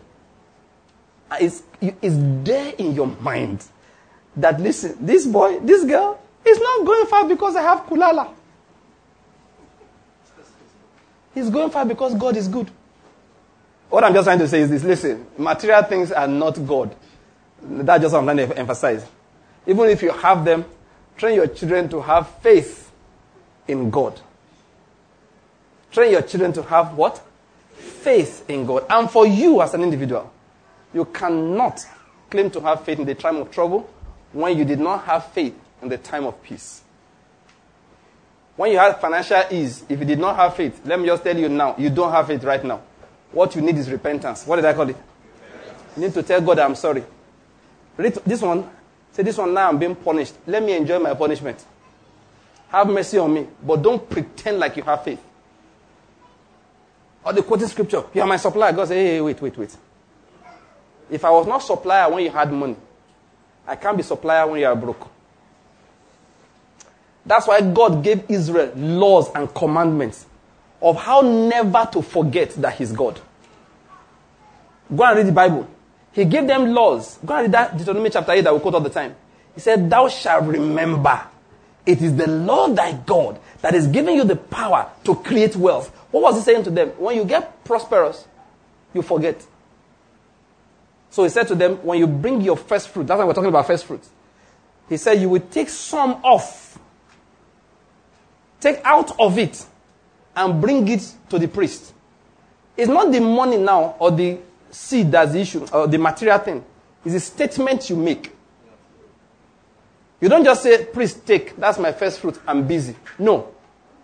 It's, 1.39 1.63
it's 1.81 2.15
there 2.43 2.73
in 2.77 2.93
your 2.93 3.07
mind 3.07 3.63
that, 4.35 4.59
listen, 4.59 4.97
this 4.99 5.25
boy, 5.25 5.59
this 5.59 5.85
girl 5.85 6.19
is 6.45 6.59
not 6.59 6.85
going 6.85 7.05
far 7.07 7.27
because 7.27 7.55
I 7.55 7.61
have 7.61 7.85
kulala. 7.85 8.33
He's 11.33 11.49
going 11.49 11.69
far 11.69 11.85
because 11.85 12.15
God 12.15 12.35
is 12.35 12.47
good. 12.47 12.69
What 13.89 14.03
I'm 14.03 14.13
just 14.13 14.25
trying 14.25 14.39
to 14.39 14.47
say 14.47 14.61
is 14.61 14.69
this 14.69 14.83
listen, 14.83 15.25
material 15.37 15.83
things 15.83 16.11
are 16.11 16.27
not 16.27 16.65
God. 16.65 16.95
That's 17.61 18.03
just 18.03 18.13
what 18.13 18.19
I'm 18.19 18.25
trying 18.25 18.49
to 18.49 18.57
emphasize. 18.57 19.05
Even 19.67 19.89
if 19.89 20.01
you 20.01 20.11
have 20.11 20.45
them, 20.45 20.65
train 21.17 21.35
your 21.35 21.47
children 21.47 21.89
to 21.89 22.01
have 22.01 22.29
faith 22.39 22.91
in 23.67 23.89
God. 23.89 24.19
Train 25.91 26.11
your 26.11 26.21
children 26.21 26.53
to 26.53 26.63
have 26.63 26.93
what? 26.95 27.21
Faith 28.01 28.49
in 28.49 28.65
God. 28.65 28.85
And 28.89 29.09
for 29.09 29.27
you 29.27 29.61
as 29.61 29.73
an 29.73 29.83
individual, 29.83 30.31
you 30.93 31.05
cannot 31.05 31.79
claim 32.29 32.49
to 32.51 32.61
have 32.61 32.83
faith 32.83 32.99
in 32.99 33.05
the 33.05 33.15
time 33.15 33.37
of 33.37 33.51
trouble 33.51 33.89
when 34.31 34.57
you 34.57 34.65
did 34.65 34.79
not 34.79 35.03
have 35.05 35.25
faith 35.31 35.55
in 35.81 35.89
the 35.89 35.97
time 35.97 36.25
of 36.25 36.41
peace. 36.43 36.81
When 38.55 38.71
you 38.71 38.77
had 38.77 38.99
financial 38.99 39.41
ease, 39.51 39.85
if 39.87 39.99
you 39.99 40.05
did 40.05 40.19
not 40.19 40.35
have 40.35 40.55
faith, 40.55 40.81
let 40.85 40.99
me 40.99 41.05
just 41.05 41.23
tell 41.23 41.37
you 41.37 41.49
now, 41.49 41.75
you 41.77 41.89
don't 41.89 42.11
have 42.11 42.27
faith 42.27 42.43
right 42.43 42.63
now. 42.63 42.81
What 43.31 43.55
you 43.55 43.61
need 43.61 43.77
is 43.77 43.89
repentance. 43.89 44.45
What 44.45 44.57
did 44.57 44.65
I 44.65 44.73
call 44.73 44.89
it? 44.89 44.97
You 45.95 46.03
need 46.03 46.13
to 46.13 46.23
tell 46.23 46.41
God 46.41 46.59
I'm 46.59 46.75
sorry. 46.75 47.03
Read 47.97 48.13
this 48.25 48.41
one. 48.41 48.69
Say, 49.11 49.23
this 49.23 49.37
one 49.37 49.53
now 49.53 49.69
I'm 49.69 49.77
being 49.77 49.95
punished. 49.95 50.33
Let 50.45 50.63
me 50.63 50.75
enjoy 50.75 50.99
my 50.99 51.13
punishment. 51.13 51.63
Have 52.69 52.87
mercy 52.87 53.17
on 53.17 53.33
me. 53.33 53.47
But 53.65 53.81
don't 53.81 54.09
pretend 54.09 54.59
like 54.59 54.77
you 54.77 54.83
have 54.83 55.03
faith. 55.03 55.21
Or 57.23 57.33
the 57.33 57.43
quoted 57.43 57.67
scripture. 57.67 58.03
You 58.13 58.21
are 58.21 58.27
my 58.27 58.37
supplier. 58.37 58.71
God 58.73 58.87
say, 58.87 58.95
hey, 58.95 59.21
wait, 59.21 59.41
wait, 59.41 59.57
wait. 59.57 59.75
If 61.09 61.25
I 61.25 61.29
was 61.31 61.47
not 61.47 61.59
supplier 61.59 62.11
when 62.11 62.23
you 62.23 62.29
had 62.29 62.51
money, 62.51 62.75
I 63.67 63.75
can't 63.75 63.97
be 63.97 64.03
supplier 64.03 64.47
when 64.47 64.59
you 64.61 64.67
are 64.67 64.75
broke. 64.75 65.09
That's 67.25 67.47
why 67.47 67.61
God 67.61 68.03
gave 68.03 68.29
Israel 68.29 68.71
laws 68.75 69.29
and 69.35 69.53
commandments 69.53 70.25
of 70.81 70.95
how 70.95 71.21
never 71.21 71.87
to 71.91 72.01
forget 72.01 72.51
that 72.55 72.75
He's 72.75 72.91
God. 72.91 73.19
Go 74.95 75.03
and 75.03 75.17
read 75.17 75.27
the 75.27 75.31
Bible. 75.31 75.67
He 76.11 76.25
gave 76.25 76.47
them 76.47 76.73
laws. 76.73 77.19
Go 77.25 77.35
and 77.35 77.43
read 77.43 77.51
that 77.51 77.77
Deuteronomy 77.77 78.09
chapter 78.09 78.31
8 78.31 78.41
that 78.41 78.53
we 78.53 78.59
quote 78.59 78.73
all 78.73 78.81
the 78.81 78.89
time. 78.89 79.15
He 79.53 79.61
said, 79.61 79.89
Thou 79.89 80.07
shalt 80.07 80.45
remember. 80.45 81.21
It 81.89 82.03
is 82.03 82.15
the 82.15 82.27
Lord 82.27 82.75
thy 82.75 82.93
God 82.93 83.39
that 83.63 83.73
is 83.73 83.87
giving 83.87 84.15
you 84.15 84.23
the 84.23 84.35
power 84.35 84.91
to 85.05 85.15
create 85.15 85.55
wealth. 85.55 85.89
What 86.11 86.21
was 86.21 86.35
he 86.35 86.41
saying 86.43 86.65
to 86.65 86.69
them? 86.69 86.89
When 86.89 87.15
you 87.15 87.25
get 87.25 87.63
prosperous, 87.63 88.27
you 88.93 89.01
forget. 89.01 89.43
So 91.09 91.23
he 91.23 91.29
said 91.29 91.47
to 91.47 91.55
them, 91.55 91.77
When 91.77 91.97
you 91.97 92.05
bring 92.05 92.41
your 92.41 92.57
first 92.57 92.89
fruit, 92.89 93.07
that's 93.07 93.17
why 93.17 93.25
we're 93.25 93.33
talking 93.33 93.49
about 93.49 93.65
first 93.65 93.85
fruit. 93.85 94.03
He 94.87 94.97
said, 94.97 95.19
You 95.19 95.29
will 95.29 95.41
take 95.41 95.67
some 95.67 96.11
off, 96.23 96.77
take 98.59 98.81
out 98.85 99.19
of 99.19 99.39
it, 99.39 99.65
and 100.35 100.61
bring 100.61 100.87
it 100.89 101.11
to 101.29 101.39
the 101.39 101.47
priest. 101.47 101.91
It's 102.77 102.87
not 102.87 103.11
the 103.11 103.19
money 103.19 103.57
now 103.57 103.95
or 103.97 104.11
the 104.11 104.37
seed 104.69 105.11
that's 105.11 105.31
the 105.31 105.39
issue, 105.39 105.65
or 105.73 105.87
the 105.87 105.97
material 105.97 106.37
thing. 106.37 106.63
It's 107.03 107.15
a 107.15 107.19
statement 107.19 107.89
you 107.89 107.95
make. 107.95 108.31
You 110.21 110.29
don't 110.29 110.43
just 110.43 110.63
say, 110.63 110.85
Priest, 110.85 111.25
take, 111.25 111.55
that's 111.55 111.79
my 111.79 111.91
first 111.91 112.19
fruit, 112.19 112.39
I'm 112.45 112.67
busy. 112.67 112.95
No. 113.17 113.53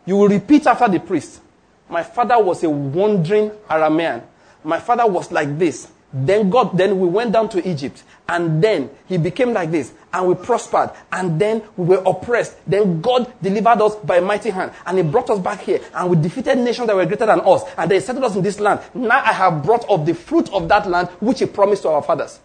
You 0.06 0.18
will 0.18 0.30
repeat 0.30 0.68
after 0.68 0.88
the 0.88 1.00
priest. 1.00 1.42
My 1.90 2.04
father 2.04 2.42
was 2.42 2.64
a 2.64 2.70
wandering 2.70 3.50
Aramean. 3.70 4.24
My 4.64 4.80
father 4.80 5.08
was 5.08 5.32
like 5.32 5.58
this. 5.58 5.92
Then 6.14 6.50
God, 6.50 6.78
then 6.78 7.00
we 7.00 7.08
went 7.08 7.34
down 7.34 7.50
to 7.50 7.68
Egypt. 7.68 8.04
And 8.30 8.64
then 8.64 8.90
he 9.08 9.18
became 9.18 9.52
like 9.52 9.70
this. 9.72 9.94
And 10.14 10.28
we 10.28 10.36
prospered. 10.36 10.92
And 11.12 11.40
then 11.40 11.62
we 11.76 11.88
were 11.88 12.04
oppressed. 12.06 12.56
Then 12.66 13.02
God 13.02 13.32
delivered 13.42 13.82
us 13.82 13.96
by 13.98 14.20
mighty 14.22 14.50
hand. 14.50 14.72
And 14.86 14.98
he 14.98 15.04
brought 15.04 15.30
us 15.30 15.40
back 15.40 15.62
here. 15.62 15.82
And 15.94 16.10
we 16.10 16.16
defeated 16.16 16.58
nations 16.58 16.88
that 16.88 16.96
were 16.96 17.06
greater 17.06 17.26
than 17.26 17.42
us. 17.42 17.64
And 17.78 17.92
they 17.92 18.00
settled 18.00 18.24
us 18.24 18.36
in 18.36 18.44
this 18.44 18.60
land. 18.60 18.80
Now 18.94 19.20
I 19.20 19.34
have 19.34 19.64
brought 19.64 19.90
up 19.90 20.06
the 20.06 20.14
fruit 20.14 20.52
of 20.54 20.70
that 20.70 20.88
land, 20.88 21.10
which 21.20 21.40
he 21.40 21.46
promised 21.48 21.84
to 21.84 21.90
our 21.90 22.02
fathers. 22.02 22.40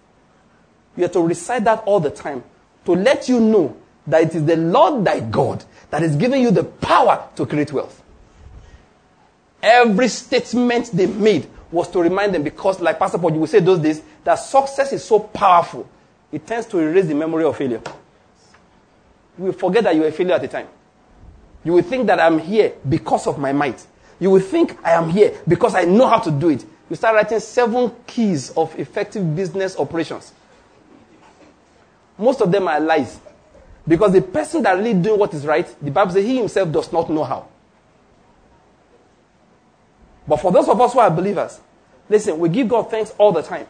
You 0.97 1.05
have 1.05 1.13
to 1.13 1.21
recite 1.21 1.65
that 1.65 1.85
all 1.85 2.01
the 2.01 2.11
time. 2.11 2.43
To 2.87 2.93
let 2.93 3.29
you 3.29 3.41
know 3.41 3.77
that 4.07 4.23
it 4.23 4.35
is 4.35 4.45
the 4.45 4.57
Lord 4.57 5.05
thy 5.05 5.21
God 5.21 5.65
that 5.91 6.03
is 6.03 6.17
giving 6.17 6.43
you 6.43 6.51
the 6.51 6.65
power 6.65 7.29
to 7.37 7.47
create 7.47 7.73
wealth. 7.73 8.03
Every 9.63 10.09
statement 10.09 10.91
they 10.93 11.07
made 11.07 11.49
was 11.71 11.89
to 11.91 12.01
remind 12.01 12.35
them 12.35 12.43
because, 12.43 12.81
like 12.81 12.99
Pastor 12.99 13.19
Paul, 13.19 13.33
you 13.33 13.41
will 13.41 13.47
say 13.47 13.61
those 13.61 13.79
days 13.79 14.03
that 14.25 14.37
success 14.37 14.93
is 14.93 15.05
so 15.05 15.21
powerful, 15.21 15.89
it 16.33 16.47
tends 16.47 16.67
to 16.67 16.79
erase 16.79 17.07
the 17.07 17.15
memory 17.15 17.45
of 17.45 17.57
failure. 17.57 17.83
You 19.39 19.45
will 19.45 19.53
forget 19.53 19.85
that 19.85 19.95
you 19.95 20.03
were 20.03 20.09
a 20.09 20.13
failure 20.13 20.35
at 20.35 20.41
the 20.43 20.49
time. 20.49 20.69
You 21.65 21.75
will 21.75 21.83
think 21.83 22.07
that 22.07 22.19
I'm 22.21 22.39
here 22.39 22.73
because 22.89 23.27
of 23.27 23.39
my 23.39 23.53
might. 23.53 23.87
You 24.19 24.31
will 24.31 24.41
think 24.41 24.77
I 24.85 24.93
am 24.93 25.11
here 25.11 25.39
because 25.47 25.75
I 25.75 25.85
know 25.85 26.07
how 26.07 26.19
to 26.19 26.31
do 26.31 26.51
it. 26.51 26.65
You 26.89 26.97
start 26.97 27.15
writing 27.15 27.41
seven 27.41 27.93
keys 28.07 28.51
of 28.51 28.77
effective 28.79 29.37
business 29.37 29.77
operations. 29.79 30.33
Most 32.21 32.41
of 32.41 32.53
them 32.53 32.69
are 32.69 32.79
lies. 32.79 33.19
Because 33.89 34.13
the 34.13 34.23
person 34.23 34.63
that 34.63 34.77
really 34.77 34.95
doing 34.95 35.19
what 35.19 35.33
is 35.35 35.47
right, 35.47 35.67
the 35.83 35.91
Bible 35.91 36.13
says 36.13 36.25
he 36.25 36.37
himself 36.37 36.71
does 36.71 36.93
not 36.93 37.11
know 37.11 37.25
how. 37.25 37.49
But 40.29 40.37
for 40.37 40.53
those 40.53 40.69
of 40.69 40.81
us 40.81 40.93
who 40.93 41.01
are 41.01 41.11
believers, 41.11 41.59
listen, 42.09 42.39
we 42.39 42.51
give 42.51 42.69
God 42.69 42.91
thanks 42.91 43.13
all 43.19 43.33
the 43.33 43.43
time. 43.43 43.67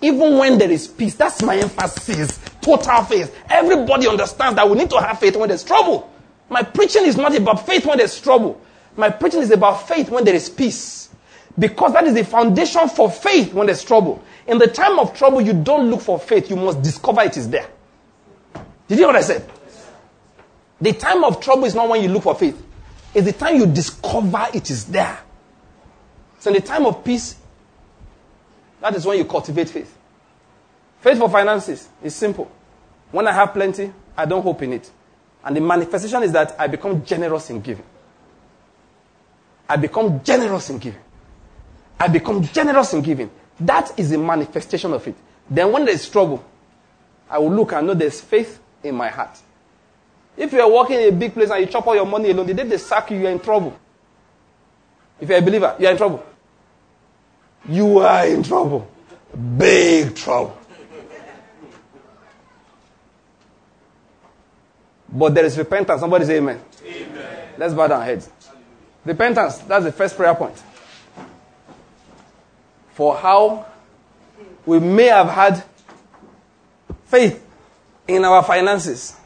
Even 0.00 0.38
when 0.38 0.58
there 0.58 0.70
is 0.70 0.88
peace, 0.88 1.14
that's 1.14 1.42
my 1.42 1.56
emphasis. 1.56 2.40
Total 2.60 3.02
faith. 3.04 3.36
Everybody 3.50 4.08
understands 4.08 4.56
that 4.56 4.68
we 4.68 4.76
need 4.76 4.90
to 4.90 5.00
have 5.00 5.18
faith 5.18 5.36
when 5.36 5.48
there's 5.48 5.64
trouble. 5.64 6.10
My 6.48 6.62
preaching 6.62 7.04
is 7.04 7.16
not 7.16 7.34
about 7.36 7.66
faith 7.66 7.84
when 7.84 7.98
there's 7.98 8.20
trouble. 8.20 8.60
My 8.96 9.10
preaching 9.10 9.42
is 9.42 9.50
about 9.50 9.86
faith 9.88 10.10
when 10.10 10.24
there 10.24 10.34
is 10.34 10.48
peace. 10.48 11.08
Because 11.58 11.92
that 11.92 12.04
is 12.04 12.14
the 12.14 12.24
foundation 12.24 12.88
for 12.88 13.10
faith 13.10 13.52
when 13.52 13.66
there's 13.66 13.84
trouble. 13.84 14.22
In 14.46 14.58
the 14.58 14.66
time 14.66 14.98
of 14.98 15.16
trouble, 15.16 15.40
you 15.40 15.52
don't 15.52 15.88
look 15.90 16.00
for 16.00 16.18
faith, 16.18 16.50
you 16.50 16.56
must 16.56 16.82
discover 16.82 17.22
it 17.22 17.36
is 17.36 17.48
there. 17.48 17.68
Did 18.88 18.98
you 18.98 19.04
hear 19.04 19.06
what 19.06 19.16
I 19.16 19.22
said? 19.22 19.48
The 20.80 20.92
time 20.92 21.22
of 21.22 21.40
trouble 21.40 21.64
is 21.64 21.74
not 21.74 21.88
when 21.88 22.02
you 22.02 22.08
look 22.08 22.24
for 22.24 22.34
faith, 22.34 22.60
it's 23.14 23.26
the 23.26 23.32
time 23.32 23.56
you 23.56 23.66
discover 23.66 24.48
it 24.52 24.70
is 24.70 24.86
there. 24.86 25.18
So 26.40 26.50
in 26.50 26.54
the 26.54 26.66
time 26.66 26.86
of 26.86 27.04
peace, 27.04 27.36
that 28.80 28.94
is 28.96 29.06
when 29.06 29.18
you 29.18 29.24
cultivate 29.24 29.68
faith. 29.68 29.96
Faith 31.00 31.18
for 31.18 31.28
finances 31.28 31.88
is 32.02 32.14
simple. 32.14 32.50
When 33.12 33.28
I 33.28 33.32
have 33.32 33.52
plenty, 33.52 33.92
I 34.16 34.24
don't 34.24 34.42
hope 34.42 34.62
in 34.62 34.72
it. 34.72 34.90
And 35.44 35.56
the 35.56 35.60
manifestation 35.60 36.22
is 36.22 36.32
that 36.32 36.56
I 36.58 36.66
become 36.66 37.04
generous 37.04 37.50
in 37.50 37.60
giving. 37.60 37.84
I 39.68 39.76
become 39.76 40.22
generous 40.22 40.70
in 40.70 40.78
giving. 40.78 41.00
I 41.98 42.08
become 42.08 42.42
generous 42.42 42.92
in 42.92 43.02
giving. 43.02 43.30
That 43.60 43.98
is 43.98 44.12
a 44.12 44.18
manifestation 44.18 44.92
of 44.92 45.06
it. 45.06 45.14
Then 45.48 45.72
when 45.72 45.84
there's 45.84 46.08
trouble, 46.08 46.44
I 47.28 47.38
will 47.38 47.52
look 47.52 47.72
and 47.72 47.86
know 47.86 47.94
there's 47.94 48.20
faith 48.20 48.60
in 48.82 48.94
my 48.94 49.08
heart. 49.08 49.38
If 50.36 50.52
you 50.52 50.60
are 50.60 50.70
working 50.70 51.00
in 51.00 51.14
a 51.14 51.16
big 51.16 51.34
place 51.34 51.50
and 51.50 51.60
you 51.60 51.66
chop 51.66 51.86
all 51.86 51.94
your 51.94 52.06
money 52.06 52.30
alone, 52.30 52.46
the 52.46 52.54
day 52.54 52.64
they 52.64 52.78
sack 52.78 53.10
you, 53.10 53.18
you're 53.18 53.30
in 53.30 53.40
trouble. 53.40 53.78
If 55.20 55.28
you're 55.28 55.38
a 55.38 55.42
believer, 55.42 55.76
you're 55.78 55.90
in 55.90 55.96
trouble 55.96 56.24
you 57.68 57.98
are 57.98 58.26
in 58.26 58.42
trouble. 58.42 58.88
Big 59.56 60.14
trouble. 60.14 60.58
But 65.08 65.34
there 65.34 65.44
is 65.44 65.58
repentance. 65.58 66.00
Somebody 66.00 66.24
say 66.24 66.38
amen. 66.38 66.60
amen. 66.84 67.48
Let's 67.58 67.74
bow 67.74 67.86
down 67.86 68.02
heads. 68.02 68.30
Repentance, 69.04 69.58
that's 69.58 69.84
the 69.84 69.92
first 69.92 70.16
prayer 70.16 70.34
point. 70.34 70.60
For 72.92 73.16
how 73.16 73.66
we 74.66 74.78
may 74.78 75.06
have 75.06 75.28
had 75.28 75.64
faith 77.06 77.44
in 78.06 78.24
our 78.24 78.42
finances, 78.42 79.16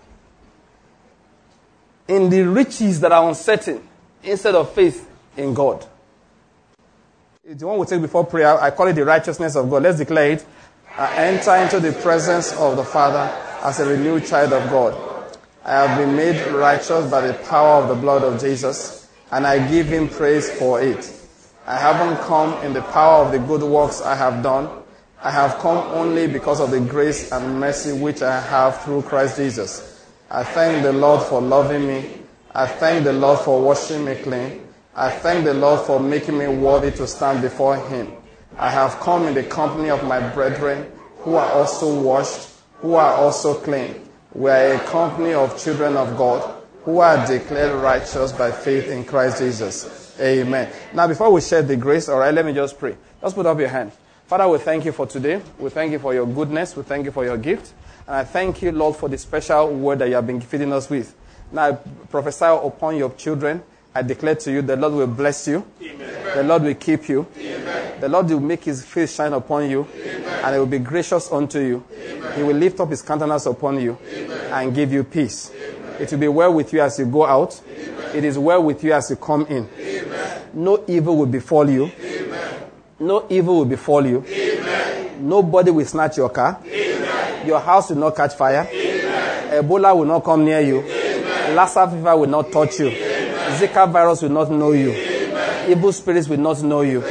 in 2.08 2.30
the 2.30 2.42
riches 2.42 3.00
that 3.00 3.12
are 3.12 3.28
uncertain, 3.28 3.82
instead 4.22 4.54
of 4.54 4.72
faith 4.72 5.08
in 5.36 5.54
God. 5.54 5.84
It's 7.44 7.60
the 7.60 7.66
one 7.66 7.78
we 7.78 7.86
take 7.86 8.02
before 8.02 8.24
prayer. 8.24 8.60
I 8.60 8.70
call 8.70 8.88
it 8.88 8.94
the 8.94 9.04
righteousness 9.04 9.54
of 9.54 9.70
God. 9.70 9.84
Let's 9.84 9.98
declare 9.98 10.32
it. 10.32 10.46
I 10.96 11.26
enter 11.26 11.54
into 11.56 11.78
the 11.78 11.92
presence 12.00 12.52
of 12.54 12.76
the 12.76 12.84
Father 12.84 13.30
as 13.62 13.78
a 13.80 13.86
renewed 13.86 14.26
child 14.26 14.52
of 14.52 14.68
God. 14.70 15.16
I 15.64 15.72
have 15.84 15.98
been 15.98 16.16
made 16.16 16.52
righteous 16.52 17.10
by 17.10 17.26
the 17.26 17.34
power 17.34 17.82
of 17.82 17.88
the 17.88 17.94
blood 17.94 18.22
of 18.22 18.40
Jesus, 18.40 19.08
and 19.30 19.46
I 19.46 19.68
give 19.68 19.86
him 19.86 20.08
praise 20.08 20.50
for 20.50 20.80
it. 20.80 21.12
I 21.66 21.76
haven't 21.76 22.18
come 22.24 22.54
in 22.64 22.72
the 22.72 22.82
power 22.82 23.24
of 23.24 23.32
the 23.32 23.38
good 23.38 23.62
works 23.62 24.00
I 24.00 24.14
have 24.14 24.42
done. 24.42 24.68
I 25.22 25.30
have 25.30 25.58
come 25.58 25.78
only 25.92 26.26
because 26.26 26.60
of 26.60 26.70
the 26.70 26.80
grace 26.80 27.32
and 27.32 27.58
mercy 27.58 27.92
which 27.92 28.22
I 28.22 28.40
have 28.40 28.82
through 28.82 29.02
Christ 29.02 29.36
Jesus. 29.36 30.04
I 30.30 30.44
thank 30.44 30.82
the 30.82 30.92
Lord 30.92 31.22
for 31.22 31.40
loving 31.40 31.86
me 31.86 32.26
I 32.56 32.66
thank 32.66 33.04
the 33.04 33.12
Lord 33.12 33.40
for 33.40 33.60
washing 33.60 34.06
me 34.06 34.14
clean. 34.14 34.66
I 34.94 35.10
thank 35.10 35.44
the 35.44 35.52
Lord 35.52 35.86
for 35.86 36.00
making 36.00 36.38
me 36.38 36.48
worthy 36.48 36.90
to 36.92 37.06
stand 37.06 37.42
before 37.42 37.76
Him. 37.76 38.10
I 38.56 38.70
have 38.70 38.98
come 39.00 39.26
in 39.26 39.34
the 39.34 39.42
company 39.42 39.90
of 39.90 40.02
my 40.04 40.26
brethren 40.30 40.90
who 41.18 41.34
are 41.34 41.52
also 41.52 42.00
washed, 42.00 42.48
who 42.78 42.94
are 42.94 43.12
also 43.12 43.52
clean. 43.52 44.08
We 44.32 44.50
are 44.50 44.72
a 44.72 44.78
company 44.86 45.34
of 45.34 45.62
children 45.62 45.98
of 45.98 46.16
God 46.16 46.62
who 46.84 47.00
are 47.00 47.26
declared 47.26 47.74
righteous 47.74 48.32
by 48.32 48.50
faith 48.50 48.88
in 48.88 49.04
Christ 49.04 49.40
Jesus. 49.40 50.05
Amen. 50.20 50.72
Now, 50.94 51.06
before 51.06 51.30
we 51.30 51.40
share 51.40 51.62
the 51.62 51.76
grace, 51.76 52.08
all 52.08 52.18
right, 52.18 52.32
let 52.32 52.44
me 52.44 52.52
just 52.52 52.78
pray. 52.78 52.96
Just 53.20 53.34
put 53.34 53.46
up 53.46 53.58
your 53.58 53.68
hand. 53.68 53.92
Father, 54.26 54.48
we 54.48 54.58
thank 54.58 54.84
you 54.84 54.92
for 54.92 55.06
today. 55.06 55.40
We 55.58 55.70
thank 55.70 55.92
you 55.92 55.98
for 55.98 56.14
your 56.14 56.26
goodness. 56.26 56.74
We 56.74 56.82
thank 56.82 57.04
you 57.04 57.12
for 57.12 57.24
your 57.24 57.36
gift. 57.36 57.72
And 58.06 58.16
I 58.16 58.24
thank 58.24 58.62
you, 58.62 58.72
Lord, 58.72 58.96
for 58.96 59.08
the 59.08 59.18
special 59.18 59.74
word 59.74 59.98
that 60.00 60.08
you 60.08 60.14
have 60.14 60.26
been 60.26 60.40
feeding 60.40 60.72
us 60.72 60.88
with. 60.88 61.14
Now, 61.52 61.68
I 61.68 61.72
prophesy 62.10 62.44
upon 62.44 62.96
your 62.96 63.10
children. 63.10 63.62
I 63.94 64.02
declare 64.02 64.34
to 64.34 64.52
you, 64.52 64.62
the 64.62 64.76
Lord 64.76 64.94
will 64.94 65.06
bless 65.06 65.48
you. 65.48 65.64
Amen. 65.82 66.36
The 66.36 66.42
Lord 66.42 66.62
will 66.62 66.74
keep 66.74 67.08
you. 67.08 67.26
Amen. 67.38 68.00
The 68.00 68.08
Lord 68.08 68.28
will 68.28 68.40
make 68.40 68.64
his 68.64 68.84
face 68.84 69.14
shine 69.14 69.32
upon 69.32 69.70
you. 69.70 69.86
Amen. 69.94 70.44
And 70.44 70.54
he 70.54 70.58
will 70.58 70.66
be 70.66 70.78
gracious 70.78 71.30
unto 71.32 71.60
you. 71.60 71.84
He 72.34 72.42
will 72.42 72.56
lift 72.56 72.80
up 72.80 72.90
his 72.90 73.02
countenance 73.02 73.46
upon 73.46 73.80
you 73.80 73.96
and 74.50 74.74
give 74.74 74.92
you 74.92 75.04
peace. 75.04 75.50
It 75.98 76.10
will 76.10 76.18
be 76.18 76.28
well 76.28 76.52
with 76.52 76.72
you 76.72 76.80
as 76.82 76.98
you 76.98 77.06
go 77.06 77.24
out. 77.24 77.60
It 78.14 78.24
is 78.24 78.38
well 78.38 78.62
with 78.62 78.84
you 78.84 78.92
as 78.92 79.08
you 79.08 79.16
come 79.16 79.46
in. 79.46 79.68
No 80.56 80.82
evil 80.88 81.18
will 81.18 81.26
befall 81.26 81.68
you. 81.68 81.92
Amen. 82.00 82.62
No 82.98 83.26
evil 83.28 83.58
will 83.58 83.64
befall 83.66 84.06
you. 84.06 84.24
Amen. 84.26 85.28
Nobody 85.28 85.70
will 85.70 85.84
snatch 85.84 86.16
your 86.16 86.30
car. 86.30 86.58
Amen. 86.64 87.46
Your 87.46 87.60
house 87.60 87.90
will 87.90 87.98
not 87.98 88.16
catch 88.16 88.34
fire. 88.34 88.64
Ebola 88.64 89.94
will 89.94 90.06
not 90.06 90.24
come 90.24 90.46
near 90.46 90.60
you. 90.60 90.80
Lassa 91.54 91.86
fever 91.90 92.16
will 92.16 92.26
not 92.26 92.50
touch 92.50 92.80
you. 92.80 92.88
Zika 92.88 93.90
virus 93.92 94.22
will 94.22 94.30
not 94.30 94.50
know 94.50 94.72
you. 94.72 94.92
Evil 95.68 95.92
spirits 95.92 96.26
will 96.26 96.38
not 96.38 96.62
know 96.62 96.80
you. 96.80 97.06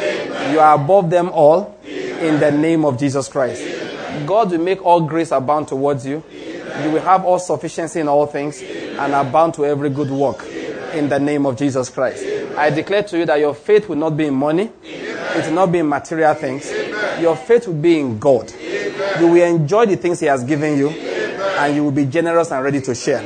You 0.52 0.60
are 0.60 0.74
above 0.74 1.12
them 1.12 1.30
all 1.30 1.78
in 1.86 2.40
the 2.40 2.52
name 2.52 2.84
of 2.84 2.98
Jesus 2.98 3.28
Christ. 3.28 3.62
God 4.26 4.50
will 4.50 4.58
make 4.58 4.84
all 4.84 5.02
grace 5.02 5.32
abound 5.32 5.68
towards 5.68 6.04
you. 6.04 6.24
You 6.84 6.90
will 6.90 7.02
have 7.02 7.24
all 7.24 7.38
sufficiency 7.38 8.00
in 8.00 8.08
all 8.08 8.26
things 8.26 8.60
and 8.64 9.14
abound 9.14 9.54
to 9.54 9.66
every 9.66 9.92
good 9.92 10.10
work 10.10 10.44
in 10.96 11.10
the 11.10 11.20
name 11.20 11.46
of 11.46 11.58
Jesus 11.58 11.92
Christ. 11.92 12.35
I 12.58 12.70
declare 12.70 13.04
to 13.04 13.18
you 13.18 13.26
that 13.26 13.40
your 13.40 13.54
faith 13.54 13.90
will 13.90 13.98
not 13.98 14.12
be 14.16 14.28
in 14.28 14.34
money. 14.34 14.72
It 14.84 15.46
will 15.46 15.54
not 15.54 15.72
be 15.72 15.80
in 15.80 15.90
material 15.90 16.34
things. 16.34 16.72
Amen. 16.72 17.22
Your 17.22 17.36
faith 17.36 17.68
will 17.68 17.74
be 17.76 18.00
in 18.00 18.18
God. 18.20 18.52
Amen. 18.54 19.22
You 19.22 19.28
will 19.28 19.44
enjoy 19.44 19.86
the 19.86 19.98
things 19.98 20.20
He 20.20 20.26
has 20.28 20.44
given 20.44 20.78
you, 20.78 20.90
Amen. 20.90 21.42
and 21.60 21.76
you 21.76 21.84
will 21.84 21.92
be 21.92 22.06
generous 22.06 22.52
and 22.52 22.64
ready 22.64 22.82
to 22.82 22.96
share. 22.96 23.22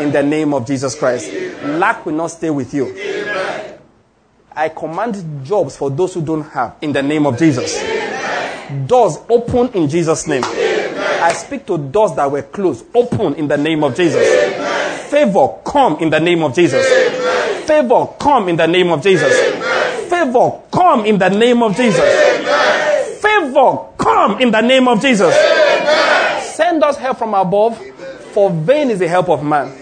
In 0.00 0.10
the 0.10 0.22
name 0.22 0.54
of 0.54 0.66
Jesus 0.66 0.94
Christ. 0.94 1.30
Lack 1.62 2.06
will 2.06 2.14
not 2.14 2.28
stay 2.28 2.50
with 2.50 2.72
you. 2.74 2.86
I 4.54 4.68
command 4.68 5.44
jobs 5.44 5.76
for 5.76 5.90
those 5.90 6.14
who 6.14 6.22
don't 6.22 6.42
have 6.42 6.76
in 6.80 6.92
the 6.92 7.02
name 7.02 7.26
of 7.26 7.38
Jesus. 7.38 7.82
Doors 8.86 9.18
open 9.28 9.68
in 9.74 9.88
Jesus' 9.88 10.26
name. 10.26 10.42
I 10.44 11.32
speak 11.34 11.66
to 11.66 11.78
doors 11.78 12.14
that 12.16 12.30
were 12.30 12.42
closed. 12.42 12.84
Open 12.94 13.34
in 13.34 13.48
the 13.48 13.56
name 13.56 13.84
of 13.84 13.94
Jesus. 13.94 14.26
Favor 15.10 15.60
come 15.64 15.98
in 16.00 16.10
the 16.10 16.18
name 16.20 16.42
of 16.42 16.54
Jesus. 16.54 16.84
Favor 17.72 18.06
come 18.20 18.50
in 18.50 18.56
the 18.56 18.66
name 18.66 18.90
of 18.90 19.02
Jesus. 19.02 19.32
Favor 20.10 20.60
come 20.70 21.06
in 21.06 21.16
the 21.16 21.30
name 21.30 21.62
of 21.62 21.74
Jesus. 21.74 22.00
Amen. 22.00 23.14
Favor 23.18 23.86
come 23.96 24.42
in 24.42 24.50
the 24.50 24.60
name 24.60 24.86
of 24.88 25.00
Jesus. 25.00 25.34
Amen. 25.34 26.42
Send 26.42 26.84
us 26.84 26.98
help 26.98 27.16
from 27.16 27.32
above, 27.32 27.82
for 28.34 28.50
vain 28.50 28.90
is 28.90 28.98
the 28.98 29.08
help 29.08 29.30
of 29.30 29.42
man. 29.42 29.72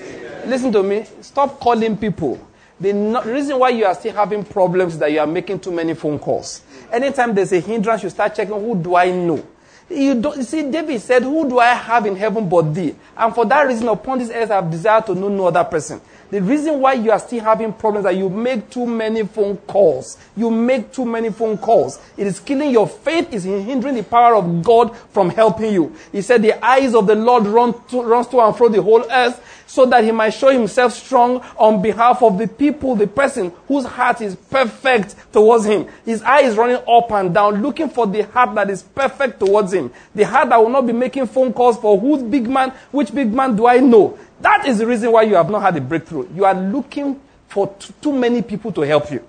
Listen 0.49 0.71
to 0.71 0.85
me. 0.85 1.05
Stop 1.21 1.59
calling 1.59 1.97
people. 1.97 2.39
The 2.79 2.93
reason 3.27 3.59
why 3.59 3.71
you 3.71 3.85
are 3.87 3.95
still 3.97 4.15
having 4.15 4.45
problems 4.45 4.93
is 4.93 5.01
that 5.01 5.11
you 5.11 5.19
are 5.19 5.27
making 5.27 5.59
too 5.59 5.73
many 5.73 5.95
phone 5.95 6.21
calls. 6.21 6.63
Anytime 6.93 7.35
there's 7.35 7.51
a 7.53 7.59
hindrance, 7.59 8.05
you 8.05 8.11
start 8.11 8.37
checking 8.37 8.55
who 8.55 8.77
do 8.81 8.95
I 8.95 9.11
know. 9.11 9.45
You, 9.91 10.15
don't, 10.15 10.37
you 10.37 10.45
see, 10.45 10.71
David 10.71 11.01
said, 11.01 11.25
Who 11.25 11.49
do 11.49 11.59
I 11.59 11.75
have 11.75 12.07
in 12.07 12.15
heaven 12.15 12.49
but 12.49 12.73
thee? 12.73 12.95
And 13.17 13.35
for 13.35 13.45
that 13.47 13.67
reason, 13.67 13.89
upon 13.89 14.21
this 14.21 14.31
earth, 14.31 14.53
I 14.53 14.55
have 14.57 14.71
desired 14.71 15.07
to 15.07 15.17
know 15.17 15.29
no 15.29 15.47
other 15.49 15.65
person. 15.65 16.01
The 16.31 16.41
reason 16.41 16.81
why 16.81 16.93
you 16.93 17.11
are 17.11 17.19
still 17.19 17.43
having 17.43 17.73
problems 17.73 18.07
is 18.07 18.13
that 18.13 18.17
you 18.17 18.29
make 18.29 18.71
too 18.71 18.87
many 18.87 19.25
phone 19.27 19.57
calls. 19.57 20.17
You 20.37 20.51
make 20.51 20.93
too 20.93 21.05
many 21.05 21.31
phone 21.31 21.59
calls. 21.59 21.99
It 22.17 22.27
is 22.27 22.39
killing 22.39 22.71
your 22.71 22.87
faith, 22.87 23.33
is 23.33 23.45
hindering 23.45 23.97
the 23.97 24.05
power 24.05 24.37
of 24.37 24.63
God 24.63 24.97
from 25.11 25.31
helping 25.31 25.73
you. 25.73 25.95
He 26.13 26.23
said 26.23 26.43
the 26.43 26.65
eyes 26.65 26.95
of 26.95 27.09
the 27.09 27.17
Lord 27.17 27.47
run 27.47 27.75
to, 27.89 28.03
runs 28.03 28.29
to 28.29 28.41
and 28.41 28.57
fro 28.57 28.69
the 28.69 28.81
whole 28.81 29.05
earth 29.11 29.45
so 29.71 29.87
that 29.87 30.03
he 30.03 30.11
might 30.11 30.31
show 30.31 30.49
himself 30.49 30.93
strong 30.93 31.41
on 31.57 31.81
behalf 31.81 32.23
of 32.25 32.39
the 32.39 32.49
people, 32.49 32.97
the 32.97 33.07
person 33.07 33.53
whose 33.69 33.85
heart 33.85 34.21
is 34.21 34.35
perfect 34.35 35.15
towards 35.33 35.65
him. 35.65 35.87
His 36.05 36.23
eye 36.23 36.41
is 36.41 36.57
running 36.57 36.83
up 36.89 37.13
and 37.13 37.33
down, 37.33 37.63
looking 37.63 37.89
for 37.89 38.05
the 38.07 38.23
heart 38.23 38.57
that 38.57 38.69
is 38.69 38.83
perfect 38.83 39.39
towards 39.39 39.73
him. 39.73 39.93
The 40.13 40.25
heart 40.25 40.49
that 40.49 40.57
will 40.57 40.71
not 40.71 40.89
be 40.89 40.93
making 40.93 41.27
phone 41.27 41.53
calls 41.53 41.79
for 41.79 41.99
whose 41.99 42.21
big 42.21 42.49
man, 42.49 42.71
which 42.91 43.15
big 43.15 43.33
man 43.33 43.55
do 43.55 43.69
I 43.69 43.79
know? 43.79 44.19
That 44.41 44.67
is 44.67 44.79
the 44.79 44.87
reason 44.87 45.13
why 45.13 45.23
you 45.23 45.35
have 45.35 45.51
not 45.51 45.63
had 45.63 45.77
a 45.77 45.81
breakthrough. 45.81 46.29
You 46.35 46.45
are 46.45 46.55
looking 46.55 47.21
for 47.49 47.69
t- 47.79 47.93
too 48.01 48.13
many 48.13 48.43
people 48.43 48.73
to 48.73 48.81
help 48.83 49.11
you. 49.11 49.25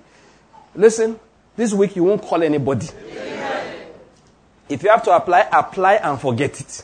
Listen, 0.76 1.20
this 1.55 1.74
week 1.74 1.95
you 1.95 2.03
won't 2.03 2.22
call 2.22 2.41
anybody. 2.43 2.88
If 4.70 4.84
you 4.84 4.89
have 4.89 5.03
to 5.03 5.12
apply, 5.12 5.49
apply 5.51 5.95
and 5.95 6.20
forget 6.20 6.62
it. 6.62 6.84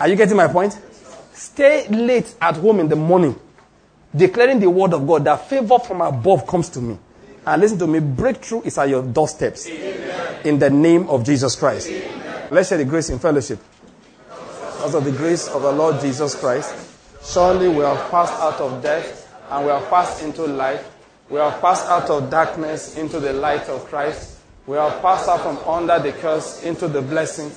Are 0.00 0.08
you 0.08 0.16
getting 0.16 0.36
my 0.36 0.48
point? 0.48 0.76
Stay 1.32 1.86
late 1.88 2.34
at 2.40 2.56
home 2.56 2.80
in 2.80 2.88
the 2.88 2.96
morning, 2.96 3.38
declaring 4.14 4.58
the 4.58 4.68
word 4.68 4.92
of 4.92 5.06
God 5.06 5.24
that 5.24 5.48
favor 5.48 5.78
from 5.78 6.00
above 6.00 6.46
comes 6.48 6.68
to 6.70 6.80
me. 6.80 6.98
And 7.46 7.62
listen 7.62 7.78
to 7.78 7.86
me, 7.86 8.00
breakthrough 8.00 8.62
is 8.62 8.76
at 8.76 8.88
your 8.88 9.02
doorsteps. 9.02 9.66
In 9.66 10.58
the 10.58 10.68
name 10.68 11.08
of 11.08 11.24
Jesus 11.24 11.54
Christ. 11.54 11.90
Let's 12.50 12.68
share 12.68 12.78
the 12.78 12.84
grace 12.84 13.08
in 13.10 13.18
fellowship. 13.20 13.60
Because 14.28 14.94
of 14.94 15.04
the 15.04 15.12
grace 15.12 15.48
of 15.48 15.62
the 15.62 15.72
Lord 15.72 16.00
Jesus 16.00 16.34
Christ, 16.34 16.74
surely 17.28 17.68
we 17.68 17.84
have 17.84 18.10
passed 18.10 18.34
out 18.40 18.60
of 18.60 18.82
death 18.82 19.32
and 19.50 19.66
we 19.66 19.70
have 19.70 19.88
passed 19.90 20.22
into 20.22 20.44
life. 20.46 20.94
We 21.28 21.38
have 21.38 21.60
passed 21.60 21.86
out 21.86 22.08
of 22.10 22.30
darkness 22.30 22.96
into 22.96 23.20
the 23.20 23.32
light 23.32 23.68
of 23.68 23.84
Christ. 23.86 24.38
We 24.66 24.76
have 24.76 25.00
passed 25.02 25.28
out 25.28 25.40
from 25.42 25.58
under 25.68 25.98
the 25.98 26.12
curse 26.12 26.62
into 26.62 26.88
the 26.88 27.02
blessing. 27.02 27.52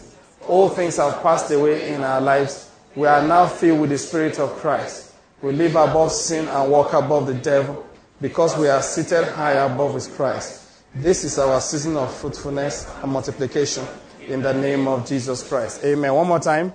All 0.47 0.69
things 0.69 0.97
have 0.97 1.21
passed 1.21 1.51
away 1.51 1.93
in 1.93 2.03
our 2.03 2.19
lives. 2.19 2.69
We 2.95 3.07
are 3.07 3.25
now 3.25 3.47
filled 3.47 3.79
with 3.81 3.91
the 3.91 3.97
Spirit 3.97 4.39
of 4.39 4.51
Christ. 4.57 5.13
We 5.41 5.53
live 5.53 5.75
above 5.75 6.11
sin 6.11 6.47
and 6.47 6.71
walk 6.71 6.93
above 6.93 7.27
the 7.27 7.33
devil 7.33 7.85
because 8.19 8.57
we 8.57 8.67
are 8.67 8.81
seated 8.81 9.23
high 9.23 9.53
above 9.53 9.93
with 9.93 10.13
Christ. 10.15 10.83
This 10.93 11.23
is 11.23 11.39
our 11.39 11.61
season 11.61 11.95
of 11.95 12.13
fruitfulness 12.13 12.93
and 13.01 13.11
multiplication 13.11 13.85
in 14.27 14.41
the 14.41 14.53
name 14.53 14.87
of 14.87 15.07
Jesus 15.07 15.47
Christ. 15.47 15.83
Amen. 15.85 16.13
One 16.13 16.27
more 16.27 16.39
time. 16.39 16.73